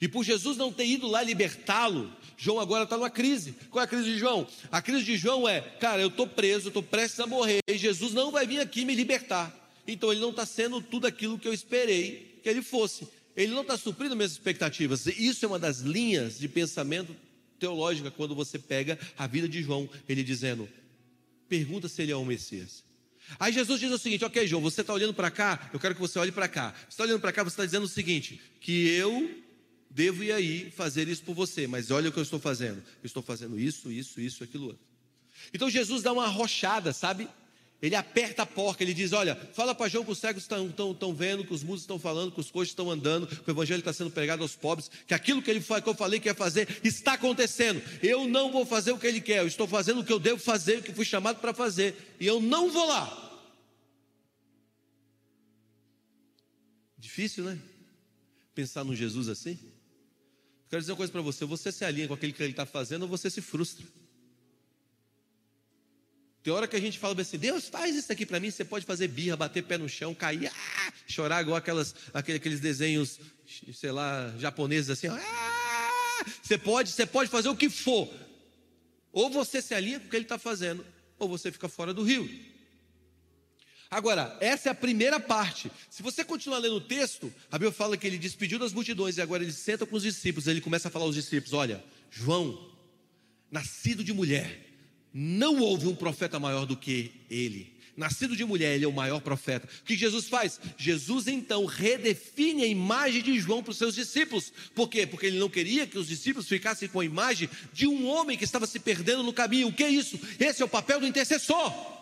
E 0.00 0.06
por 0.06 0.24
Jesus 0.24 0.56
não 0.56 0.72
ter 0.72 0.86
ido 0.86 1.08
lá 1.08 1.22
libertá-lo, 1.22 2.12
João 2.36 2.60
agora 2.60 2.84
está 2.84 2.96
numa 2.96 3.10
crise. 3.10 3.54
Qual 3.68 3.82
é 3.82 3.84
a 3.84 3.88
crise 3.88 4.04
de 4.04 4.18
João? 4.18 4.46
A 4.70 4.80
crise 4.80 5.04
de 5.04 5.16
João 5.16 5.48
é: 5.48 5.60
cara, 5.60 6.00
eu 6.00 6.08
estou 6.08 6.26
preso, 6.26 6.68
estou 6.68 6.82
prestes 6.82 7.18
a 7.18 7.26
morrer, 7.26 7.60
e 7.66 7.76
Jesus 7.76 8.12
não 8.12 8.30
vai 8.30 8.46
vir 8.46 8.60
aqui 8.60 8.84
me 8.84 8.94
libertar. 8.94 9.54
Então 9.86 10.12
ele 10.12 10.20
não 10.20 10.30
está 10.30 10.46
sendo 10.46 10.80
tudo 10.80 11.06
aquilo 11.06 11.38
que 11.38 11.48
eu 11.48 11.52
esperei 11.52 12.38
que 12.42 12.48
ele 12.48 12.62
fosse. 12.62 13.08
Ele 13.34 13.52
não 13.52 13.62
está 13.62 13.76
suprindo 13.76 14.14
minhas 14.14 14.32
expectativas. 14.32 15.06
Isso 15.06 15.44
é 15.44 15.48
uma 15.48 15.58
das 15.58 15.80
linhas 15.80 16.38
de 16.38 16.48
pensamento 16.48 17.14
teológica 17.58 18.10
quando 18.10 18.34
você 18.34 18.58
pega 18.58 18.98
a 19.16 19.26
vida 19.26 19.48
de 19.48 19.62
João, 19.62 19.88
ele 20.08 20.22
dizendo: 20.22 20.68
pergunta 21.48 21.88
se 21.88 22.02
ele 22.02 22.12
é 22.12 22.16
o 22.16 22.24
Messias. 22.24 22.84
Aí 23.38 23.52
Jesus 23.52 23.80
diz 23.80 23.90
o 23.90 23.98
seguinte: 23.98 24.24
Ok, 24.24 24.46
João, 24.46 24.62
você 24.62 24.80
está 24.80 24.92
olhando 24.92 25.12
para 25.12 25.30
cá, 25.30 25.70
eu 25.72 25.80
quero 25.80 25.94
que 25.94 26.00
você 26.00 26.18
olhe 26.20 26.30
para 26.30 26.46
cá. 26.46 26.72
Você 26.82 26.90
está 26.90 27.02
olhando 27.02 27.20
para 27.20 27.32
cá, 27.32 27.42
você 27.42 27.54
está 27.54 27.64
dizendo 27.64 27.84
o 27.84 27.88
seguinte: 27.88 28.40
que 28.60 28.88
eu 28.88 29.47
devo 29.90 30.22
ir 30.22 30.32
aí 30.32 30.70
fazer 30.70 31.08
isso 31.08 31.22
por 31.22 31.34
você, 31.34 31.66
mas 31.66 31.90
olha 31.90 32.08
o 32.08 32.12
que 32.12 32.18
eu 32.18 32.22
estou 32.22 32.38
fazendo. 32.38 32.78
Eu 33.02 33.06
estou 33.06 33.22
fazendo 33.22 33.58
isso, 33.58 33.90
isso, 33.90 34.20
isso, 34.20 34.44
aquilo 34.44 34.66
outro. 34.66 34.86
Então 35.52 35.70
Jesus 35.70 36.02
dá 36.02 36.12
uma 36.12 36.24
arrochada, 36.24 36.92
sabe? 36.92 37.28
Ele 37.80 37.94
aperta 37.94 38.42
a 38.42 38.46
porca, 38.46 38.82
ele 38.82 38.92
diz: 38.92 39.12
Olha, 39.12 39.36
fala 39.54 39.72
para 39.72 39.88
João 39.88 40.04
que 40.04 40.10
os 40.10 40.18
cegos 40.18 40.42
estão, 40.42 40.66
estão, 40.66 40.90
estão 40.90 41.14
vendo, 41.14 41.44
que 41.44 41.54
os 41.54 41.62
mudos 41.62 41.82
estão 41.82 41.98
falando, 41.98 42.32
que 42.32 42.40
os 42.40 42.50
coxos 42.50 42.70
estão 42.70 42.90
andando, 42.90 43.26
que 43.26 43.48
o 43.48 43.52
evangelho 43.52 43.78
está 43.78 43.92
sendo 43.92 44.10
pregado 44.10 44.42
aos 44.42 44.56
pobres, 44.56 44.90
que 45.06 45.14
aquilo 45.14 45.40
que, 45.40 45.48
ele, 45.48 45.60
que 45.60 45.88
eu 45.88 45.94
falei 45.94 46.18
que 46.18 46.28
ia 46.28 46.34
fazer 46.34 46.80
está 46.82 47.12
acontecendo. 47.12 47.80
Eu 48.02 48.26
não 48.26 48.50
vou 48.50 48.66
fazer 48.66 48.90
o 48.90 48.98
que 48.98 49.06
ele 49.06 49.20
quer, 49.20 49.38
eu 49.38 49.46
estou 49.46 49.68
fazendo 49.68 50.00
o 50.00 50.04
que 50.04 50.12
eu 50.12 50.18
devo 50.18 50.40
fazer, 50.40 50.78
o 50.78 50.82
que 50.82 50.92
fui 50.92 51.04
chamado 51.04 51.40
para 51.40 51.54
fazer, 51.54 52.16
e 52.18 52.26
eu 52.26 52.40
não 52.40 52.68
vou 52.68 52.86
lá. 52.88 53.26
Difícil, 56.98 57.44
né? 57.44 57.58
Pensar 58.56 58.82
no 58.82 58.94
Jesus 58.94 59.28
assim. 59.28 59.56
Quero 60.68 60.80
dizer 60.80 60.92
uma 60.92 60.96
coisa 60.96 61.12
para 61.12 61.22
você: 61.22 61.44
você 61.44 61.72
se 61.72 61.84
alinha 61.84 62.08
com 62.08 62.14
aquilo 62.14 62.32
que 62.32 62.42
ele 62.42 62.52
está 62.52 62.66
fazendo 62.66 63.02
ou 63.02 63.08
você 63.08 63.30
se 63.30 63.40
frustra. 63.40 63.84
Tem 66.42 66.52
hora 66.52 66.68
que 66.68 66.76
a 66.76 66.80
gente 66.80 66.98
fala 66.98 67.20
assim: 67.20 67.38
Deus, 67.38 67.68
faz 67.68 67.96
isso 67.96 68.12
aqui 68.12 68.24
para 68.24 68.38
mim. 68.38 68.50
Você 68.50 68.64
pode 68.64 68.84
fazer 68.84 69.08
birra, 69.08 69.36
bater 69.36 69.62
pé 69.62 69.78
no 69.78 69.88
chão, 69.88 70.14
cair, 70.14 70.46
ah, 70.46 70.92
chorar 71.06 71.42
igual 71.42 71.56
aquelas, 71.56 71.94
aqueles 72.12 72.60
desenhos, 72.60 73.18
sei 73.74 73.92
lá, 73.92 74.32
japoneses 74.38 74.90
assim. 74.90 75.08
Ah, 75.08 76.24
você 76.42 76.58
pode, 76.58 76.90
você 76.90 77.06
pode 77.06 77.30
fazer 77.30 77.48
o 77.48 77.56
que 77.56 77.68
for. 77.68 78.08
Ou 79.12 79.30
você 79.30 79.60
se 79.62 79.74
alinha 79.74 79.98
com 79.98 80.06
o 80.06 80.10
que 80.10 80.16
ele 80.16 80.24
está 80.24 80.38
fazendo, 80.38 80.84
ou 81.18 81.28
você 81.28 81.50
fica 81.50 81.68
fora 81.68 81.92
do 81.94 82.02
rio. 82.02 82.28
Agora, 83.90 84.36
essa 84.40 84.68
é 84.68 84.72
a 84.72 84.74
primeira 84.74 85.18
parte. 85.18 85.70
Se 85.88 86.02
você 86.02 86.22
continuar 86.22 86.58
lendo 86.58 86.76
o 86.76 86.80
texto, 86.80 87.32
a 87.50 87.56
Bíblia 87.56 87.72
fala 87.72 87.96
que 87.96 88.06
ele 88.06 88.18
despediu 88.18 88.58
das 88.58 88.72
multidões 88.72 89.16
e 89.16 89.22
agora 89.22 89.42
ele 89.42 89.52
senta 89.52 89.86
com 89.86 89.96
os 89.96 90.02
discípulos. 90.02 90.46
Ele 90.46 90.60
começa 90.60 90.88
a 90.88 90.90
falar 90.90 91.06
aos 91.06 91.14
discípulos: 91.14 91.54
Olha, 91.54 91.82
João, 92.10 92.70
nascido 93.50 94.04
de 94.04 94.12
mulher, 94.12 94.60
não 95.12 95.58
houve 95.58 95.86
um 95.86 95.94
profeta 95.94 96.38
maior 96.38 96.66
do 96.66 96.76
que 96.76 97.12
ele. 97.30 97.78
Nascido 97.96 98.36
de 98.36 98.44
mulher, 98.44 98.76
ele 98.76 98.84
é 98.84 98.88
o 98.88 98.92
maior 98.92 99.20
profeta. 99.20 99.68
O 99.80 99.84
que 99.84 99.96
Jesus 99.96 100.28
faz? 100.28 100.60
Jesus 100.76 101.26
então 101.26 101.64
redefine 101.64 102.62
a 102.62 102.66
imagem 102.66 103.22
de 103.22 103.40
João 103.40 103.60
para 103.60 103.72
os 103.72 103.78
seus 103.78 103.94
discípulos. 103.94 104.52
Por 104.72 104.88
quê? 104.88 105.04
Porque 105.04 105.26
ele 105.26 105.40
não 105.40 105.48
queria 105.48 105.84
que 105.84 105.98
os 105.98 106.06
discípulos 106.06 106.46
ficassem 106.46 106.88
com 106.88 107.00
a 107.00 107.04
imagem 107.04 107.50
de 107.72 107.88
um 107.88 108.06
homem 108.06 108.38
que 108.38 108.44
estava 108.44 108.68
se 108.68 108.78
perdendo 108.78 109.24
no 109.24 109.32
caminho. 109.32 109.66
O 109.66 109.72
que 109.72 109.82
é 109.82 109.88
isso? 109.88 110.20
Esse 110.38 110.62
é 110.62 110.64
o 110.64 110.68
papel 110.68 111.00
do 111.00 111.08
intercessor. 111.08 111.97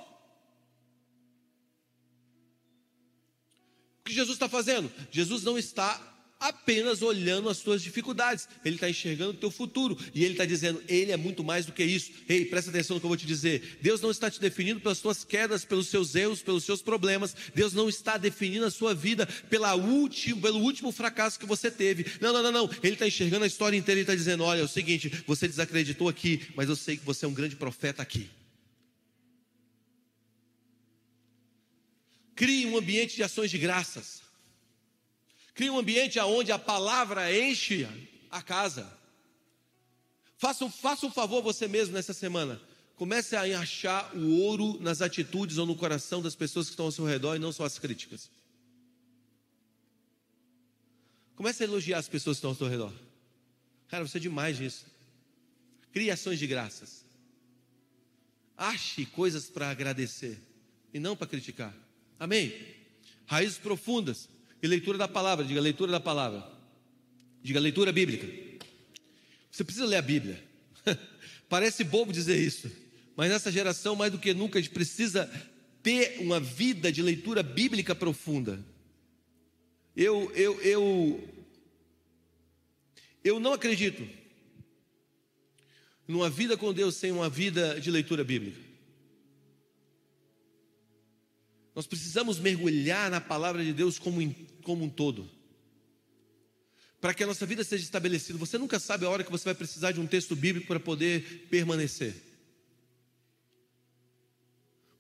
Que 4.07 4.15
Jesus 4.15 4.37
está 4.37 4.49
fazendo? 4.49 4.91
Jesus 5.11 5.43
não 5.43 5.59
está 5.59 6.01
apenas 6.39 7.03
olhando 7.03 7.49
as 7.49 7.59
tuas 7.59 7.83
dificuldades, 7.83 8.49
ele 8.65 8.77
está 8.77 8.89
enxergando 8.89 9.31
o 9.31 9.35
teu 9.35 9.51
futuro 9.51 9.99
e 10.15 10.25
ele 10.25 10.33
está 10.35 10.45
dizendo: 10.45 10.83
Ele 10.89 11.13
é 11.13 11.17
muito 11.17 11.43
mais 11.43 11.67
do 11.67 11.73
que 11.73 11.83
isso. 11.83 12.11
Ei, 12.29 12.45
presta 12.45 12.71
atenção 12.71 12.95
no 12.95 13.01
que 13.01 13.07
eu 13.07 13.09
vou 13.09 13.17
te 13.17 13.27
dizer. 13.27 13.79
Deus 13.81 14.01
não 14.01 14.11
está 14.11 14.31
te 14.31 14.41
definindo 14.41 14.81
pelas 14.81 15.01
tuas 15.01 15.25
quedas, 15.25 15.65
pelos 15.65 15.89
seus 15.89 16.15
erros, 16.15 16.43
pelos 16.43 16.65
seus 16.65 16.83
problemas. 16.83 17.35
Deus 17.55 17.73
não 17.73 17.89
está 17.89 18.17
definindo 18.17 18.65
a 18.65 18.71
sua 18.71 18.95
vida 18.95 19.27
pela 19.49 19.75
último, 19.75 20.41
pelo 20.41 20.61
último 20.61 20.93
fracasso 20.93 21.39
que 21.39 21.47
você 21.47 21.71
teve. 21.71 22.07
Não, 22.21 22.33
não, 22.33 22.43
não, 22.43 22.53
não. 22.53 22.71
Ele 22.83 22.95
está 22.95 23.07
enxergando 23.07 23.45
a 23.45 23.49
história 23.49 23.77
inteira 23.77 24.01
e 24.01 24.03
está 24.03 24.15
dizendo: 24.15 24.45
Olha, 24.45 24.61
é 24.61 24.65
o 24.65 24.69
seguinte, 24.69 25.25
você 25.27 25.49
desacreditou 25.49 26.09
aqui, 26.09 26.43
mas 26.55 26.69
eu 26.69 26.77
sei 26.77 26.97
que 26.97 27.05
você 27.05 27.25
é 27.25 27.29
um 27.29 27.35
grande 27.35 27.57
profeta 27.57 28.03
aqui. 28.03 28.29
Crie 32.37 32.66
um 32.66 32.76
ambiente 32.76 33.16
de 33.16 33.22
ações 33.22 33.51
de 33.51 33.59
graças. 33.59 34.22
Crie 35.55 35.70
um 35.70 35.78
ambiente 35.78 36.20
onde 36.20 36.53
a 36.53 36.59
palavra 36.59 37.34
enche 37.34 37.89
a 38.30 38.43
casa. 38.43 38.87
Faça, 40.37 40.68
faça 40.68 41.07
um 41.07 41.11
favor 41.11 41.43
você 41.43 41.66
mesmo 41.66 41.95
nessa 41.95 42.12
semana. 42.12 42.61
Comece 42.95 43.34
a 43.34 43.43
achar 43.59 44.14
o 44.14 44.41
ouro 44.41 44.78
nas 44.80 45.01
atitudes 45.01 45.57
ou 45.57 45.64
no 45.64 45.74
coração 45.74 46.20
das 46.20 46.34
pessoas 46.34 46.66
que 46.66 46.72
estão 46.72 46.84
ao 46.84 46.93
seu 46.93 47.07
redor 47.07 47.37
e 47.37 47.39
não 47.39 47.53
só 47.53 47.64
as 47.64 47.78
críticas. 47.78 48.30
Comece 51.34 51.62
a 51.62 51.66
elogiar 51.66 51.99
as 51.99 52.09
pessoas 52.09 52.37
que 52.37 52.39
estão 52.39 52.51
ao 52.51 52.57
seu 52.57 52.68
redor. 52.68 52.93
Cara, 53.89 54.07
você 54.07 54.18
é 54.18 54.20
demais 54.20 54.61
nisso. 54.61 54.84
Crie 55.91 56.11
ações 56.11 56.39
de 56.39 56.47
graças. 56.47 57.03
Ache 58.59 59.07
coisas 59.07 59.49
para 59.49 59.70
agradecer 59.70 60.39
e 60.93 60.99
não 60.99 61.16
para 61.16 61.26
criticar. 61.26 61.86
Amém? 62.19 62.53
Raízes 63.27 63.59
profundas 63.59 64.29
e 64.62 64.67
leitura 64.67 64.99
da 64.99 65.09
palavra. 65.09 65.45
Diga 65.45 65.61
leitura 65.61 65.93
da 65.93 66.01
palavra. 66.01 66.47
Diga 67.43 67.61
leitura 67.61 67.93
bíblica. 67.93 68.27
Você 69.51 69.64
precisa 69.64 69.87
ler 69.87 69.97
a 69.97 70.03
Bíblia. 70.03 70.43
Parece 71.49 71.85
bobo 71.85 72.12
dizer 72.12 72.39
isso, 72.39 72.71
mas 73.17 73.31
nessa 73.31 73.51
geração, 73.51 73.95
mais 73.97 74.12
do 74.12 74.19
que 74.19 74.35
nunca, 74.35 74.59
a 74.59 74.62
gente 74.62 74.73
precisa 74.73 75.31
ter 75.83 76.19
uma 76.21 76.41
vida 76.41 76.91
de 76.91 77.01
leitura 77.01 77.43
bíblica 77.43 77.95
profunda. 77.95 78.62
Eu, 79.97 80.31
eu, 80.35 80.61
eu, 80.61 81.29
eu 83.25 83.41
não 83.41 83.53
acredito 83.53 84.07
numa 86.07 86.29
vida 86.29 86.57
com 86.57 86.73
Deus 86.73 86.97
sem 86.97 87.12
uma 87.12 87.31
vida 87.31 87.81
de 87.81 87.91
leitura 87.91 88.23
bíblica. 88.23 88.66
Nós 91.77 91.87
precisamos 91.87 92.39
mergulhar 92.39 93.11
na 93.11 93.20
palavra 93.20 93.62
de 93.62 93.70
Deus 93.70 93.99
como, 93.99 94.35
como 94.62 94.83
um 94.83 94.89
todo, 94.89 95.31
para 96.99 97.12
que 97.12 97.22
a 97.22 97.27
nossa 97.27 97.45
vida 97.45 97.62
seja 97.62 97.85
estabelecida. 97.85 98.39
Você 98.39 98.57
nunca 98.57 98.81
sabe 98.81 99.05
a 99.05 99.11
hora 99.11 99.22
que 99.22 99.31
você 99.31 99.45
vai 99.45 99.55
precisar 99.55 99.93
de 99.93 100.01
um 100.01 100.07
texto 100.07 100.35
bíblico 100.35 100.66
para 100.66 100.81
poder 100.81 101.47
permanecer. 101.51 102.14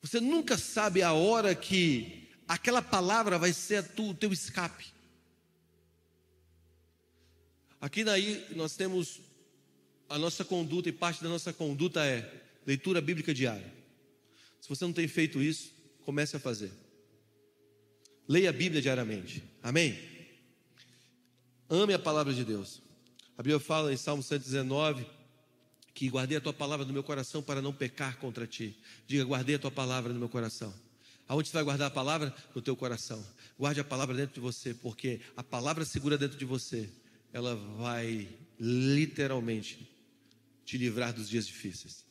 Você 0.02 0.20
nunca 0.20 0.58
sabe 0.58 1.02
a 1.02 1.14
hora 1.14 1.54
que 1.54 2.28
aquela 2.46 2.82
palavra 2.82 3.38
vai 3.38 3.54
ser 3.54 3.82
o 3.96 4.12
teu 4.12 4.30
escape. 4.30 4.84
Aqui 7.80 8.04
daí 8.04 8.46
nós 8.54 8.76
temos 8.76 9.18
a 10.10 10.18
nossa 10.18 10.44
conduta 10.44 10.90
e 10.90 10.92
parte 10.92 11.22
da 11.22 11.30
nossa 11.30 11.54
conduta 11.54 12.04
é 12.04 12.30
leitura 12.66 13.00
bíblica 13.00 13.32
diária. 13.32 13.72
Se 14.60 14.68
você 14.68 14.84
não 14.84 14.92
tem 14.92 15.08
feito 15.08 15.42
isso, 15.42 15.75
comece 16.06 16.36
a 16.36 16.38
fazer. 16.38 16.70
Leia 18.28 18.50
a 18.50 18.52
Bíblia 18.52 18.80
diariamente. 18.80 19.42
Amém? 19.60 19.98
Ame 21.68 21.94
a 21.94 21.98
palavra 21.98 22.32
de 22.32 22.44
Deus. 22.44 22.80
A 23.36 23.42
Bíblia 23.42 23.58
fala 23.58 23.92
em 23.92 23.96
Salmo 23.96 24.22
119 24.22 25.04
que 25.92 26.08
guardei 26.08 26.38
a 26.38 26.40
tua 26.40 26.52
palavra 26.52 26.86
no 26.86 26.92
meu 26.92 27.02
coração 27.02 27.42
para 27.42 27.60
não 27.60 27.72
pecar 27.72 28.18
contra 28.18 28.46
ti. 28.46 28.78
Diga, 29.06 29.24
guardei 29.24 29.56
a 29.56 29.58
tua 29.58 29.70
palavra 29.70 30.12
no 30.12 30.18
meu 30.18 30.28
coração. 30.28 30.72
Aonde 31.26 31.48
você 31.48 31.54
vai 31.54 31.64
guardar 31.64 31.88
a 31.88 31.90
palavra? 31.90 32.32
No 32.54 32.62
teu 32.62 32.76
coração. 32.76 33.24
Guarde 33.58 33.80
a 33.80 33.84
palavra 33.84 34.14
dentro 34.14 34.34
de 34.34 34.40
você, 34.40 34.74
porque 34.74 35.20
a 35.36 35.42
palavra 35.42 35.84
segura 35.84 36.16
dentro 36.16 36.38
de 36.38 36.44
você, 36.44 36.88
ela 37.32 37.56
vai 37.56 38.28
literalmente 38.60 39.90
te 40.64 40.78
livrar 40.78 41.12
dos 41.12 41.28
dias 41.28 41.46
difíceis. 41.46 42.05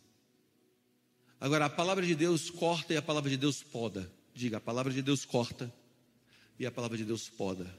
Agora, 1.39 1.65
a 1.65 1.69
palavra 1.69 2.05
de 2.05 2.15
Deus 2.15 2.49
corta 2.49 2.93
e 2.93 2.97
a 2.97 3.01
palavra 3.01 3.29
de 3.29 3.37
Deus 3.37 3.61
poda. 3.61 4.11
Diga, 4.33 4.57
a 4.57 4.61
palavra 4.61 4.91
de 4.91 5.01
Deus 5.01 5.25
corta 5.25 5.73
e 6.57 6.65
a 6.65 6.71
palavra 6.71 6.97
de 6.97 7.05
Deus 7.05 7.29
poda. 7.29 7.73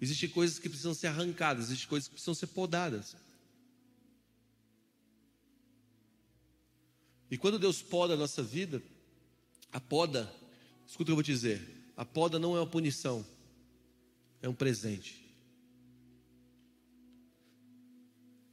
Existem 0.00 0.28
coisas 0.28 0.58
que 0.58 0.68
precisam 0.68 0.94
ser 0.94 1.08
arrancadas, 1.08 1.66
existem 1.66 1.88
coisas 1.88 2.08
que 2.08 2.14
precisam 2.14 2.34
ser 2.34 2.48
podadas. 2.48 3.16
E 7.30 7.38
quando 7.38 7.58
Deus 7.58 7.80
poda 7.80 8.14
a 8.14 8.16
nossa 8.16 8.42
vida, 8.42 8.82
a 9.72 9.80
poda, 9.80 10.32
escuta 10.86 11.02
o 11.02 11.06
que 11.06 11.10
eu 11.12 11.16
vou 11.16 11.22
te 11.22 11.32
dizer, 11.32 11.92
a 11.96 12.04
poda 12.04 12.38
não 12.38 12.56
é 12.56 12.60
uma 12.60 12.66
punição, 12.66 13.24
é 14.42 14.48
um 14.48 14.54
presente. 14.54 15.22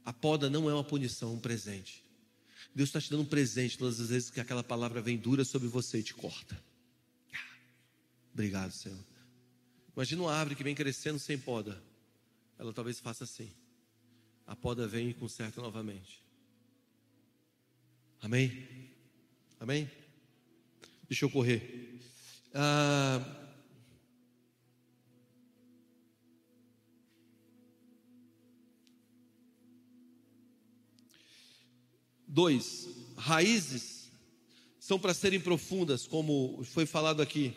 A 0.04 0.12
poda 0.12 0.48
não 0.48 0.70
é 0.70 0.72
uma 0.72 0.84
punição, 0.84 1.30
é 1.30 1.34
um 1.34 1.40
presente. 1.40 2.02
Deus 2.74 2.88
está 2.88 3.00
te 3.00 3.10
dando 3.10 3.22
um 3.22 3.26
presente 3.26 3.76
todas 3.76 4.00
as 4.00 4.08
vezes 4.08 4.30
que 4.30 4.40
aquela 4.40 4.62
palavra 4.62 5.02
vem 5.02 5.16
dura 5.16 5.44
sobre 5.44 5.68
você 5.68 5.98
e 5.98 6.02
te 6.02 6.14
corta. 6.14 6.62
Obrigado, 8.32 8.72
Senhor. 8.72 8.98
Imagina 9.94 10.22
uma 10.22 10.32
árvore 10.32 10.54
que 10.54 10.64
vem 10.64 10.74
crescendo 10.74 11.18
sem 11.18 11.36
poda. 11.36 11.82
Ela 12.58 12.72
talvez 12.72 13.00
faça 13.00 13.24
assim. 13.24 13.50
A 14.46 14.54
poda 14.54 14.86
vem 14.86 15.10
e 15.10 15.14
conserta 15.14 15.60
novamente. 15.60 16.22
Amém? 18.20 18.90
Amém? 19.58 19.90
Deixa 21.08 21.24
eu 21.24 21.30
correr. 21.30 22.00
Ah, 22.54 23.49
Dois, 32.32 32.88
raízes 33.16 34.08
são 34.78 35.00
para 35.00 35.12
serem 35.12 35.40
profundas, 35.40 36.06
como 36.06 36.62
foi 36.62 36.86
falado 36.86 37.20
aqui. 37.20 37.56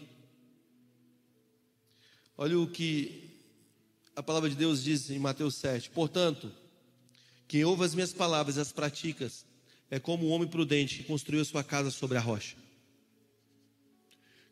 Olha 2.35 2.57
o 2.57 2.65
que 2.65 3.29
a 4.15 4.23
palavra 4.23 4.49
de 4.49 4.55
Deus 4.55 4.83
diz 4.83 5.11
em 5.11 5.19
Mateus 5.19 5.53
7. 5.57 5.91
Portanto, 5.91 6.51
quem 7.47 7.63
ouve 7.63 7.83
as 7.83 7.93
minhas 7.93 8.13
palavras 8.13 8.57
e 8.57 8.61
as 8.61 8.71
praticas 8.71 9.45
é 9.91 9.99
como 9.99 10.27
um 10.27 10.31
homem 10.31 10.47
prudente 10.47 10.97
que 10.97 11.03
construiu 11.03 11.45
sua 11.45 11.63
casa 11.63 11.91
sobre 11.91 12.17
a 12.17 12.21
rocha. 12.21 12.57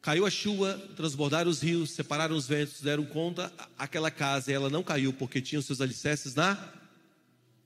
Caiu 0.04 0.24
a 0.24 0.30
chuva, 0.30 0.78
transbordaram 0.96 1.50
os 1.50 1.62
rios, 1.62 1.90
separaram 1.90 2.36
os 2.36 2.48
ventos, 2.48 2.80
deram 2.82 3.08
conta 3.08 3.52
aquela 3.76 4.12
casa 4.12 4.52
e 4.52 4.54
ela 4.54 4.70
não 4.70 4.84
caiu 4.84 5.14
porque 5.14 5.42
tinha 5.42 5.58
os 5.58 5.66
seus 5.66 5.82
alicerces 5.82 6.36
na 6.36 6.72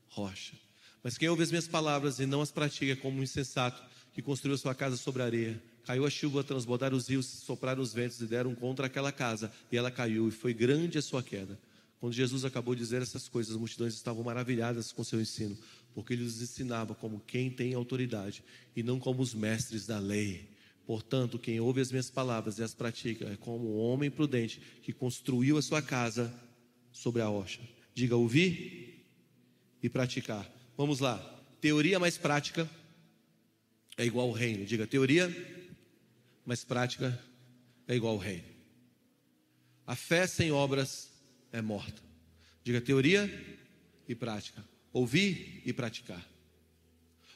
rocha. 0.07 0.64
Mas 1.05 1.19
quem 1.19 1.29
ouve 1.29 1.43
as 1.43 1.51
minhas 1.51 1.67
palavras 1.67 2.17
e 2.17 2.25
não 2.25 2.41
as 2.41 2.49
pratica 2.49 2.93
é 2.93 2.95
como 2.95 3.19
um 3.19 3.21
insensato 3.21 3.79
que 4.11 4.23
construiu 4.23 4.57
sua 4.57 4.73
casa 4.73 4.97
sobre 4.97 5.21
areia. 5.21 5.61
Caiu 5.83 6.03
a 6.03 6.09
chuva, 6.09 6.43
transbordaram 6.43 6.97
os 6.97 7.07
rios, 7.07 7.27
sopraram 7.27 7.79
os 7.79 7.93
ventos 7.93 8.19
e 8.21 8.25
deram 8.25 8.55
contra 8.55 8.87
aquela 8.87 9.11
casa, 9.11 9.51
e 9.71 9.77
ela 9.77 9.91
caiu, 9.91 10.27
e 10.27 10.31
foi 10.31 10.51
grande 10.51 10.97
a 10.97 11.03
sua 11.03 11.21
queda. 11.21 11.59
Quando 11.99 12.13
Jesus 12.13 12.43
acabou 12.43 12.73
de 12.73 12.81
dizer 12.81 13.03
essas 13.03 13.29
coisas, 13.29 13.53
as 13.53 13.59
multidões 13.59 13.93
estavam 13.93 14.23
maravilhadas 14.23 14.91
com 14.91 15.03
seu 15.03 15.21
ensino, 15.21 15.55
porque 15.93 16.11
ele 16.11 16.23
os 16.23 16.41
ensinava 16.41 16.95
como 16.95 17.19
quem 17.19 17.51
tem 17.51 17.75
autoridade 17.75 18.43
e 18.75 18.81
não 18.81 18.97
como 18.99 19.21
os 19.21 19.35
mestres 19.35 19.85
da 19.85 19.99
lei. 19.99 20.49
Portanto, 20.87 21.37
quem 21.37 21.59
ouve 21.59 21.81
as 21.81 21.91
minhas 21.91 22.09
palavras 22.09 22.57
e 22.57 22.63
as 22.63 22.73
pratica 22.73 23.25
é 23.25 23.37
como 23.37 23.75
um 23.75 23.77
homem 23.77 24.09
prudente 24.09 24.59
que 24.81 24.91
construiu 24.91 25.59
a 25.59 25.61
sua 25.61 25.83
casa 25.83 26.33
sobre 26.91 27.21
a 27.21 27.27
rocha. 27.27 27.61
Diga 27.93 28.15
ouvir 28.15 29.05
e 29.83 29.87
praticar. 29.87 30.54
Vamos 30.77 30.99
lá. 30.99 31.17
Teoria 31.61 31.99
mais 31.99 32.17
prática 32.17 32.69
é 33.97 34.05
igual 34.05 34.27
ao 34.27 34.33
reino. 34.33 34.65
Diga 34.65 34.85
teoria 34.85 35.29
mais 36.45 36.63
prática 36.63 37.17
é 37.87 37.95
igual 37.95 38.13
ao 38.13 38.19
reino. 38.19 38.43
A 39.87 39.95
fé 39.95 40.27
sem 40.27 40.51
obras 40.51 41.11
é 41.51 41.61
morta. 41.61 42.01
Diga 42.63 42.81
teoria 42.81 43.29
e 44.07 44.13
prática. 44.13 44.63
Ouvir 44.91 45.61
e 45.65 45.71
praticar. 45.71 46.23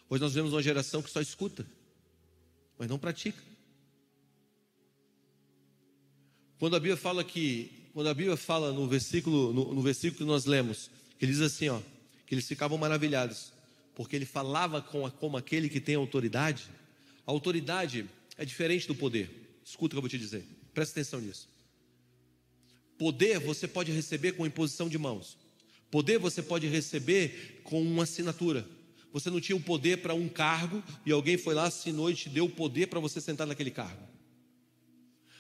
Hoje 0.09 0.21
nós 0.21 0.33
vemos 0.33 0.53
uma 0.53 0.61
geração 0.61 1.01
que 1.01 1.09
só 1.09 1.21
escuta, 1.21 1.65
mas 2.77 2.89
não 2.89 2.97
pratica. 2.97 3.41
Quando 6.57 6.75
a 6.75 6.79
Bíblia 6.79 6.97
fala 6.97 7.23
que, 7.23 7.89
quando 7.93 8.07
a 8.07 8.13
Bíblia 8.13 8.35
fala 8.35 8.73
no 8.73 8.87
versículo, 8.87 9.53
no, 9.53 9.73
no 9.73 9.81
versículo 9.81 10.17
que 10.17 10.25
nós 10.25 10.45
lemos, 10.45 10.89
que 11.17 11.27
diz 11.27 11.39
assim, 11.41 11.69
ó, 11.69 11.79
que 12.30 12.36
eles 12.36 12.47
ficavam 12.47 12.77
maravilhados, 12.77 13.51
porque 13.95 14.15
ele 14.15 14.23
falava 14.23 14.84
com, 14.84 15.09
como 15.09 15.36
aquele 15.36 15.67
que 15.67 15.82
tem 15.82 15.95
autoridade. 15.95 16.67
A 17.25 17.32
autoridade 17.32 18.07
é 18.38 18.45
diferente 18.45 18.88
do 18.88 18.93
poder. 18.93 19.57
Escuta 19.65 19.88
o 19.88 19.95
que 19.95 19.97
eu 19.97 20.01
vou 20.03 20.09
te 20.09 20.19
dizer, 20.19 20.45
presta 20.71 20.99
atenção 20.99 21.19
nisso. 21.19 21.49
Poder 22.99 23.39
você 23.39 23.67
pode 23.67 23.91
receber 23.91 24.34
com 24.34 24.45
imposição 24.45 24.88
de 24.88 24.95
mãos, 24.95 25.39
poder 25.89 26.19
você 26.19 26.43
pode 26.43 26.67
receber 26.67 27.61
com 27.63 27.82
uma 27.82 28.03
assinatura. 28.03 28.63
Você 29.11 29.32
não 29.32 29.41
tinha 29.41 29.55
o 29.55 29.59
poder 29.59 30.03
para 30.03 30.13
um 30.13 30.30
cargo 30.30 30.84
e 31.07 31.11
alguém 31.11 31.36
foi 31.36 31.55
lá, 31.55 31.65
assinou 31.65 32.11
e 32.11 32.15
te 32.15 32.30
deu 32.30 32.45
o 32.45 32.49
poder 32.49 32.89
para 32.89 32.99
você 32.99 33.19
sentar 33.19 33.47
naquele 33.47 33.71
cargo. 33.71 34.07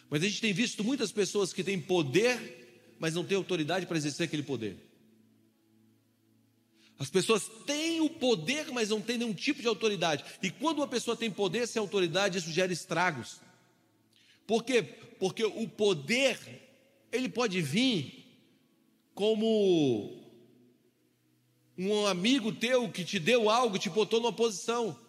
Mas 0.09 0.23
a 0.23 0.27
gente 0.27 0.41
tem 0.41 0.53
visto 0.53 0.83
muitas 0.83 1.11
pessoas 1.11 1.53
que 1.53 1.63
têm 1.63 1.79
poder, 1.79 2.95
mas 2.97 3.13
não 3.13 3.23
têm 3.23 3.37
autoridade 3.37 3.85
para 3.85 3.95
exercer 3.95 4.25
aquele 4.25 4.41
poder. 4.41 4.88
As 6.99 7.09
pessoas 7.09 7.49
têm 7.65 8.01
o 8.01 8.09
poder, 8.09 8.69
mas 8.73 8.89
não 8.89 8.99
têm 8.99 9.17
nenhum 9.17 9.33
tipo 9.33 9.61
de 9.61 9.67
autoridade. 9.67 10.25
E 10.43 10.51
quando 10.51 10.79
uma 10.79 10.87
pessoa 10.87 11.15
tem 11.15 11.31
poder 11.31 11.65
sem 11.65 11.79
autoridade, 11.79 12.37
isso 12.37 12.51
gera 12.51 12.73
estragos. 12.73 13.39
Por 14.45 14.65
quê? 14.65 14.83
Porque 15.17 15.45
o 15.45 15.65
poder, 15.65 16.37
ele 17.09 17.29
pode 17.29 17.61
vir 17.61 18.25
como 19.15 20.19
um 21.77 22.05
amigo 22.05 22.51
teu 22.51 22.91
que 22.91 23.05
te 23.05 23.17
deu 23.17 23.49
algo, 23.49 23.79
te 23.79 23.89
botou 23.89 24.19
numa 24.19 24.33
posição. 24.33 24.99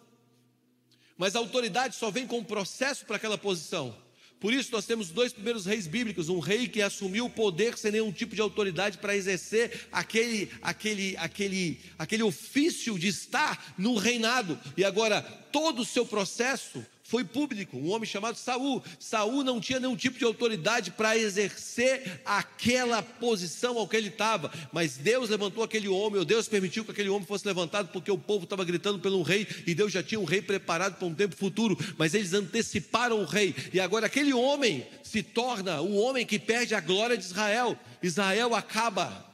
Mas 1.17 1.35
a 1.35 1.39
autoridade 1.39 1.97
só 1.97 2.09
vem 2.09 2.25
com 2.25 2.37
um 2.37 2.43
processo 2.43 3.05
para 3.05 3.17
aquela 3.17 3.37
posição. 3.37 3.93
Por 4.41 4.51
isso 4.51 4.71
nós 4.71 4.87
temos 4.87 5.09
dois 5.09 5.31
primeiros 5.31 5.67
reis 5.67 5.85
bíblicos, 5.85 6.27
um 6.27 6.39
rei 6.39 6.67
que 6.67 6.81
assumiu 6.81 7.25
o 7.25 7.29
poder 7.29 7.77
sem 7.77 7.91
nenhum 7.91 8.11
tipo 8.11 8.33
de 8.33 8.41
autoridade 8.41 8.97
para 8.97 9.15
exercer 9.15 9.87
aquele, 9.91 10.49
aquele, 10.63 11.15
aquele, 11.17 11.79
aquele 11.95 12.23
ofício 12.23 12.97
de 12.97 13.07
estar 13.07 13.75
no 13.77 13.95
reinado. 13.95 14.59
E 14.75 14.83
agora 14.83 15.21
todo 15.51 15.83
o 15.83 15.85
seu 15.85 16.07
processo 16.07 16.83
foi 17.03 17.23
público, 17.23 17.77
um 17.77 17.91
homem 17.91 18.07
chamado 18.07 18.35
Saul. 18.35 18.81
Saul 18.99 19.43
não 19.43 19.59
tinha 19.59 19.79
nenhum 19.79 19.95
tipo 19.95 20.17
de 20.17 20.25
autoridade 20.25 20.91
para 20.91 21.17
exercer 21.17 22.21
aquela 22.25 23.01
posição 23.01 23.77
ao 23.77 23.87
que 23.87 23.97
ele 23.97 24.09
estava, 24.09 24.51
mas 24.71 24.97
Deus 24.97 25.29
levantou 25.29 25.63
aquele 25.63 25.87
homem, 25.87 26.19
ou 26.19 26.25
Deus 26.25 26.47
permitiu 26.47 26.85
que 26.85 26.91
aquele 26.91 27.09
homem 27.09 27.25
fosse 27.25 27.45
levantado 27.45 27.89
porque 27.91 28.11
o 28.11 28.17
povo 28.17 28.43
estava 28.43 28.63
gritando 28.63 28.99
pelo 28.99 29.21
rei 29.21 29.47
e 29.65 29.73
Deus 29.73 29.91
já 29.91 30.03
tinha 30.03 30.19
um 30.19 30.25
rei 30.25 30.41
preparado 30.41 30.97
para 30.97 31.07
um 31.07 31.13
tempo 31.13 31.35
futuro, 31.35 31.77
mas 31.97 32.13
eles 32.13 32.33
anteciparam 32.33 33.21
o 33.21 33.25
rei. 33.25 33.55
E 33.73 33.79
agora 33.79 34.05
aquele 34.05 34.33
homem 34.33 34.85
se 35.03 35.23
torna 35.23 35.81
o 35.81 35.95
homem 35.95 36.25
que 36.25 36.39
perde 36.39 36.75
a 36.75 36.79
glória 36.79 37.17
de 37.17 37.23
Israel. 37.23 37.77
Israel 38.01 38.55
acaba 38.55 39.25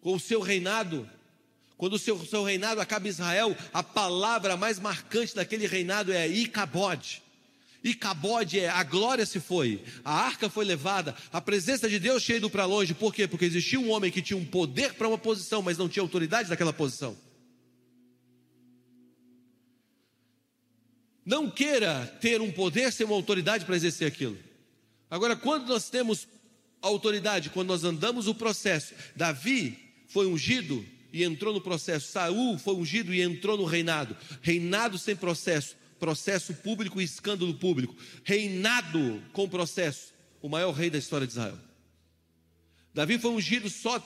com 0.00 0.14
o 0.14 0.20
seu 0.20 0.40
reinado 0.40 1.08
quando 1.82 1.94
o 1.94 1.98
seu, 1.98 2.16
seu 2.24 2.44
reinado 2.44 2.80
acaba 2.80 3.08
em 3.08 3.10
Israel, 3.10 3.56
a 3.74 3.82
palavra 3.82 4.56
mais 4.56 4.78
marcante 4.78 5.34
daquele 5.34 5.66
reinado 5.66 6.12
é 6.12 6.28
Icabode. 6.28 7.20
Icabode 7.82 8.60
é 8.60 8.68
a 8.68 8.84
glória 8.84 9.26
se 9.26 9.40
foi, 9.40 9.82
a 10.04 10.12
arca 10.12 10.48
foi 10.48 10.64
levada, 10.64 11.12
a 11.32 11.40
presença 11.40 11.88
de 11.88 11.98
Deus 11.98 12.22
tinha 12.22 12.38
ido 12.38 12.48
para 12.48 12.66
longe. 12.66 12.94
Por 12.94 13.12
quê? 13.12 13.26
Porque 13.26 13.46
existia 13.46 13.80
um 13.80 13.90
homem 13.90 14.12
que 14.12 14.22
tinha 14.22 14.36
um 14.36 14.44
poder 14.44 14.94
para 14.94 15.08
uma 15.08 15.18
posição, 15.18 15.60
mas 15.60 15.76
não 15.76 15.88
tinha 15.88 16.04
autoridade 16.04 16.48
naquela 16.48 16.72
posição. 16.72 17.18
Não 21.26 21.50
queira 21.50 22.06
ter 22.20 22.40
um 22.40 22.52
poder 22.52 22.92
sem 22.92 23.04
uma 23.04 23.16
autoridade 23.16 23.64
para 23.64 23.74
exercer 23.74 24.06
aquilo. 24.06 24.38
Agora, 25.10 25.34
quando 25.34 25.66
nós 25.66 25.90
temos 25.90 26.28
autoridade, 26.80 27.50
quando 27.50 27.70
nós 27.70 27.82
andamos 27.82 28.28
o 28.28 28.34
processo, 28.36 28.94
Davi 29.16 29.76
foi 30.06 30.28
ungido 30.28 30.86
e 31.12 31.22
entrou 31.22 31.52
no 31.52 31.60
processo. 31.60 32.10
Saul 32.10 32.58
foi 32.58 32.74
ungido 32.74 33.12
e 33.12 33.20
entrou 33.20 33.56
no 33.56 33.64
reinado. 33.64 34.16
Reinado 34.40 34.98
sem 34.98 35.14
processo, 35.14 35.76
processo 35.98 36.54
público 36.54 37.00
e 37.00 37.04
escândalo 37.04 37.54
público. 37.54 37.94
Reinado 38.24 39.22
com 39.32 39.48
processo, 39.48 40.12
o 40.40 40.48
maior 40.48 40.72
rei 40.72 40.90
da 40.90 40.98
história 40.98 41.26
de 41.26 41.32
Israel. 41.32 41.58
Davi 42.94 43.18
foi 43.18 43.30
ungido 43.30 43.68
só 43.70 44.04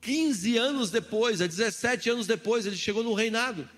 15 0.00 0.56
anos 0.56 0.90
depois, 0.90 1.40
a 1.40 1.46
17 1.46 2.10
anos 2.10 2.26
depois, 2.26 2.66
ele 2.66 2.76
chegou 2.76 3.02
no 3.02 3.14
reinado. 3.14 3.68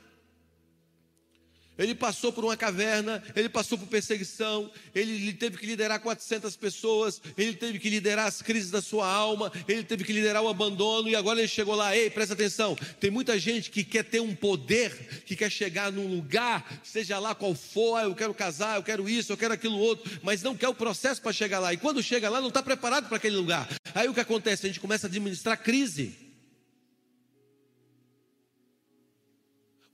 Ele 1.78 1.94
passou 1.94 2.32
por 2.32 2.44
uma 2.44 2.56
caverna, 2.56 3.22
ele 3.36 3.48
passou 3.48 3.78
por 3.78 3.86
perseguição, 3.86 4.70
ele 4.94 5.32
teve 5.32 5.56
que 5.56 5.66
liderar 5.66 6.00
400 6.00 6.56
pessoas, 6.56 7.22
ele 7.36 7.54
teve 7.54 7.78
que 7.78 7.88
liderar 7.88 8.26
as 8.26 8.42
crises 8.42 8.70
da 8.70 8.82
sua 8.82 9.06
alma, 9.06 9.52
ele 9.68 9.84
teve 9.84 10.04
que 10.04 10.12
liderar 10.12 10.42
o 10.42 10.48
abandono, 10.48 11.08
e 11.08 11.14
agora 11.14 11.38
ele 11.38 11.48
chegou 11.48 11.74
lá. 11.74 11.96
Ei, 11.96 12.10
presta 12.10 12.34
atenção: 12.34 12.76
tem 12.98 13.10
muita 13.10 13.38
gente 13.38 13.70
que 13.70 13.84
quer 13.84 14.04
ter 14.04 14.20
um 14.20 14.34
poder, 14.34 15.22
que 15.24 15.36
quer 15.36 15.50
chegar 15.50 15.92
num 15.92 16.06
lugar, 16.06 16.80
seja 16.82 17.18
lá 17.18 17.34
qual 17.34 17.54
for, 17.54 17.96
ah, 17.96 18.04
eu 18.04 18.14
quero 18.14 18.34
casar, 18.34 18.76
eu 18.76 18.82
quero 18.82 19.08
isso, 19.08 19.32
eu 19.32 19.36
quero 19.36 19.54
aquilo 19.54 19.78
outro, 19.78 20.10
mas 20.22 20.42
não 20.42 20.56
quer 20.56 20.68
o 20.68 20.74
processo 20.74 21.22
para 21.22 21.32
chegar 21.32 21.60
lá, 21.60 21.72
e 21.72 21.76
quando 21.76 22.02
chega 22.02 22.28
lá, 22.28 22.40
não 22.40 22.48
está 22.48 22.62
preparado 22.62 23.08
para 23.08 23.16
aquele 23.16 23.36
lugar. 23.36 23.68
Aí 23.94 24.08
o 24.08 24.14
que 24.14 24.20
acontece? 24.20 24.66
A 24.66 24.68
gente 24.68 24.80
começa 24.80 25.06
a 25.06 25.08
administrar 25.08 25.56
crise. 25.62 26.27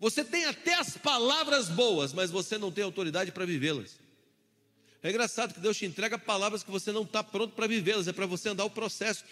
Você 0.04 0.22
tem 0.22 0.44
até 0.44 0.74
as 0.74 0.98
palavras 0.98 1.70
boas, 1.70 2.12
mas 2.12 2.30
você 2.30 2.58
não 2.58 2.70
tem 2.70 2.84
autoridade 2.84 3.32
para 3.32 3.46
vivê-las. 3.46 3.98
É 5.02 5.08
engraçado 5.08 5.54
que 5.54 5.60
Deus 5.60 5.78
te 5.78 5.86
entrega 5.86 6.18
palavras 6.18 6.62
que 6.62 6.70
você 6.70 6.92
não 6.92 7.04
está 7.04 7.24
pronto 7.24 7.54
para 7.54 7.66
vivê-las, 7.66 8.06
é 8.06 8.12
para 8.12 8.26
você 8.26 8.50
andar 8.50 8.66
o 8.66 8.70
processo 8.70 9.24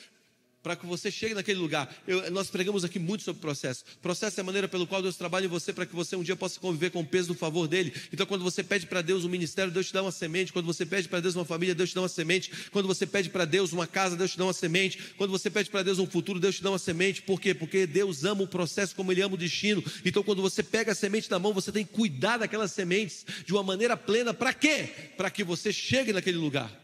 para 0.62 0.76
que 0.76 0.86
você 0.86 1.10
chegue 1.10 1.34
naquele 1.34 1.58
lugar. 1.58 1.92
Eu, 2.06 2.30
nós 2.30 2.48
pregamos 2.48 2.84
aqui 2.84 2.98
muito 2.98 3.22
sobre 3.24 3.40
processo. 3.40 3.84
Processo 4.00 4.38
é 4.38 4.42
a 4.42 4.44
maneira 4.44 4.68
pelo 4.68 4.86
qual 4.86 5.02
Deus 5.02 5.16
trabalha 5.16 5.46
em 5.46 5.48
você 5.48 5.72
para 5.72 5.84
que 5.84 5.94
você 5.94 6.14
um 6.14 6.22
dia 6.22 6.36
possa 6.36 6.60
conviver 6.60 6.90
com 6.90 7.00
o 7.00 7.06
peso 7.06 7.28
do 7.28 7.34
favor 7.34 7.66
dele. 7.66 7.92
Então, 8.12 8.24
quando 8.26 8.44
você 8.44 8.62
pede 8.62 8.86
para 8.86 9.02
Deus 9.02 9.24
um 9.24 9.28
ministério, 9.28 9.72
Deus 9.72 9.88
te 9.88 9.92
dá 9.92 10.02
uma 10.02 10.12
semente. 10.12 10.52
Quando 10.52 10.66
você 10.66 10.86
pede 10.86 11.08
para 11.08 11.20
Deus 11.20 11.34
uma 11.34 11.44
família, 11.44 11.74
Deus 11.74 11.90
te 11.90 11.94
dá 11.94 12.02
uma 12.02 12.08
semente. 12.08 12.50
Quando 12.70 12.86
você 12.86 13.06
pede 13.06 13.28
para 13.30 13.44
Deus 13.44 13.72
uma 13.72 13.86
casa, 13.86 14.16
Deus 14.16 14.32
te 14.32 14.38
dá 14.38 14.44
uma 14.44 14.52
semente. 14.52 14.98
Quando 15.16 15.30
você 15.30 15.50
pede 15.50 15.70
para 15.70 15.82
Deus 15.82 15.98
um 15.98 16.06
futuro, 16.06 16.38
Deus 16.38 16.56
te 16.56 16.62
dá 16.62 16.70
uma 16.70 16.78
semente. 16.78 17.22
Por 17.22 17.40
quê? 17.40 17.54
Porque 17.54 17.86
Deus 17.86 18.24
ama 18.24 18.42
o 18.42 18.46
processo 18.46 18.94
como 18.94 19.10
Ele 19.10 19.22
ama 19.22 19.34
o 19.34 19.38
destino. 19.38 19.82
Então, 20.04 20.22
quando 20.22 20.42
você 20.42 20.62
pega 20.62 20.92
a 20.92 20.94
semente 20.94 21.30
na 21.30 21.38
mão, 21.38 21.52
você 21.52 21.72
tem 21.72 21.84
que 21.84 21.92
cuidar 21.92 22.38
daquelas 22.38 22.72
sementes 22.72 23.24
de 23.44 23.52
uma 23.52 23.62
maneira 23.62 23.96
plena. 23.96 24.32
Para 24.32 24.52
quê? 24.52 24.88
Para 25.16 25.30
que 25.30 25.42
você 25.42 25.72
chegue 25.72 26.12
naquele 26.12 26.38
lugar. 26.38 26.81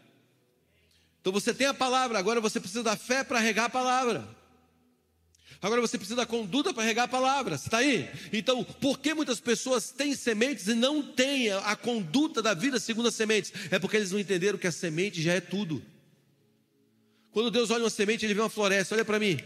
Então 1.21 1.33
você 1.33 1.53
tem 1.53 1.67
a 1.67 1.73
palavra, 1.73 2.17
agora 2.17 2.39
você 2.39 2.59
precisa 2.59 2.83
da 2.83 2.95
fé 2.95 3.23
para 3.23 3.39
regar 3.39 3.65
a 3.65 3.69
palavra. 3.69 4.27
Agora 5.61 5.81
você 5.81 5.97
precisa 5.97 6.15
da 6.15 6.25
conduta 6.25 6.73
para 6.73 6.83
regar 6.83 7.05
a 7.05 7.07
palavra. 7.09 7.55
Está 7.55 7.79
aí? 7.79 8.09
Então, 8.31 8.63
por 8.63 8.97
que 8.97 9.13
muitas 9.13 9.41
pessoas 9.41 9.91
têm 9.91 10.15
sementes 10.15 10.67
e 10.67 10.73
não 10.73 11.01
têm 11.01 11.51
a 11.51 11.75
conduta 11.75 12.41
da 12.41 12.53
vida 12.53 12.79
segundo 12.79 13.09
as 13.09 13.15
sementes? 13.15 13.51
É 13.69 13.77
porque 13.77 13.97
eles 13.97 14.11
não 14.11 14.19
entenderam 14.19 14.57
que 14.57 14.67
a 14.67 14.71
semente 14.71 15.21
já 15.21 15.33
é 15.33 15.41
tudo. 15.41 15.83
Quando 17.31 17.51
Deus 17.51 17.71
olha 17.71 17.83
uma 17.83 17.89
semente, 17.89 18.25
ele 18.25 18.33
vê 18.33 18.39
uma 18.39 18.49
floresta. 18.49 18.95
Olha 18.95 19.03
para 19.03 19.19
mim. 19.19 19.37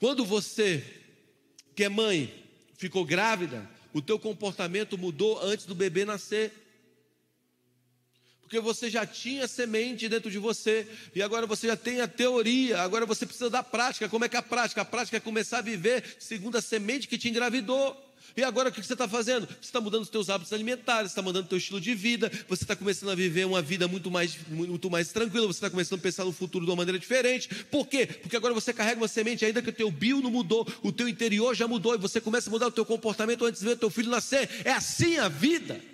Quando 0.00 0.24
você, 0.24 0.84
que 1.76 1.84
é 1.84 1.88
mãe, 1.88 2.44
ficou 2.76 3.04
grávida, 3.04 3.70
o 3.92 4.02
teu 4.02 4.18
comportamento 4.18 4.98
mudou 4.98 5.40
antes 5.40 5.66
do 5.66 5.74
bebê 5.74 6.04
nascer 6.04 6.61
porque 8.52 8.60
você 8.60 8.90
já 8.90 9.06
tinha 9.06 9.48
semente 9.48 10.10
dentro 10.10 10.30
de 10.30 10.38
você, 10.38 10.86
e 11.14 11.22
agora 11.22 11.46
você 11.46 11.68
já 11.68 11.76
tem 11.76 12.02
a 12.02 12.06
teoria, 12.06 12.82
agora 12.82 13.06
você 13.06 13.24
precisa 13.24 13.48
da 13.48 13.62
prática. 13.62 14.10
Como 14.10 14.26
é 14.26 14.28
que 14.28 14.36
é 14.36 14.40
a 14.40 14.42
prática? 14.42 14.82
A 14.82 14.84
prática 14.84 15.16
é 15.16 15.20
começar 15.20 15.58
a 15.58 15.62
viver 15.62 16.04
segundo 16.18 16.58
a 16.58 16.60
semente 16.60 17.08
que 17.08 17.16
te 17.16 17.30
engravidou. 17.30 17.96
E 18.36 18.42
agora 18.44 18.68
o 18.68 18.72
que 18.72 18.82
você 18.82 18.92
está 18.92 19.08
fazendo? 19.08 19.46
Você 19.46 19.56
está 19.62 19.80
mudando 19.80 20.02
os 20.02 20.10
teus 20.10 20.28
hábitos 20.28 20.52
alimentares, 20.52 21.12
está 21.12 21.22
mudando 21.22 21.46
o 21.46 21.48
teu 21.48 21.56
estilo 21.56 21.80
de 21.80 21.94
vida, 21.94 22.30
você 22.46 22.64
está 22.64 22.76
começando 22.76 23.08
a 23.08 23.14
viver 23.14 23.46
uma 23.46 23.62
vida 23.62 23.88
muito 23.88 24.10
mais, 24.10 24.36
muito 24.50 24.90
mais 24.90 25.10
tranquila, 25.10 25.46
você 25.46 25.56
está 25.56 25.70
começando 25.70 26.00
a 26.00 26.02
pensar 26.02 26.26
no 26.26 26.32
futuro 26.32 26.66
de 26.66 26.70
uma 26.70 26.76
maneira 26.76 26.98
diferente. 26.98 27.48
Por 27.70 27.86
quê? 27.86 28.06
Porque 28.06 28.36
agora 28.36 28.52
você 28.52 28.70
carrega 28.74 29.00
uma 29.00 29.08
semente, 29.08 29.46
ainda 29.46 29.62
que 29.62 29.70
o 29.70 29.72
teu 29.72 29.90
bio 29.90 30.20
não 30.20 30.30
mudou, 30.30 30.70
o 30.82 30.92
teu 30.92 31.08
interior 31.08 31.54
já 31.54 31.66
mudou, 31.66 31.94
e 31.94 31.98
você 31.98 32.20
começa 32.20 32.50
a 32.50 32.52
mudar 32.52 32.66
o 32.66 32.70
teu 32.72 32.84
comportamento 32.84 33.46
antes 33.46 33.62
de 33.62 33.66
ver 33.66 33.72
o 33.72 33.78
teu 33.78 33.88
filho 33.88 34.10
nascer. 34.10 34.50
É 34.62 34.72
assim 34.72 35.16
a 35.16 35.28
vida. 35.30 35.91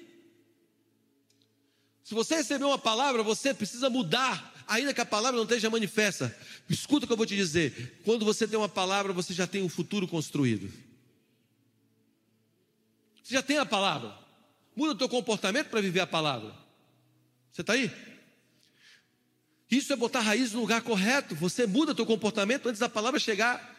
Se 2.09 2.14
você 2.14 2.36
receber 2.36 2.64
uma 2.64 2.78
palavra, 2.78 3.22
você 3.22 3.52
precisa 3.52 3.90
mudar, 3.90 4.54
ainda 4.66 4.94
que 4.94 5.00
a 5.02 5.04
palavra 5.04 5.36
não 5.36 5.42
esteja 5.42 5.68
manifesta. 5.68 6.34
Escuta 6.66 7.04
o 7.04 7.06
que 7.06 7.12
eu 7.12 7.18
vou 7.18 7.26
te 7.26 7.36
dizer. 7.36 8.00
Quando 8.02 8.24
você 8.24 8.48
tem 8.48 8.59
uma 8.59 8.66
palavra, 8.66 9.12
você 9.12 9.34
já 9.34 9.46
tem 9.46 9.62
um 9.62 9.68
futuro 9.68 10.09
construído. 10.09 10.72
Você 13.22 13.34
já 13.34 13.42
tem 13.42 13.59
a 13.59 13.66
palavra. 13.66 14.16
Muda 14.74 14.92
o 14.92 14.94
teu 14.94 15.06
comportamento 15.06 15.68
para 15.68 15.82
viver 15.82 16.00
a 16.00 16.06
palavra. 16.06 16.54
Você 17.52 17.61
está 17.61 17.74
aí? 17.74 17.92
Isso 19.70 19.92
é 19.92 19.96
botar 19.96 20.20
raiz 20.20 20.54
no 20.54 20.61
lugar 20.61 20.80
correto. 20.80 21.34
Você 21.34 21.66
muda 21.66 21.92
o 21.92 21.94
teu 21.94 22.06
comportamento 22.06 22.70
antes 22.70 22.80
da 22.80 22.88
palavra 22.88 23.20
chegar. 23.20 23.78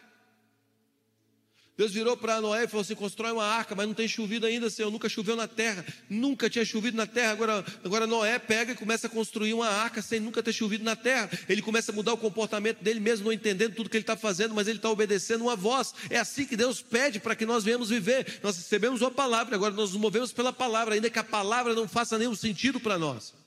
Deus 1.80 1.92
virou 1.92 2.14
para 2.14 2.42
Noé 2.42 2.64
e 2.64 2.68
falou 2.68 2.82
assim: 2.82 2.94
constrói 2.94 3.32
uma 3.32 3.46
arca, 3.46 3.74
mas 3.74 3.86
não 3.86 3.94
tem 3.94 4.06
chovido 4.06 4.44
ainda, 4.44 4.68
Senhor. 4.68 4.90
Nunca 4.90 5.08
choveu 5.08 5.34
na 5.34 5.48
terra, 5.48 5.82
nunca 6.10 6.50
tinha 6.50 6.62
chovido 6.62 6.94
na 6.94 7.06
terra. 7.06 7.32
Agora, 7.32 7.64
agora 7.82 8.06
Noé 8.06 8.38
pega 8.38 8.72
e 8.72 8.74
começa 8.74 9.06
a 9.06 9.10
construir 9.10 9.54
uma 9.54 9.66
arca 9.66 10.02
sem 10.02 10.20
nunca 10.20 10.42
ter 10.42 10.52
chovido 10.52 10.84
na 10.84 10.94
terra. 10.94 11.30
Ele 11.48 11.62
começa 11.62 11.90
a 11.90 11.94
mudar 11.94 12.12
o 12.12 12.18
comportamento 12.18 12.82
dele, 12.82 13.00
mesmo 13.00 13.24
não 13.24 13.32
entendendo 13.32 13.74
tudo 13.74 13.88
que 13.88 13.96
ele 13.96 14.02
está 14.02 14.14
fazendo, 14.14 14.54
mas 14.54 14.68
ele 14.68 14.76
está 14.76 14.90
obedecendo 14.90 15.40
uma 15.40 15.56
voz. 15.56 15.94
É 16.10 16.18
assim 16.18 16.44
que 16.44 16.54
Deus 16.54 16.82
pede 16.82 17.18
para 17.18 17.34
que 17.34 17.46
nós 17.46 17.64
venhamos 17.64 17.88
viver. 17.88 18.40
Nós 18.42 18.58
recebemos 18.58 19.00
uma 19.00 19.10
palavra, 19.10 19.54
agora 19.54 19.72
nós 19.72 19.92
nos 19.92 19.98
movemos 19.98 20.34
pela 20.34 20.52
palavra, 20.52 20.96
ainda 20.96 21.08
que 21.08 21.18
a 21.18 21.24
palavra 21.24 21.72
não 21.72 21.88
faça 21.88 22.18
nenhum 22.18 22.34
sentido 22.34 22.78
para 22.78 22.98
nós. 22.98 23.39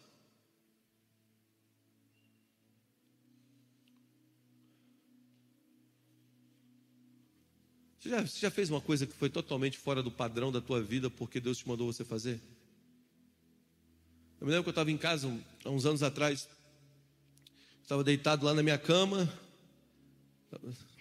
Você 8.03 8.09
já, 8.09 8.21
você 8.21 8.39
já 8.41 8.51
fez 8.51 8.69
uma 8.69 8.81
coisa 8.81 9.07
que 9.07 9.13
foi 9.13 9.29
totalmente 9.29 9.77
fora 9.77 10.03
do 10.03 10.11
padrão 10.11 10.51
da 10.51 10.59
tua 10.59 10.81
vida 10.81 11.09
porque 11.09 11.39
Deus 11.39 11.59
te 11.59 11.65
mandou 11.69 11.87
você 11.87 12.03
fazer? 12.03 12.37
Eu 14.41 14.45
me 14.45 14.51
lembro 14.51 14.63
que 14.63 14.67
eu 14.67 14.71
estava 14.71 14.91
em 14.91 14.97
casa 14.97 15.33
há 15.63 15.69
uns 15.69 15.85
anos 15.85 16.03
atrás, 16.03 16.49
estava 17.81 18.03
deitado 18.03 18.45
lá 18.45 18.53
na 18.53 18.61
minha 18.61 18.77
cama, 18.77 19.31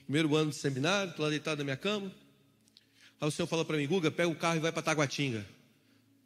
primeiro 0.04 0.36
ano 0.36 0.50
de 0.50 0.56
seminário, 0.56 1.10
estou 1.10 1.24
lá 1.24 1.30
deitado 1.30 1.58
na 1.58 1.64
minha 1.64 1.76
cama. 1.76 2.06
Aí 3.20 3.26
o 3.26 3.32
Senhor 3.32 3.48
fala 3.48 3.64
para 3.64 3.78
mim, 3.78 3.88
Guga, 3.88 4.08
pega 4.08 4.28
o 4.28 4.36
carro 4.36 4.58
e 4.58 4.60
vai 4.60 4.70
para 4.70 4.82
Taguatinga. 4.82 5.44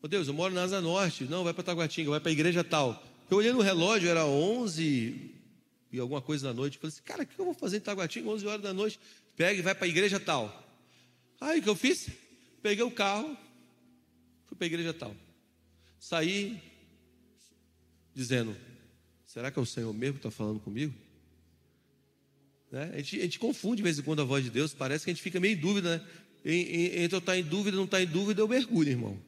Meu 0.03 0.11
Deus, 0.11 0.29
eu 0.29 0.35
moro 0.35 0.53
na 0.53 0.62
Asa 0.62 0.83
Norte. 0.83 1.24
Não, 1.24 1.43
vai 1.43 1.55
para 1.55 1.64
Taguatinga, 1.64 2.11
vai 2.11 2.20
para 2.20 2.29
a 2.29 2.33
igreja 2.33 2.62
tal. 2.62 3.03
Eu 3.31 3.39
olhei 3.39 3.51
no 3.51 3.62
relógio, 3.62 4.11
era 4.11 4.27
11 4.27 5.31
e 5.91 5.99
alguma 5.99 6.20
coisa 6.20 6.49
da 6.49 6.53
noite. 6.53 6.77
Falei 6.77 6.93
assim, 6.93 7.03
cara, 7.03 7.22
o 7.22 7.27
que 7.27 7.39
eu 7.39 7.47
vou 7.47 7.55
fazer 7.55 7.79
em 7.79 7.81
Taguatinga, 7.81 8.29
11 8.29 8.47
horas 8.47 8.61
da 8.61 8.74
noite? 8.74 9.01
Pega 9.35 9.59
e 9.59 9.62
vai 9.62 9.74
para 9.74 9.87
a 9.87 9.89
igreja 9.89 10.20
tal. 10.20 10.66
Aí 11.41 11.61
o 11.61 11.62
que 11.62 11.68
eu 11.68 11.76
fiz? 11.76 12.09
Peguei 12.62 12.84
o 12.84 12.91
carro, 12.91 13.37
fui 14.47 14.57
para 14.57 14.64
a 14.64 14.68
igreja 14.68 14.93
tal. 14.93 15.14
Saí 15.99 16.61
dizendo: 18.14 18.57
será 19.26 19.51
que 19.51 19.59
é 19.59 19.62
o 19.62 19.66
Senhor 19.66 19.93
mesmo 19.93 20.14
que 20.14 20.26
está 20.26 20.30
falando 20.30 20.61
comigo? 20.61 20.95
Né? 22.70 22.91
A, 22.95 22.97
gente, 22.99 23.18
a, 23.18 23.22
gente, 23.22 23.39
confunde 23.39 23.76
de 23.76 23.82
vez 23.82 23.99
em 23.99 24.03
quando 24.03 24.22
a 24.22 24.24
voz 24.24 24.45
de 24.45 24.51
Deus, 24.51 24.74
parece 24.74 25.05
que 25.05 25.11
a 25.11 25.14
gente 25.14 25.22
fica 25.22 25.39
meio 25.39 25.57
em 25.57 25.61
dúvida, 25.61 25.99
né? 25.99 26.07
Entre 26.45 27.16
eu 27.16 27.18
estar 27.18 27.32
tá 27.32 27.39
em 27.39 27.43
dúvida 27.43 27.76
não 27.76 27.84
estar 27.84 27.97
tá 27.97 28.03
em 28.03 28.07
dúvida, 28.07 28.41
eu 28.41 28.49
mergulho, 28.49 28.89
irmão. 28.89 29.18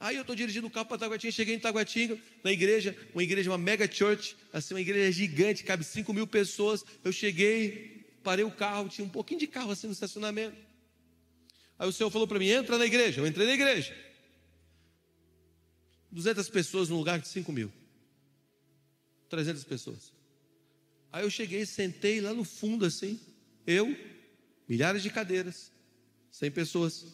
Aí 0.00 0.16
eu 0.16 0.22
estou 0.22 0.36
dirigindo 0.36 0.66
o 0.66 0.70
carro 0.70 0.86
para 0.86 0.98
Taguatinga, 0.98 1.32
cheguei 1.32 1.54
em 1.54 1.58
Taguatinga, 1.58 2.18
na 2.42 2.52
igreja, 2.52 2.96
uma 3.14 3.22
igreja, 3.22 3.50
uma 3.50 3.58
mega 3.58 3.90
church, 3.90 4.36
assim, 4.52 4.74
uma 4.74 4.80
igreja 4.80 5.12
gigante, 5.12 5.64
cabe 5.64 5.84
5 5.84 6.12
mil 6.12 6.26
pessoas. 6.26 6.84
Eu 7.02 7.12
cheguei, 7.12 8.03
parei 8.24 8.44
o 8.44 8.50
carro, 8.50 8.88
tinha 8.88 9.04
um 9.04 9.10
pouquinho 9.10 9.38
de 9.38 9.46
carro 9.46 9.70
assim 9.70 9.86
no 9.86 9.92
estacionamento. 9.92 10.56
Aí 11.78 11.88
o 11.88 11.92
Senhor 11.92 12.10
falou 12.10 12.26
para 12.26 12.38
mim: 12.38 12.48
entra 12.48 12.78
na 12.78 12.86
igreja. 12.86 13.20
Eu 13.20 13.26
entrei 13.26 13.46
na 13.46 13.52
igreja. 13.52 13.94
200 16.10 16.48
pessoas 16.48 16.88
no 16.88 16.96
lugar 16.96 17.18
de 17.20 17.28
5 17.28 17.52
mil. 17.52 17.70
300 19.28 19.62
pessoas. 19.64 20.12
Aí 21.12 21.24
eu 21.24 21.30
cheguei, 21.30 21.64
sentei 21.66 22.20
lá 22.20 22.32
no 22.32 22.44
fundo 22.44 22.84
assim. 22.84 23.20
Eu, 23.66 23.96
milhares 24.68 25.02
de 25.02 25.10
cadeiras, 25.10 25.70
100 26.30 26.50
pessoas 26.50 27.06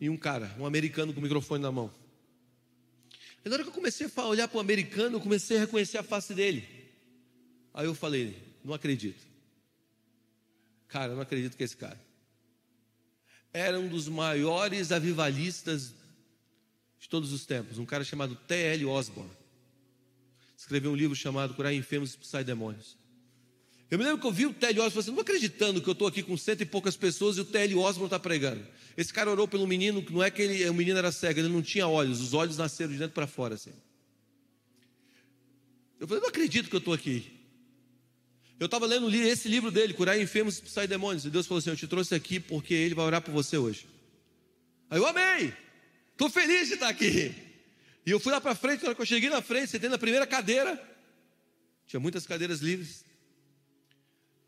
e 0.00 0.10
um 0.10 0.16
cara, 0.16 0.54
um 0.58 0.66
americano 0.66 1.12
com 1.12 1.20
o 1.20 1.22
microfone 1.22 1.62
na 1.62 1.72
mão. 1.72 1.90
E 3.44 3.48
na 3.48 3.54
hora 3.54 3.62
que 3.62 3.70
eu 3.70 3.74
comecei 3.74 4.10
a 4.14 4.26
olhar 4.26 4.48
para 4.48 4.58
o 4.58 4.60
americano, 4.60 5.16
eu 5.16 5.20
comecei 5.20 5.56
a 5.56 5.60
reconhecer 5.60 5.98
a 5.98 6.02
face 6.02 6.34
dele. 6.34 6.66
Aí 7.72 7.86
eu 7.86 7.94
falei: 7.94 8.36
não 8.64 8.74
acredito. 8.74 9.25
Cara, 10.88 11.12
eu 11.12 11.16
não 11.16 11.22
acredito 11.22 11.56
que 11.56 11.62
é 11.62 11.66
esse 11.66 11.76
cara. 11.76 12.00
Era 13.52 13.78
um 13.78 13.88
dos 13.88 14.08
maiores 14.08 14.92
avivalistas 14.92 15.94
de 16.98 17.08
todos 17.08 17.32
os 17.32 17.46
tempos, 17.46 17.78
um 17.78 17.86
cara 17.86 18.04
chamado 18.04 18.34
T.L. 18.34 18.86
Osborne. 18.86 19.30
Escreveu 20.56 20.90
um 20.90 20.96
livro 20.96 21.14
chamado 21.14 21.54
Curar 21.54 21.72
Enfermos 21.72 22.10
e 22.10 22.12
Expulsar 22.12 22.44
Demônios. 22.44 22.96
Eu 23.90 23.98
me 23.98 24.04
lembro 24.04 24.20
que 24.20 24.26
eu 24.26 24.32
vi 24.32 24.46
o 24.46 24.52
T.L. 24.52 24.80
Osborne, 24.80 25.00
assim, 25.00 25.12
não 25.12 25.20
acreditando 25.20 25.80
que 25.80 25.88
eu 25.88 25.92
estou 25.92 26.08
aqui 26.08 26.22
com 26.22 26.36
cento 26.36 26.62
e 26.62 26.66
poucas 26.66 26.96
pessoas 26.96 27.36
e 27.36 27.40
o 27.40 27.44
T.L. 27.44 27.76
Osborne 27.76 28.06
está 28.06 28.18
pregando. 28.18 28.66
Esse 28.96 29.12
cara 29.12 29.30
orou 29.30 29.46
pelo 29.46 29.66
menino, 29.66 30.04
não 30.10 30.22
é 30.22 30.30
que 30.30 30.42
ele, 30.42 30.68
o 30.68 30.74
menino 30.74 30.98
era 30.98 31.12
cego, 31.12 31.38
ele 31.38 31.48
não 31.48 31.62
tinha 31.62 31.86
olhos, 31.86 32.20
os 32.20 32.34
olhos 32.34 32.56
nasceram 32.56 32.92
de 32.92 32.98
dentro 32.98 33.14
para 33.14 33.26
fora, 33.26 33.54
assim. 33.54 33.72
Eu 36.00 36.08
falei, 36.08 36.20
não 36.20 36.28
acredito 36.28 36.68
que 36.68 36.74
eu 36.74 36.78
estou 36.78 36.94
aqui. 36.94 37.35
Eu 38.58 38.66
estava 38.66 38.86
lendo 38.86 39.14
esse 39.14 39.48
livro 39.48 39.70
dele, 39.70 39.92
Curar 39.92 40.18
Enfermos 40.18 40.62
e 40.64 40.68
Sair 40.68 40.88
Demônios, 40.88 41.26
e 41.26 41.30
Deus 41.30 41.46
falou 41.46 41.58
assim: 41.58 41.70
Eu 41.70 41.76
te 41.76 41.86
trouxe 41.86 42.14
aqui 42.14 42.40
porque 42.40 42.72
ele 42.72 42.94
vai 42.94 43.04
orar 43.04 43.20
por 43.20 43.32
você 43.32 43.58
hoje. 43.58 43.86
Aí 44.88 44.98
eu 44.98 45.06
amei, 45.06 45.52
estou 46.12 46.30
feliz 46.30 46.68
de 46.68 46.74
estar 46.74 46.88
aqui. 46.88 47.34
E 48.06 48.10
eu 48.10 48.20
fui 48.20 48.32
lá 48.32 48.40
para 48.40 48.54
frente, 48.54 48.82
na 48.82 48.88
hora 48.88 48.94
que 48.94 49.02
eu 49.02 49.06
cheguei 49.06 49.28
na 49.28 49.42
frente, 49.42 49.68
sentei 49.68 49.90
na 49.90 49.98
primeira 49.98 50.26
cadeira, 50.26 50.80
tinha 51.86 52.00
muitas 52.00 52.26
cadeiras 52.26 52.60
livres. 52.60 53.04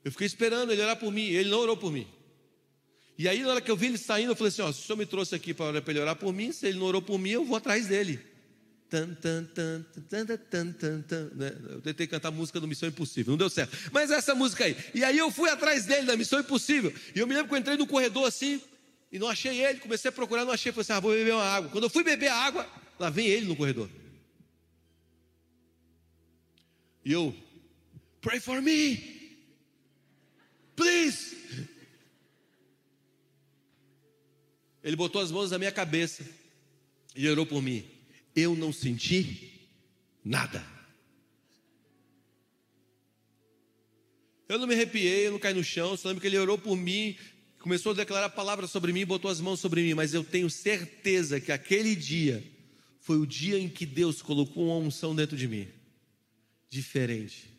Eu 0.04 0.12
fiquei 0.12 0.26
esperando 0.26 0.72
ele 0.72 0.80
orar 0.80 0.96
por 0.96 1.12
mim, 1.12 1.26
ele 1.26 1.50
não 1.50 1.58
orou 1.58 1.76
por 1.76 1.92
mim. 1.92 2.06
E 3.18 3.28
aí, 3.28 3.42
na 3.42 3.50
hora 3.50 3.60
que 3.60 3.70
eu 3.70 3.76
vi 3.76 3.86
ele 3.86 3.98
saindo, 3.98 4.30
eu 4.30 4.36
falei 4.36 4.48
assim: 4.48 4.62
ó, 4.62 4.72
se 4.72 4.80
o 4.80 4.86
senhor 4.86 4.96
me 4.96 5.04
trouxe 5.04 5.34
aqui 5.34 5.52
para 5.52 5.82
ele 5.86 6.00
orar 6.00 6.16
por 6.16 6.32
mim, 6.32 6.52
se 6.52 6.66
ele 6.66 6.78
não 6.78 6.86
orou 6.86 7.02
por 7.02 7.18
mim, 7.18 7.30
eu 7.30 7.44
vou 7.44 7.56
atrás 7.56 7.88
dele. 7.88 8.20
Tan, 8.90 9.14
tan, 9.14 9.44
tan, 9.44 9.84
tan, 10.08 10.26
tan, 10.26 10.72
tan, 10.72 11.02
tan, 11.02 11.30
né? 11.34 11.52
Eu 11.68 11.80
tentei 11.82 12.06
cantar 12.06 12.28
a 12.28 12.30
música 12.30 12.58
do 12.58 12.66
Missão 12.66 12.88
Impossível, 12.88 13.32
não 13.32 13.38
deu 13.38 13.50
certo. 13.50 13.76
Mas 13.92 14.10
essa 14.10 14.34
música 14.34 14.64
aí. 14.64 14.76
E 14.94 15.04
aí 15.04 15.18
eu 15.18 15.30
fui 15.30 15.50
atrás 15.50 15.84
dele, 15.84 16.06
da 16.06 16.16
Missão 16.16 16.40
Impossível. 16.40 16.92
E 17.14 17.18
eu 17.18 17.26
me 17.26 17.34
lembro 17.34 17.48
que 17.48 17.54
eu 17.54 17.58
entrei 17.58 17.76
no 17.76 17.86
corredor 17.86 18.26
assim, 18.26 18.60
e 19.12 19.18
não 19.18 19.28
achei 19.28 19.62
ele, 19.62 19.78
comecei 19.80 20.08
a 20.08 20.12
procurar, 20.12 20.44
não 20.44 20.52
achei. 20.52 20.72
Falei 20.72 20.82
assim: 20.82 20.92
ah, 20.92 21.00
vou 21.00 21.12
beber 21.12 21.34
uma 21.34 21.44
água. 21.44 21.70
Quando 21.70 21.84
eu 21.84 21.90
fui 21.90 22.02
beber 22.02 22.28
a 22.28 22.36
água, 22.36 22.66
lá 22.98 23.10
vem 23.10 23.26
ele 23.26 23.46
no 23.46 23.56
corredor. 23.56 23.90
E 27.04 27.12
eu, 27.12 27.34
pray 28.20 28.40
for 28.40 28.60
me 28.62 29.18
please. 30.78 31.36
Ele 34.82 34.94
botou 34.94 35.20
as 35.20 35.32
mãos 35.32 35.50
na 35.50 35.58
minha 35.58 35.72
cabeça 35.72 36.24
e 37.16 37.28
orou 37.28 37.44
por 37.44 37.60
mim. 37.60 37.84
Eu 38.40 38.54
não 38.54 38.72
senti 38.72 39.68
nada. 40.24 40.64
Eu 44.48 44.60
não 44.60 44.66
me 44.68 44.74
arrepiei, 44.74 45.26
eu 45.26 45.32
não 45.32 45.40
caí 45.40 45.52
no 45.52 45.64
chão, 45.64 45.96
só 45.96 46.06
lembro 46.06 46.20
que 46.20 46.28
ele 46.28 46.38
orou 46.38 46.56
por 46.56 46.76
mim, 46.76 47.16
começou 47.58 47.90
a 47.90 47.96
declarar 47.96 48.28
palavras 48.28 48.70
sobre 48.70 48.92
mim, 48.92 49.04
botou 49.04 49.28
as 49.28 49.40
mãos 49.40 49.58
sobre 49.58 49.82
mim, 49.82 49.92
mas 49.94 50.14
eu 50.14 50.22
tenho 50.22 50.48
certeza 50.48 51.40
que 51.40 51.50
aquele 51.50 51.96
dia 51.96 52.44
foi 53.00 53.18
o 53.18 53.26
dia 53.26 53.58
em 53.58 53.68
que 53.68 53.84
Deus 53.84 54.22
colocou 54.22 54.66
uma 54.66 54.86
unção 54.86 55.16
dentro 55.16 55.36
de 55.36 55.48
mim, 55.48 55.66
diferente. 56.70 57.50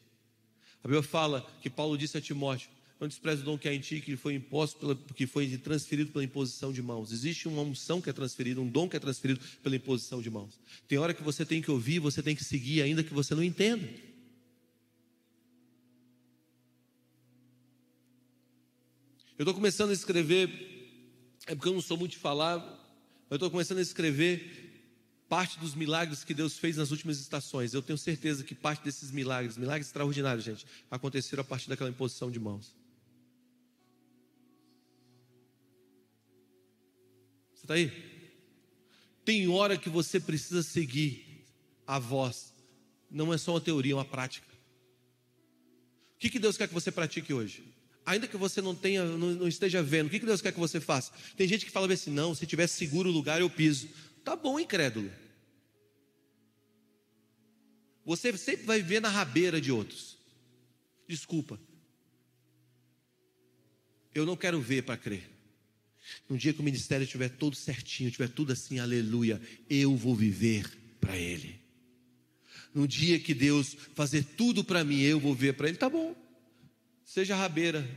A 0.81 0.87
Bíblia 0.87 1.03
fala 1.03 1.45
que 1.61 1.69
Paulo 1.69 1.97
disse 1.97 2.17
a 2.17 2.21
Timóteo: 2.21 2.69
não 2.99 3.07
despreze 3.07 3.41
o 3.43 3.45
dom 3.45 3.57
que 3.57 3.69
há 3.69 3.73
em 3.73 3.79
ti, 3.79 4.01
que 4.01 4.17
foi 4.17 4.33
imposto 4.33 4.77
pela, 4.77 4.95
que 4.95 5.25
foi 5.25 5.57
transferido 5.57 6.11
pela 6.11 6.23
imposição 6.23 6.73
de 6.73 6.81
mãos. 6.81 7.13
Existe 7.13 7.47
uma 7.47 7.61
unção 7.61 8.01
que 8.01 8.09
é 8.09 8.13
transferida, 8.13 8.59
um 8.59 8.67
dom 8.67 8.89
que 8.89 8.97
é 8.97 8.99
transferido 8.99 9.39
pela 9.63 9.75
imposição 9.75 10.21
de 10.21 10.29
mãos. 10.29 10.59
Tem 10.87 10.97
hora 10.97 11.13
que 11.13 11.23
você 11.23 11.45
tem 11.45 11.61
que 11.61 11.71
ouvir, 11.71 11.99
você 11.99 12.21
tem 12.21 12.35
que 12.35 12.43
seguir, 12.43 12.81
ainda 12.81 13.01
que 13.01 13.13
você 13.13 13.33
não 13.33 13.43
entenda. 13.43 13.87
Eu 19.37 19.43
estou 19.43 19.53
começando 19.53 19.91
a 19.91 19.93
escrever, 19.93 20.49
é 21.47 21.55
porque 21.55 21.69
eu 21.69 21.73
não 21.73 21.81
sou 21.81 21.95
muito 21.95 22.11
de 22.11 22.17
falar, 22.17 22.57
eu 23.29 23.35
estou 23.35 23.49
começando 23.49 23.77
a 23.77 23.81
escrever 23.81 24.67
parte 25.29 25.57
dos 25.57 25.73
milagres 25.73 26.25
que 26.25 26.33
Deus 26.33 26.57
fez 26.57 26.75
nas 26.75 26.91
últimas 26.91 27.17
estações. 27.17 27.73
Eu 27.73 27.81
tenho 27.81 27.97
certeza 27.97 28.43
que 28.43 28.53
parte 28.53 28.83
desses 28.83 29.09
milagres, 29.09 29.55
milagres 29.55 29.87
extraordinários, 29.87 30.43
gente, 30.43 30.65
aconteceram 30.91 31.41
a 31.41 31.45
partir 31.45 31.69
daquela 31.69 31.89
imposição 31.89 32.29
de 32.29 32.39
mãos. 32.39 32.78
Está 37.69 37.75
aí? 37.75 37.91
Tem 39.23 39.47
hora 39.47 39.77
que 39.77 39.89
você 39.89 40.19
precisa 40.19 40.63
seguir 40.63 41.45
a 41.85 41.99
voz. 41.99 42.51
Não 43.11 43.31
é 43.31 43.37
só 43.37 43.53
uma 43.53 43.61
teoria, 43.61 43.91
é 43.91 43.95
uma 43.95 44.03
prática. 44.03 44.47
O 46.15 46.17
que, 46.17 46.31
que 46.31 46.39
Deus 46.39 46.57
quer 46.57 46.67
que 46.67 46.73
você 46.73 46.91
pratique 46.91 47.31
hoje? 47.31 47.63
Ainda 48.07 48.27
que 48.27 48.37
você 48.37 48.59
não 48.59 48.73
tenha, 48.73 49.05
não, 49.05 49.35
não 49.35 49.47
esteja 49.47 49.83
vendo, 49.83 50.07
o 50.07 50.09
que, 50.09 50.19
que 50.19 50.25
Deus 50.25 50.41
quer 50.41 50.51
que 50.51 50.59
você 50.59 50.81
faça? 50.81 51.13
Tem 51.37 51.47
gente 51.47 51.63
que 51.63 51.71
fala 51.71 51.93
assim: 51.93 52.09
não, 52.09 52.33
se 52.33 52.47
tiver 52.47 52.65
seguro 52.65 53.07
o 53.07 53.13
lugar, 53.13 53.39
eu 53.39 53.51
piso. 53.51 53.87
Tá 54.23 54.35
bom, 54.35 54.59
incrédulo. 54.59 55.11
Você 58.03 58.35
sempre 58.35 58.65
vai 58.65 58.81
viver 58.81 58.99
na 58.99 59.09
rabeira 59.09 59.61
de 59.61 59.71
outros. 59.71 60.17
Desculpa. 61.07 61.59
Eu 64.15 64.25
não 64.25 64.35
quero 64.35 64.59
ver 64.59 64.81
para 64.81 64.97
crer. 64.97 65.38
No 66.29 66.37
dia 66.37 66.53
que 66.53 66.59
o 66.59 66.63
ministério 66.63 67.03
estiver 67.03 67.29
todo 67.29 67.55
certinho, 67.55 68.07
estiver 68.07 68.29
tudo 68.29 68.53
assim, 68.53 68.79
aleluia, 68.79 69.41
eu 69.69 69.95
vou 69.95 70.15
viver 70.15 70.69
para 70.99 71.17
Ele. 71.17 71.59
No 72.73 72.87
dia 72.87 73.19
que 73.19 73.33
Deus 73.33 73.75
fazer 73.95 74.23
tudo 74.23 74.63
para 74.63 74.83
mim, 74.83 75.01
eu 75.01 75.19
vou 75.19 75.33
ver 75.33 75.53
para 75.53 75.67
Ele, 75.67 75.77
tá 75.77 75.89
bom. 75.89 76.15
Seja 77.03 77.35
rabeira. 77.35 77.89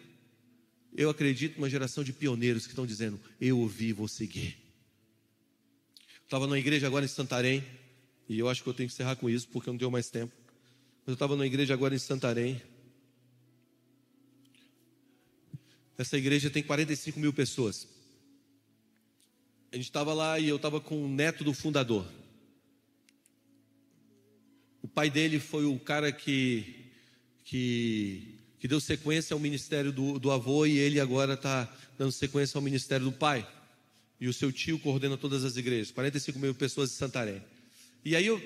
Eu 0.94 1.10
acredito 1.10 1.56
numa 1.56 1.68
geração 1.68 2.02
de 2.02 2.12
pioneiros 2.12 2.64
que 2.64 2.72
estão 2.72 2.86
dizendo: 2.86 3.20
Eu 3.40 3.58
ouvi, 3.58 3.92
vou 3.92 4.08
seguir. 4.08 4.56
Estava 6.24 6.46
numa 6.46 6.58
igreja 6.58 6.86
agora 6.86 7.04
em 7.04 7.08
Santarém, 7.08 7.62
e 8.28 8.38
eu 8.38 8.48
acho 8.48 8.62
que 8.62 8.68
eu 8.68 8.74
tenho 8.74 8.88
que 8.88 8.94
encerrar 8.94 9.16
com 9.16 9.28
isso 9.28 9.48
porque 9.48 9.70
não 9.70 9.76
tenho 9.76 9.90
mais 9.90 10.08
tempo. 10.08 10.32
Mas 11.00 11.08
eu 11.08 11.14
estava 11.14 11.34
numa 11.34 11.46
igreja 11.46 11.74
agora 11.74 11.94
em 11.94 11.98
Santarém. 11.98 12.60
Essa 15.98 16.16
igreja 16.16 16.48
tem 16.48 16.62
45 16.62 17.20
mil 17.20 17.32
pessoas 17.32 17.86
a 19.72 19.76
gente 19.76 19.86
estava 19.86 20.12
lá 20.12 20.38
e 20.38 20.48
eu 20.48 20.56
estava 20.56 20.80
com 20.80 21.02
o 21.02 21.08
neto 21.08 21.42
do 21.42 21.54
fundador. 21.54 22.06
O 24.82 24.88
pai 24.88 25.08
dele 25.08 25.40
foi 25.40 25.64
o 25.64 25.78
cara 25.78 26.12
que, 26.12 26.90
que, 27.44 28.38
que 28.60 28.68
deu 28.68 28.78
sequência 28.78 29.32
ao 29.32 29.40
ministério 29.40 29.90
do, 29.90 30.18
do 30.18 30.30
avô 30.30 30.66
e 30.66 30.76
ele 30.76 31.00
agora 31.00 31.34
está 31.34 31.72
dando 31.96 32.12
sequência 32.12 32.58
ao 32.58 32.62
ministério 32.62 33.06
do 33.06 33.12
pai. 33.12 33.48
E 34.20 34.28
o 34.28 34.32
seu 34.32 34.52
tio 34.52 34.78
coordena 34.78 35.16
todas 35.16 35.42
as 35.42 35.56
igrejas, 35.56 35.90
45 35.90 36.38
mil 36.38 36.54
pessoas 36.54 36.90
de 36.90 36.96
Santarém. 36.96 37.42
E 38.04 38.14
aí 38.14 38.26
eu 38.26 38.40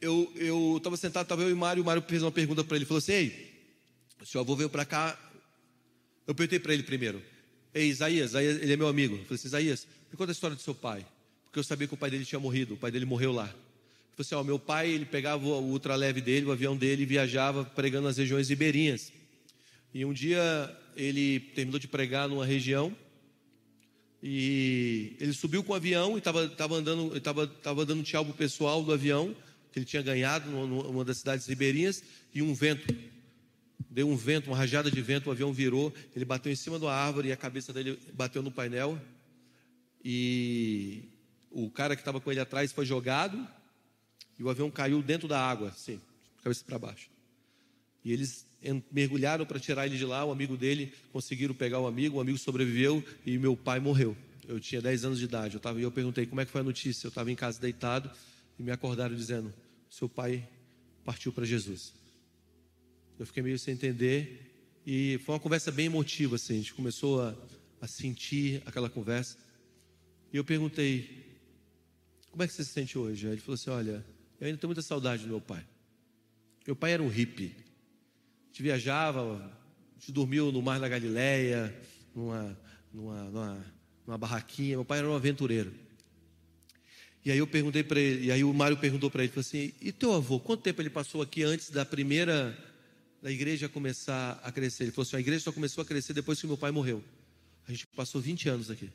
eu 0.00 0.76
estava 0.76 0.96
sentado, 0.96 1.24
estava 1.24 1.42
eu 1.42 1.50
e 1.50 1.52
o 1.52 1.56
Mário, 1.56 1.82
o 1.82 1.86
Mário 1.86 2.02
fez 2.06 2.22
uma 2.22 2.30
pergunta 2.30 2.62
para 2.62 2.76
ele, 2.76 2.84
falou 2.84 2.98
assim, 2.98 3.12
ei, 3.12 3.70
o 4.20 4.26
seu 4.26 4.40
avô 4.40 4.54
veio 4.54 4.70
para 4.70 4.84
cá, 4.84 5.18
eu 6.26 6.34
perguntei 6.34 6.60
para 6.60 6.72
ele 6.72 6.84
primeiro, 6.84 7.20
ei 7.74 7.88
Isaías, 7.88 8.30
Isaías, 8.30 8.62
ele 8.62 8.72
é 8.72 8.76
meu 8.76 8.88
amigo, 8.88 9.14
eu 9.14 9.24
falei 9.24 9.34
assim, 9.36 9.48
Isaías, 9.48 9.86
me 10.10 10.16
conta 10.16 10.30
a 10.30 10.32
história 10.32 10.56
do 10.56 10.62
seu 10.62 10.74
pai. 10.74 11.06
Porque 11.44 11.58
eu 11.58 11.64
sabia 11.64 11.88
que 11.88 11.94
o 11.94 11.96
pai 11.96 12.10
dele 12.10 12.24
tinha 12.24 12.38
morrido. 12.38 12.74
O 12.74 12.76
pai 12.76 12.90
dele 12.90 13.06
morreu 13.06 13.32
lá. 13.32 13.44
Ele 13.44 13.52
falou 13.52 14.20
assim: 14.20 14.34
ó, 14.34 14.44
meu 14.44 14.58
pai, 14.58 14.90
ele 14.90 15.06
pegava 15.06 15.44
o 15.46 15.70
ultraleve 15.70 16.20
dele, 16.20 16.46
o 16.46 16.52
avião 16.52 16.76
dele, 16.76 17.02
e 17.02 17.06
viajava 17.06 17.64
pregando 17.64 18.06
nas 18.06 18.18
regiões 18.18 18.50
ribeirinhas. 18.50 19.12
E 19.94 20.04
um 20.04 20.12
dia 20.12 20.76
ele 20.94 21.40
terminou 21.40 21.78
de 21.78 21.88
pregar 21.88 22.28
numa 22.28 22.44
região 22.44 22.94
E 24.22 25.16
ele 25.20 25.32
subiu 25.32 25.62
com 25.62 25.72
o 25.72 25.76
avião 25.76 26.16
e 26.16 26.18
estava 26.18 26.48
tava 26.48 26.74
andando, 26.76 27.16
estava 27.16 27.46
tava 27.46 27.86
dando 27.86 28.02
tchau 28.02 28.24
pro 28.24 28.34
pessoal 28.34 28.82
do 28.82 28.92
avião, 28.92 29.34
que 29.72 29.78
ele 29.78 29.86
tinha 29.86 30.02
ganhado 30.02 30.50
numa 30.50 31.04
das 31.04 31.18
cidades 31.18 31.46
ribeirinhas, 31.46 32.02
e 32.34 32.42
um 32.42 32.52
vento. 32.52 32.92
Deu 33.98 34.08
um 34.08 34.14
vento, 34.14 34.46
uma 34.46 34.56
rajada 34.56 34.92
de 34.92 35.02
vento, 35.02 35.26
o 35.26 35.32
avião 35.32 35.52
virou, 35.52 35.92
ele 36.14 36.24
bateu 36.24 36.52
em 36.52 36.54
cima 36.54 36.78
da 36.78 36.88
árvore 36.88 37.30
e 37.30 37.32
a 37.32 37.36
cabeça 37.36 37.72
dele 37.72 37.98
bateu 38.12 38.40
no 38.40 38.48
painel. 38.48 38.96
E 40.04 41.02
o 41.50 41.68
cara 41.68 41.96
que 41.96 42.00
estava 42.00 42.20
com 42.20 42.30
ele 42.30 42.38
atrás 42.38 42.70
foi 42.70 42.86
jogado 42.86 43.44
e 44.38 44.44
o 44.44 44.48
avião 44.48 44.70
caiu 44.70 45.02
dentro 45.02 45.26
da 45.26 45.40
água, 45.40 45.70
assim, 45.70 46.00
cabeça 46.44 46.64
para 46.64 46.78
baixo. 46.78 47.10
E 48.04 48.12
eles 48.12 48.46
mergulharam 48.92 49.44
para 49.44 49.58
tirar 49.58 49.84
ele 49.84 49.98
de 49.98 50.04
lá, 50.04 50.24
o 50.24 50.30
amigo 50.30 50.56
dele 50.56 50.92
conseguiram 51.12 51.52
pegar 51.52 51.80
o 51.80 51.86
amigo, 51.88 52.18
o 52.18 52.20
amigo 52.20 52.38
sobreviveu 52.38 53.02
e 53.26 53.36
meu 53.36 53.56
pai 53.56 53.80
morreu. 53.80 54.16
Eu 54.46 54.60
tinha 54.60 54.80
10 54.80 55.06
anos 55.06 55.18
de 55.18 55.24
idade, 55.24 55.54
eu 55.54 55.60
tava, 55.60 55.80
e 55.80 55.82
eu 55.82 55.90
perguntei 55.90 56.24
como 56.24 56.40
é 56.40 56.44
que 56.44 56.52
foi 56.52 56.60
a 56.60 56.64
notícia. 56.64 57.08
Eu 57.08 57.08
estava 57.08 57.32
em 57.32 57.34
casa 57.34 57.60
deitado 57.60 58.08
e 58.56 58.62
me 58.62 58.70
acordaram 58.70 59.16
dizendo: 59.16 59.52
seu 59.90 60.08
pai 60.08 60.48
partiu 61.04 61.32
para 61.32 61.44
Jesus. 61.44 61.97
Eu 63.18 63.26
fiquei 63.26 63.42
meio 63.42 63.58
sem 63.58 63.74
entender 63.74 64.52
e 64.86 65.18
foi 65.24 65.34
uma 65.34 65.40
conversa 65.40 65.70
bem 65.72 65.86
emotiva, 65.86 66.36
assim. 66.36 66.54
A 66.54 66.56
gente 66.58 66.74
começou 66.74 67.20
a, 67.20 67.34
a 67.80 67.86
sentir 67.86 68.62
aquela 68.64 68.88
conversa. 68.88 69.36
E 70.32 70.36
eu 70.36 70.44
perguntei: 70.44 71.38
como 72.30 72.42
é 72.42 72.46
que 72.46 72.52
você 72.52 72.64
se 72.64 72.70
sente 72.70 72.96
hoje? 72.96 73.26
Aí 73.26 73.32
ele 73.32 73.40
falou 73.40 73.54
assim: 73.54 73.70
olha, 73.70 74.04
eu 74.40 74.46
ainda 74.46 74.58
tenho 74.58 74.68
muita 74.68 74.82
saudade 74.82 75.22
do 75.22 75.28
meu 75.28 75.40
pai. 75.40 75.64
Meu 76.66 76.76
pai 76.76 76.92
era 76.92 77.02
um 77.02 77.08
hippie 77.08 77.68
gente 78.58 78.62
viajava, 78.62 79.36
a 79.36 80.00
gente 80.00 80.10
dormiu 80.10 80.50
no 80.50 80.60
Mar 80.60 80.80
da 80.80 80.88
Galileia, 80.88 81.72
numa, 82.12 82.58
numa, 82.92 83.24
numa, 83.24 83.66
numa 84.04 84.18
barraquinha. 84.18 84.76
Meu 84.76 84.84
pai 84.84 84.98
era 84.98 85.08
um 85.08 85.14
aventureiro. 85.14 85.72
E 87.24 87.30
aí 87.30 87.38
eu 87.38 87.46
perguntei 87.46 87.84
para 87.84 88.00
ele, 88.00 88.26
e 88.26 88.32
aí 88.32 88.42
o 88.42 88.52
Mário 88.52 88.76
perguntou 88.76 89.10
para 89.10 89.22
ele, 89.22 89.30
falou 89.30 89.42
assim: 89.42 89.72
"E 89.80 89.92
teu 89.92 90.12
avô, 90.12 90.40
quanto 90.40 90.62
tempo 90.62 90.82
ele 90.82 90.90
passou 90.90 91.22
aqui 91.22 91.44
antes 91.44 91.70
da 91.70 91.84
primeira 91.84 92.56
da 93.22 93.30
igreja 93.30 93.68
começar 93.68 94.40
a 94.42 94.52
crescer?" 94.52 94.84
Ele 94.84 94.92
falou 94.92 95.06
assim: 95.06 95.16
"A 95.16 95.20
igreja 95.20 95.44
só 95.44 95.52
começou 95.52 95.82
a 95.82 95.84
crescer 95.84 96.12
depois 96.12 96.40
que 96.40 96.46
meu 96.46 96.58
pai 96.58 96.70
morreu. 96.70 97.02
A 97.66 97.70
gente 97.70 97.86
passou 97.88 98.20
20 98.20 98.48
anos 98.48 98.70
aqui. 98.70 98.90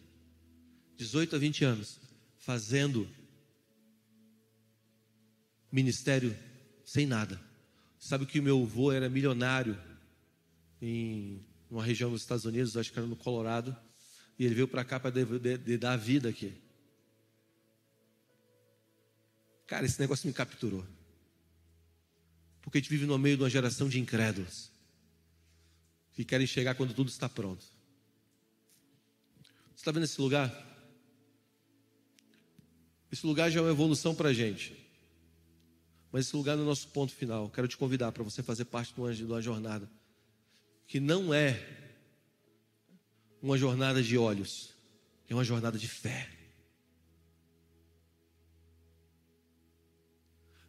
18 0.97 1.35
a 1.35 1.39
20 1.39 1.65
anos 1.65 1.99
fazendo 2.37 3.09
ministério 5.71 6.37
sem 6.83 7.05
nada. 7.05 7.41
Sabe 7.97 8.25
que 8.25 8.39
o 8.39 8.43
meu 8.43 8.61
avô 8.61 8.91
era 8.91 9.09
milionário 9.09 9.79
em 10.81 11.43
uma 11.69 11.83
região 11.83 12.11
dos 12.11 12.21
Estados 12.21 12.45
Unidos, 12.45 12.77
acho 12.77 12.91
que 12.91 12.99
era 12.99 13.07
no 13.07 13.15
Colorado, 13.15 13.75
e 14.37 14.45
ele 14.45 14.53
veio 14.53 14.67
para 14.67 14.83
cá 14.83 14.99
para 14.99 15.11
dar 15.79 15.95
vida 15.97 16.29
aqui. 16.29 16.53
Cara, 19.65 19.85
esse 19.85 19.99
negócio 19.99 20.27
me 20.27 20.33
capturou. 20.33 20.85
Porque 22.63 22.79
a 22.79 22.81
gente 22.81 22.89
vive 22.89 23.05
no 23.05 23.19
meio 23.19 23.37
de 23.37 23.43
uma 23.43 23.49
geração 23.49 23.87
de 23.87 23.99
incrédulos 23.99 24.71
que 26.13 26.23
querem 26.23 26.47
chegar 26.47 26.73
quando 26.73 26.93
tudo 26.93 27.09
está 27.09 27.29
pronto. 27.29 27.63
Você 29.43 29.75
está 29.75 29.91
vendo 29.91 30.03
esse 30.03 30.19
lugar? 30.19 30.51
Esse 33.11 33.27
lugar 33.27 33.51
já 33.51 33.59
é 33.59 33.63
uma 33.63 33.69
evolução 33.69 34.15
para 34.15 34.29
a 34.29 34.33
gente. 34.33 34.75
Mas 36.11 36.25
esse 36.25 36.35
lugar 36.35 36.57
é 36.57 36.61
o 36.61 36.65
nosso 36.65 36.87
ponto 36.87 37.13
final. 37.13 37.49
Quero 37.49 37.67
te 37.67 37.77
convidar 37.77 38.11
para 38.11 38.23
você 38.23 38.41
fazer 38.41 38.65
parte 38.65 38.93
de 38.93 39.01
uma, 39.01 39.13
de 39.13 39.25
uma 39.25 39.41
jornada 39.41 39.89
que 40.87 40.99
não 40.99 41.33
é 41.33 41.83
uma 43.41 43.57
jornada 43.57 44.01
de 44.01 44.17
olhos, 44.17 44.69
é 45.27 45.33
uma 45.33 45.43
jornada 45.43 45.77
de 45.77 45.87
fé. 45.87 46.29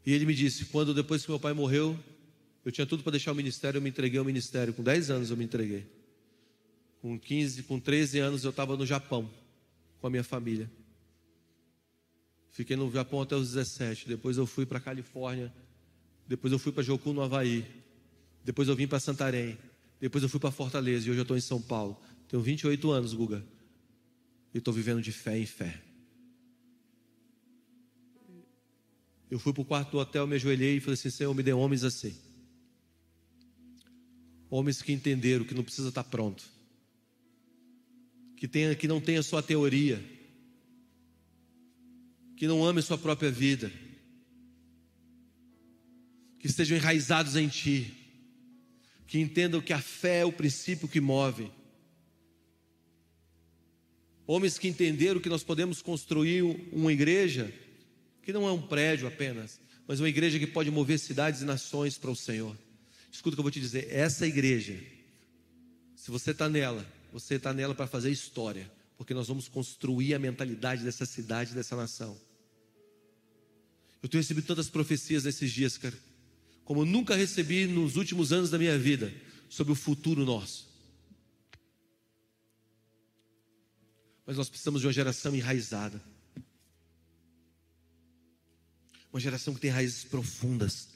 E 0.04 0.12
ele 0.12 0.26
me 0.26 0.34
disse: 0.34 0.66
quando 0.66 0.92
depois 0.92 1.24
que 1.24 1.30
meu 1.30 1.40
pai 1.40 1.52
morreu, 1.52 1.98
eu 2.64 2.72
tinha 2.72 2.86
tudo 2.86 3.02
para 3.02 3.12
deixar 3.12 3.32
o 3.32 3.34
ministério, 3.34 3.78
eu 3.78 3.82
me 3.82 3.90
entreguei 3.90 4.18
ao 4.18 4.24
ministério. 4.24 4.72
Com 4.72 4.82
10 4.82 5.10
anos 5.10 5.30
eu 5.30 5.36
me 5.36 5.44
entreguei. 5.44 5.86
Com 7.00 7.18
15, 7.18 7.62
com 7.64 7.78
13 7.78 8.18
anos 8.18 8.44
eu 8.44 8.50
estava 8.50 8.76
no 8.76 8.86
Japão 8.86 9.30
com 10.00 10.06
a 10.06 10.10
minha 10.10 10.24
família. 10.24 10.70
Fiquei 12.50 12.76
no 12.76 12.90
Japão 12.92 13.22
até 13.22 13.34
os 13.34 13.52
17. 13.52 14.06
Depois 14.06 14.36
eu 14.36 14.46
fui 14.46 14.64
para 14.64 14.78
Califórnia. 14.78 15.52
Depois 16.26 16.52
eu 16.52 16.58
fui 16.58 16.72
para 16.72 16.82
Jocu, 16.82 17.12
no 17.12 17.22
Havaí. 17.22 17.64
Depois 18.44 18.68
eu 18.68 18.76
vim 18.76 18.86
para 18.86 19.00
Santarém. 19.00 19.58
Depois 20.00 20.22
eu 20.22 20.28
fui 20.28 20.38
para 20.38 20.50
Fortaleza. 20.50 21.06
E 21.06 21.10
hoje 21.10 21.20
eu 21.20 21.22
estou 21.22 21.36
em 21.36 21.40
São 21.40 21.60
Paulo. 21.60 21.98
Tenho 22.28 22.42
28 22.42 22.90
anos, 22.90 23.12
Guga. 23.12 23.44
E 24.52 24.58
estou 24.58 24.72
vivendo 24.72 25.02
de 25.02 25.10
fé 25.10 25.38
em 25.38 25.46
fé. 25.46 25.80
Eu 29.30 29.38
fui 29.38 29.52
para 29.52 29.62
o 29.62 29.64
quarto 29.64 29.92
do 29.92 29.98
hotel, 29.98 30.26
me 30.26 30.36
ajoelhei 30.36 30.76
e 30.76 30.80
falei 30.80 30.94
assim: 30.94 31.10
Senhor, 31.10 31.34
me 31.34 31.42
dê 31.42 31.52
homens 31.52 31.84
assim. 31.84 32.14
Homens 34.50 34.82
que 34.82 34.92
entenderam 34.92 35.44
que 35.44 35.54
não 35.54 35.64
precisa 35.64 35.88
estar 35.88 36.04
pronto. 36.04 36.44
Que, 38.36 38.46
tenha, 38.46 38.74
que 38.74 38.86
não 38.86 39.00
tenha 39.00 39.22
só 39.22 39.38
a 39.38 39.42
teoria 39.42 40.14
que 42.36 42.46
não 42.46 42.64
amem 42.64 42.82
sua 42.82 42.98
própria 42.98 43.30
vida, 43.30 43.72
que 46.38 46.46
estejam 46.46 46.76
enraizados 46.76 47.36
em 47.36 47.48
Ti, 47.48 47.94
que 49.06 49.18
entendam 49.18 49.60
que 49.60 49.72
a 49.72 49.80
fé 49.80 50.20
é 50.20 50.24
o 50.24 50.32
princípio 50.32 50.88
que 50.88 51.00
move. 51.00 51.50
Homens 54.26 54.58
que 54.58 54.68
entenderam 54.68 55.20
que 55.20 55.28
nós 55.28 55.42
podemos 55.42 55.80
construir 55.80 56.42
uma 56.72 56.92
igreja 56.92 57.52
que 58.24 58.32
não 58.32 58.48
é 58.48 58.52
um 58.52 58.62
prédio 58.62 59.06
apenas, 59.06 59.60
mas 59.86 60.00
uma 60.00 60.08
igreja 60.08 60.38
que 60.38 60.46
pode 60.46 60.70
mover 60.70 60.98
cidades 60.98 61.42
e 61.42 61.44
nações 61.44 61.98
para 61.98 62.10
o 62.10 62.16
Senhor. 62.16 62.56
Escuta 63.12 63.34
o 63.34 63.36
que 63.36 63.40
eu 63.40 63.44
vou 63.44 63.50
te 63.50 63.60
dizer: 63.60 63.88
essa 63.90 64.26
igreja, 64.26 64.78
se 65.94 66.10
você 66.10 66.32
está 66.32 66.48
nela, 66.48 66.84
você 67.12 67.36
está 67.36 67.52
nela 67.52 67.74
para 67.74 67.86
fazer 67.86 68.10
história, 68.10 68.70
porque 68.96 69.14
nós 69.14 69.28
vamos 69.28 69.46
construir 69.46 70.14
a 70.14 70.18
mentalidade 70.18 70.82
dessa 70.82 71.06
cidade, 71.06 71.54
dessa 71.54 71.76
nação. 71.76 72.18
Eu 74.02 74.08
tenho 74.08 74.20
recebido 74.20 74.46
tantas 74.46 74.68
profecias 74.68 75.24
nesses 75.24 75.52
dias, 75.52 75.78
cara, 75.78 75.96
como 76.64 76.82
eu 76.82 76.86
nunca 76.86 77.14
recebi 77.14 77.66
nos 77.66 77.96
últimos 77.96 78.32
anos 78.32 78.50
da 78.50 78.58
minha 78.58 78.78
vida, 78.78 79.14
sobre 79.48 79.72
o 79.72 79.76
futuro 79.76 80.24
nosso. 80.24 80.68
Mas 84.26 84.36
nós 84.36 84.48
precisamos 84.48 84.80
de 84.80 84.86
uma 84.86 84.92
geração 84.92 85.34
enraizada. 85.34 86.02
Uma 89.14 89.20
geração 89.20 89.54
que 89.54 89.60
tem 89.60 89.70
raízes 89.70 90.02
profundas, 90.02 90.88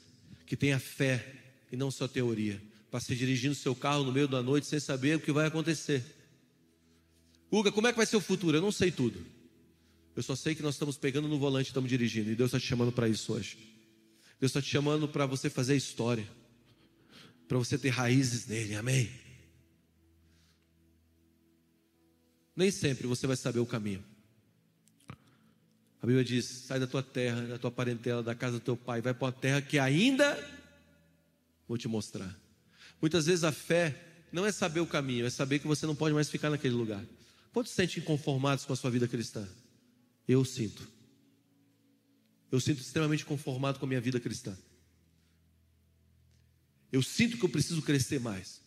que 0.45 0.57
tenha 0.57 0.77
fé 0.77 1.25
e 1.71 1.77
não 1.77 1.89
só 1.89 2.05
teoria, 2.05 2.61
para 2.91 2.99
se 2.99 3.15
dirigir 3.15 3.49
no 3.49 3.55
seu 3.55 3.73
carro 3.73 4.03
no 4.03 4.11
meio 4.11 4.27
da 4.27 4.43
noite 4.43 4.67
sem 4.67 4.77
saber 4.77 5.15
o 5.15 5.21
que 5.21 5.31
vai 5.31 5.47
acontecer. 5.47 6.03
Uga, 7.49 7.71
como 7.71 7.87
é 7.87 7.93
que 7.93 7.97
vai 7.97 8.05
ser 8.05 8.17
o 8.17 8.21
futuro? 8.21 8.57
Eu 8.57 8.61
não 8.61 8.73
sei 8.73 8.91
tudo. 8.91 9.25
Eu 10.17 10.21
só 10.21 10.35
sei 10.35 10.53
que 10.53 10.61
nós 10.61 10.75
estamos 10.75 10.97
pegando 10.97 11.29
no 11.29 11.39
volante 11.39 11.67
e 11.67 11.69
estamos 11.69 11.89
dirigindo. 11.89 12.29
E 12.29 12.35
Deus 12.35 12.49
está 12.49 12.59
te 12.59 12.65
chamando 12.65 12.91
para 12.91 13.07
isso 13.07 13.31
hoje. 13.31 13.57
Deus 14.37 14.49
está 14.49 14.61
te 14.61 14.67
chamando 14.67 15.07
para 15.07 15.25
você 15.25 15.49
fazer 15.49 15.77
história. 15.77 16.27
Para 17.47 17.57
você 17.57 17.77
ter 17.77 17.87
raízes 17.87 18.45
nele. 18.47 18.75
Amém? 18.75 19.09
Nem 22.53 22.69
sempre 22.69 23.07
você 23.07 23.25
vai 23.25 23.37
saber 23.37 23.59
o 23.59 23.65
caminho. 23.65 24.03
A 26.01 26.05
Bíblia 26.05 26.23
diz: 26.23 26.45
sai 26.45 26.79
da 26.79 26.87
tua 26.87 27.03
terra, 27.03 27.41
da 27.41 27.57
tua 27.57 27.71
parentela, 27.71 28.23
da 28.23 28.33
casa 28.33 28.59
do 28.59 28.63
teu 28.63 28.77
pai, 28.77 29.01
vai 29.01 29.13
para 29.13 29.25
uma 29.25 29.31
terra 29.31 29.61
que 29.61 29.77
ainda 29.77 30.37
vou 31.67 31.77
te 31.77 31.87
mostrar. 31.87 32.35
Muitas 33.01 33.25
vezes 33.25 33.43
a 33.43 33.51
fé 33.51 33.95
não 34.31 34.45
é 34.45 34.51
saber 34.51 34.79
o 34.79 34.87
caminho, 34.87 35.25
é 35.25 35.29
saber 35.29 35.59
que 35.59 35.67
você 35.67 35.85
não 35.85 35.95
pode 35.95 36.13
mais 36.13 36.29
ficar 36.29 36.49
naquele 36.49 36.75
lugar. 36.75 37.03
Quantos 37.51 37.71
se 37.71 37.75
sentem 37.75 38.01
inconformados 38.01 38.65
com 38.65 38.73
a 38.73 38.75
sua 38.75 38.91
vida 38.91 39.07
cristã? 39.07 39.47
Eu 40.27 40.45
sinto. 40.45 40.87
Eu 42.51 42.59
sinto 42.59 42.81
extremamente 42.81 43.25
conformado 43.25 43.79
com 43.79 43.85
a 43.85 43.87
minha 43.87 44.01
vida 44.01 44.19
cristã. 44.19 44.57
Eu 46.91 47.01
sinto 47.03 47.37
que 47.37 47.45
eu 47.45 47.49
preciso 47.49 47.81
crescer 47.81 48.19
mais. 48.19 48.61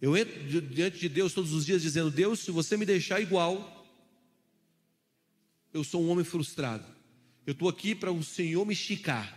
Eu 0.00 0.16
entro 0.16 0.42
diante 0.62 0.98
de 0.98 1.08
Deus 1.08 1.32
todos 1.32 1.52
os 1.52 1.64
dias 1.64 1.82
dizendo: 1.82 2.10
Deus, 2.10 2.40
se 2.40 2.50
você 2.50 2.76
me 2.76 2.84
deixar 2.84 3.20
igual, 3.20 3.75
eu 5.76 5.84
sou 5.84 6.02
um 6.02 6.08
homem 6.08 6.24
frustrado. 6.24 6.84
Eu 7.46 7.52
estou 7.52 7.68
aqui 7.68 7.94
para 7.94 8.10
o 8.10 8.22
Senhor 8.22 8.64
me 8.64 8.72
esticar. 8.72 9.36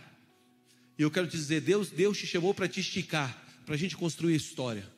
E 0.98 1.02
eu 1.02 1.10
quero 1.10 1.26
te 1.26 1.36
dizer: 1.36 1.60
Deus, 1.60 1.90
Deus 1.90 2.18
te 2.18 2.26
chamou 2.26 2.52
para 2.52 2.68
te 2.68 2.80
esticar, 2.80 3.44
para 3.64 3.74
a 3.74 3.78
gente 3.78 3.96
construir 3.96 4.34
história, 4.34 4.90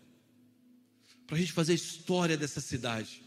para 1.26 1.36
a 1.36 1.38
gente 1.40 1.52
fazer 1.52 1.72
a 1.72 1.76
história 1.76 2.36
dessa 2.36 2.60
cidade 2.60 3.22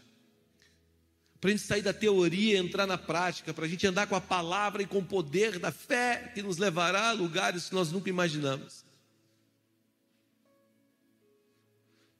para 1.40 1.50
a 1.50 1.56
gente 1.56 1.66
sair 1.66 1.82
da 1.82 1.92
teoria 1.92 2.54
e 2.54 2.56
entrar 2.56 2.86
na 2.86 2.98
prática, 2.98 3.52
para 3.52 3.66
a 3.66 3.68
gente 3.68 3.86
andar 3.86 4.06
com 4.06 4.16
a 4.16 4.20
palavra 4.20 4.82
e 4.82 4.86
com 4.86 4.98
o 4.98 5.04
poder 5.04 5.58
da 5.58 5.70
fé 5.70 6.32
que 6.34 6.42
nos 6.42 6.56
levará 6.56 7.10
a 7.10 7.12
lugares 7.12 7.68
que 7.68 7.74
nós 7.74 7.92
nunca 7.92 8.08
imaginamos. 8.08 8.84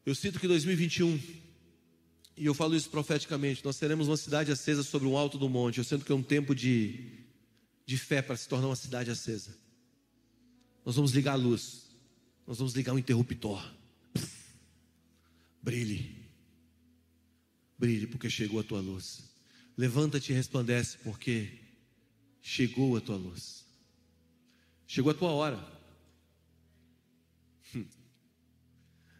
Eu 0.04 0.14
sinto 0.14 0.38
que 0.38 0.46
2021 0.46 1.18
E 2.36 2.44
eu 2.44 2.54
falo 2.54 2.76
isso 2.76 2.90
profeticamente. 2.90 3.64
Nós 3.64 3.76
seremos 3.76 4.08
uma 4.08 4.16
cidade 4.16 4.52
acesa 4.52 4.82
sobre 4.82 5.08
um 5.08 5.16
alto 5.16 5.38
do 5.38 5.48
monte. 5.48 5.78
Eu 5.78 5.84
sinto 5.84 6.04
que 6.04 6.12
é 6.12 6.14
um 6.14 6.22
tempo 6.22 6.54
de, 6.54 7.24
de 7.86 7.96
fé 7.96 8.20
para 8.20 8.36
se 8.36 8.46
tornar 8.46 8.66
uma 8.66 8.76
cidade 8.76 9.10
acesa. 9.10 9.56
Nós 10.84 10.96
vamos 10.96 11.12
ligar 11.12 11.32
a 11.32 11.36
luz. 11.36 11.86
Nós 12.46 12.58
vamos 12.58 12.74
ligar 12.74 12.94
o 12.94 12.98
interruptor. 12.98 13.64
Brilhe. 15.62 16.14
Brilhe, 17.78 18.06
porque 18.06 18.28
chegou 18.28 18.60
a 18.60 18.64
tua 18.64 18.80
luz. 18.80 19.24
Levanta-te 19.76 20.32
e 20.32 20.34
resplandece, 20.34 20.98
porque 20.98 21.58
chegou 22.40 22.96
a 22.96 23.00
tua 23.00 23.16
luz. 23.16 23.64
Chegou 24.86 25.10
a 25.10 25.14
tua 25.14 25.32
hora. 25.32 25.75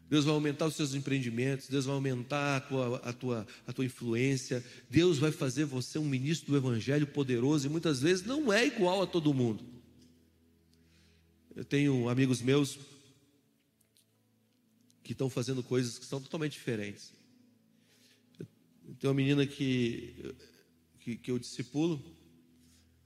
Deus 0.09 0.25
vai 0.25 0.35
aumentar 0.35 0.67
os 0.67 0.77
seus 0.77 0.95
empreendimentos, 0.95 1.69
Deus 1.69 1.85
vai 1.85 1.95
aumentar 1.95 2.57
a 2.57 2.61
tua, 2.61 2.97
a, 2.99 3.13
tua, 3.13 3.47
a 3.67 3.73
tua 3.73 3.85
influência, 3.85 4.65
Deus 4.89 5.19
vai 5.19 5.33
fazer 5.33 5.65
você 5.65 5.99
um 5.99 6.05
ministro 6.05 6.53
do 6.53 6.57
Evangelho 6.57 7.07
poderoso 7.07 7.67
e 7.67 7.71
muitas 7.71 8.01
vezes 8.01 8.25
não 8.25 8.53
é 8.53 8.67
igual 8.67 9.03
a 9.03 9.07
todo 9.07 9.35
mundo. 9.35 9.65
Eu 11.57 11.65
tenho 11.65 12.09
amigos 12.09 12.41
meus 12.41 12.79
que 15.03 15.13
estão 15.13 15.29
fazendo 15.29 15.63
coisas 15.63 15.99
que 15.99 16.05
são 16.05 16.21
totalmente 16.21 16.53
diferentes. 16.53 17.13
Eu 18.39 18.95
tenho 19.01 19.13
uma 19.13 19.17
menina 19.17 19.45
que, 19.47 20.35
que, 21.01 21.17
que 21.17 21.31
eu 21.31 21.39
discipulo, 21.39 22.01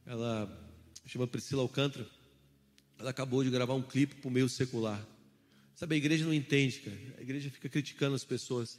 ela 0.04 0.50
chama 1.06 1.26
Priscila 1.26 1.62
Alcântara, 1.62 2.06
ela 2.98 3.10
acabou 3.10 3.42
de 3.42 3.48
gravar 3.48 3.74
um 3.74 3.82
clipe 3.82 4.16
para 4.16 4.28
o 4.28 4.30
meio 4.30 4.48
secular. 4.48 5.02
Sabe, 5.80 5.94
a 5.94 5.98
igreja 5.98 6.26
não 6.26 6.34
entende, 6.34 6.80
cara. 6.80 6.98
A 7.16 7.22
igreja 7.22 7.50
fica 7.50 7.66
criticando 7.66 8.14
as 8.14 8.22
pessoas. 8.22 8.78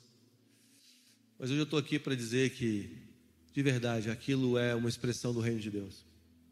Mas 1.40 1.50
hoje 1.50 1.60
eu 1.60 1.64
estou 1.64 1.80
aqui 1.80 1.98
para 1.98 2.14
dizer 2.14 2.52
que, 2.52 2.96
de 3.52 3.64
verdade, 3.64 4.12
aquilo 4.12 4.56
é 4.56 4.76
uma 4.76 4.88
expressão 4.88 5.34
do 5.34 5.40
reino 5.40 5.60
de 5.60 5.72
Deus. 5.72 6.06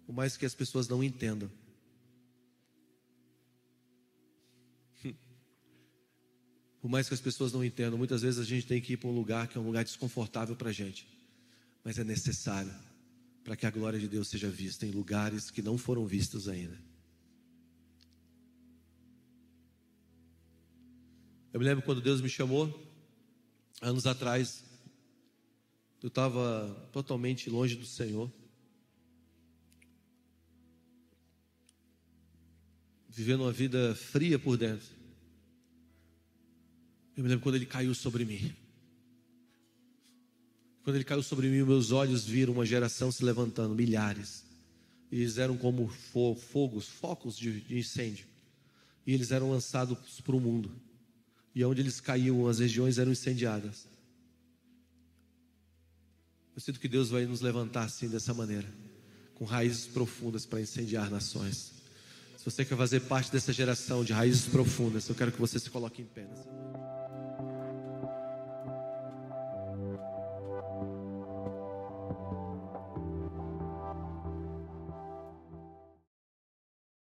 Por 0.08 0.12
mais 0.12 0.36
que 0.36 0.48
as 0.48 0.56
pessoas 0.56 0.88
não 0.88 1.04
entendam. 1.04 1.52
Por 6.82 6.90
mais 6.90 7.08
que 7.08 7.14
as 7.14 7.22
pessoas 7.22 7.54
não 7.54 7.64
entendam, 7.64 7.96
muitas 7.96 8.24
vezes 8.24 8.40
a 8.40 8.44
gente 8.44 8.66
tem 8.66 8.82
que 8.82 8.94
ir 8.94 8.98
para 8.98 9.10
um 9.10 9.14
lugar 9.14 9.48
que 9.48 9.56
é 9.56 9.62
um 9.62 9.66
lugar 9.68 9.84
desconfortável 9.84 10.56
para 10.56 10.70
a 10.70 10.74
gente. 10.74 11.08
Mas 11.84 12.00
é 12.00 12.04
necessário 12.04 12.74
para 13.44 13.56
que 13.56 13.68
a 13.68 13.70
glória 13.70 14.00
de 14.00 14.08
Deus 14.08 14.28
seja 14.28 14.50
vista 14.50 14.84
em 14.84 14.90
lugares 14.90 15.52
que 15.52 15.62
não 15.62 15.78
foram 15.78 16.08
vistos 16.08 16.48
ainda. 16.48 16.89
Eu 21.52 21.60
me 21.60 21.66
lembro 21.66 21.84
quando 21.84 22.00
Deus 22.00 22.22
me 22.22 22.30
chamou, 22.30 22.72
anos 23.82 24.06
atrás, 24.06 24.64
eu 26.02 26.08
estava 26.08 26.88
totalmente 26.92 27.50
longe 27.50 27.76
do 27.76 27.88
Senhor, 27.88 28.32
vivendo 33.10 33.42
uma 33.42 33.52
vida 33.52 33.96
fria 33.96 34.38
por 34.38 34.58
dentro. 34.58 34.88
Eu 37.18 37.24
me 37.24 37.30
lembro 37.30 37.42
quando 37.42 37.56
Ele 37.56 37.66
caiu 37.66 37.96
sobre 37.96 38.26
mim. 38.26 38.56
Quando 40.84 40.98
Ele 40.98 41.04
caiu 41.04 41.24
sobre 41.24 41.50
mim, 41.50 41.64
meus 41.64 41.92
olhos 41.92 42.26
viram 42.26 42.54
uma 42.54 42.66
geração 42.66 43.12
se 43.12 43.26
levantando, 43.26 43.74
milhares. 43.74 44.46
E 45.12 45.16
eles 45.16 45.40
eram 45.40 45.58
como 45.58 45.88
fogos, 45.88 46.88
focos 46.88 47.36
de 47.36 47.66
incêndio. 47.76 48.28
E 49.06 49.14
eles 49.16 49.32
eram 49.32 49.50
lançados 49.50 50.22
para 50.22 50.36
o 50.36 50.40
mundo 50.40 50.89
e 51.54 51.64
onde 51.66 51.82
eles 51.82 52.00
caíam, 52.00 52.48
as 52.48 52.60
regiões 52.60 52.98
eram 52.98 53.12
incendiadas. 53.12 53.88
Eu 56.56 56.62
sinto 56.62 56.80
que 56.80 56.88
Deus 56.88 57.10
vai 57.10 57.26
nos 57.26 57.42
levantar 57.42 57.84
assim, 57.84 58.08
dessa 58.08 58.34
maneira, 58.34 58.68
com 59.36 59.46
raízes 59.46 59.88
profundas 59.88 60.46
para 60.46 60.62
incendiar 60.62 61.10
nações. 61.10 61.72
Se 62.38 62.46
você 62.46 62.64
quer 62.64 62.78
fazer 62.78 63.02
parte 63.02 63.32
dessa 63.32 63.52
geração 63.52 64.04
de 64.04 64.14
raízes 64.14 64.46
profundas, 64.46 65.08
eu 65.08 65.16
quero 65.16 65.32
que 65.32 65.40
você 65.40 65.60
se 65.60 65.70
coloque 65.70 66.02
em 66.02 66.06
pé. 66.06 66.28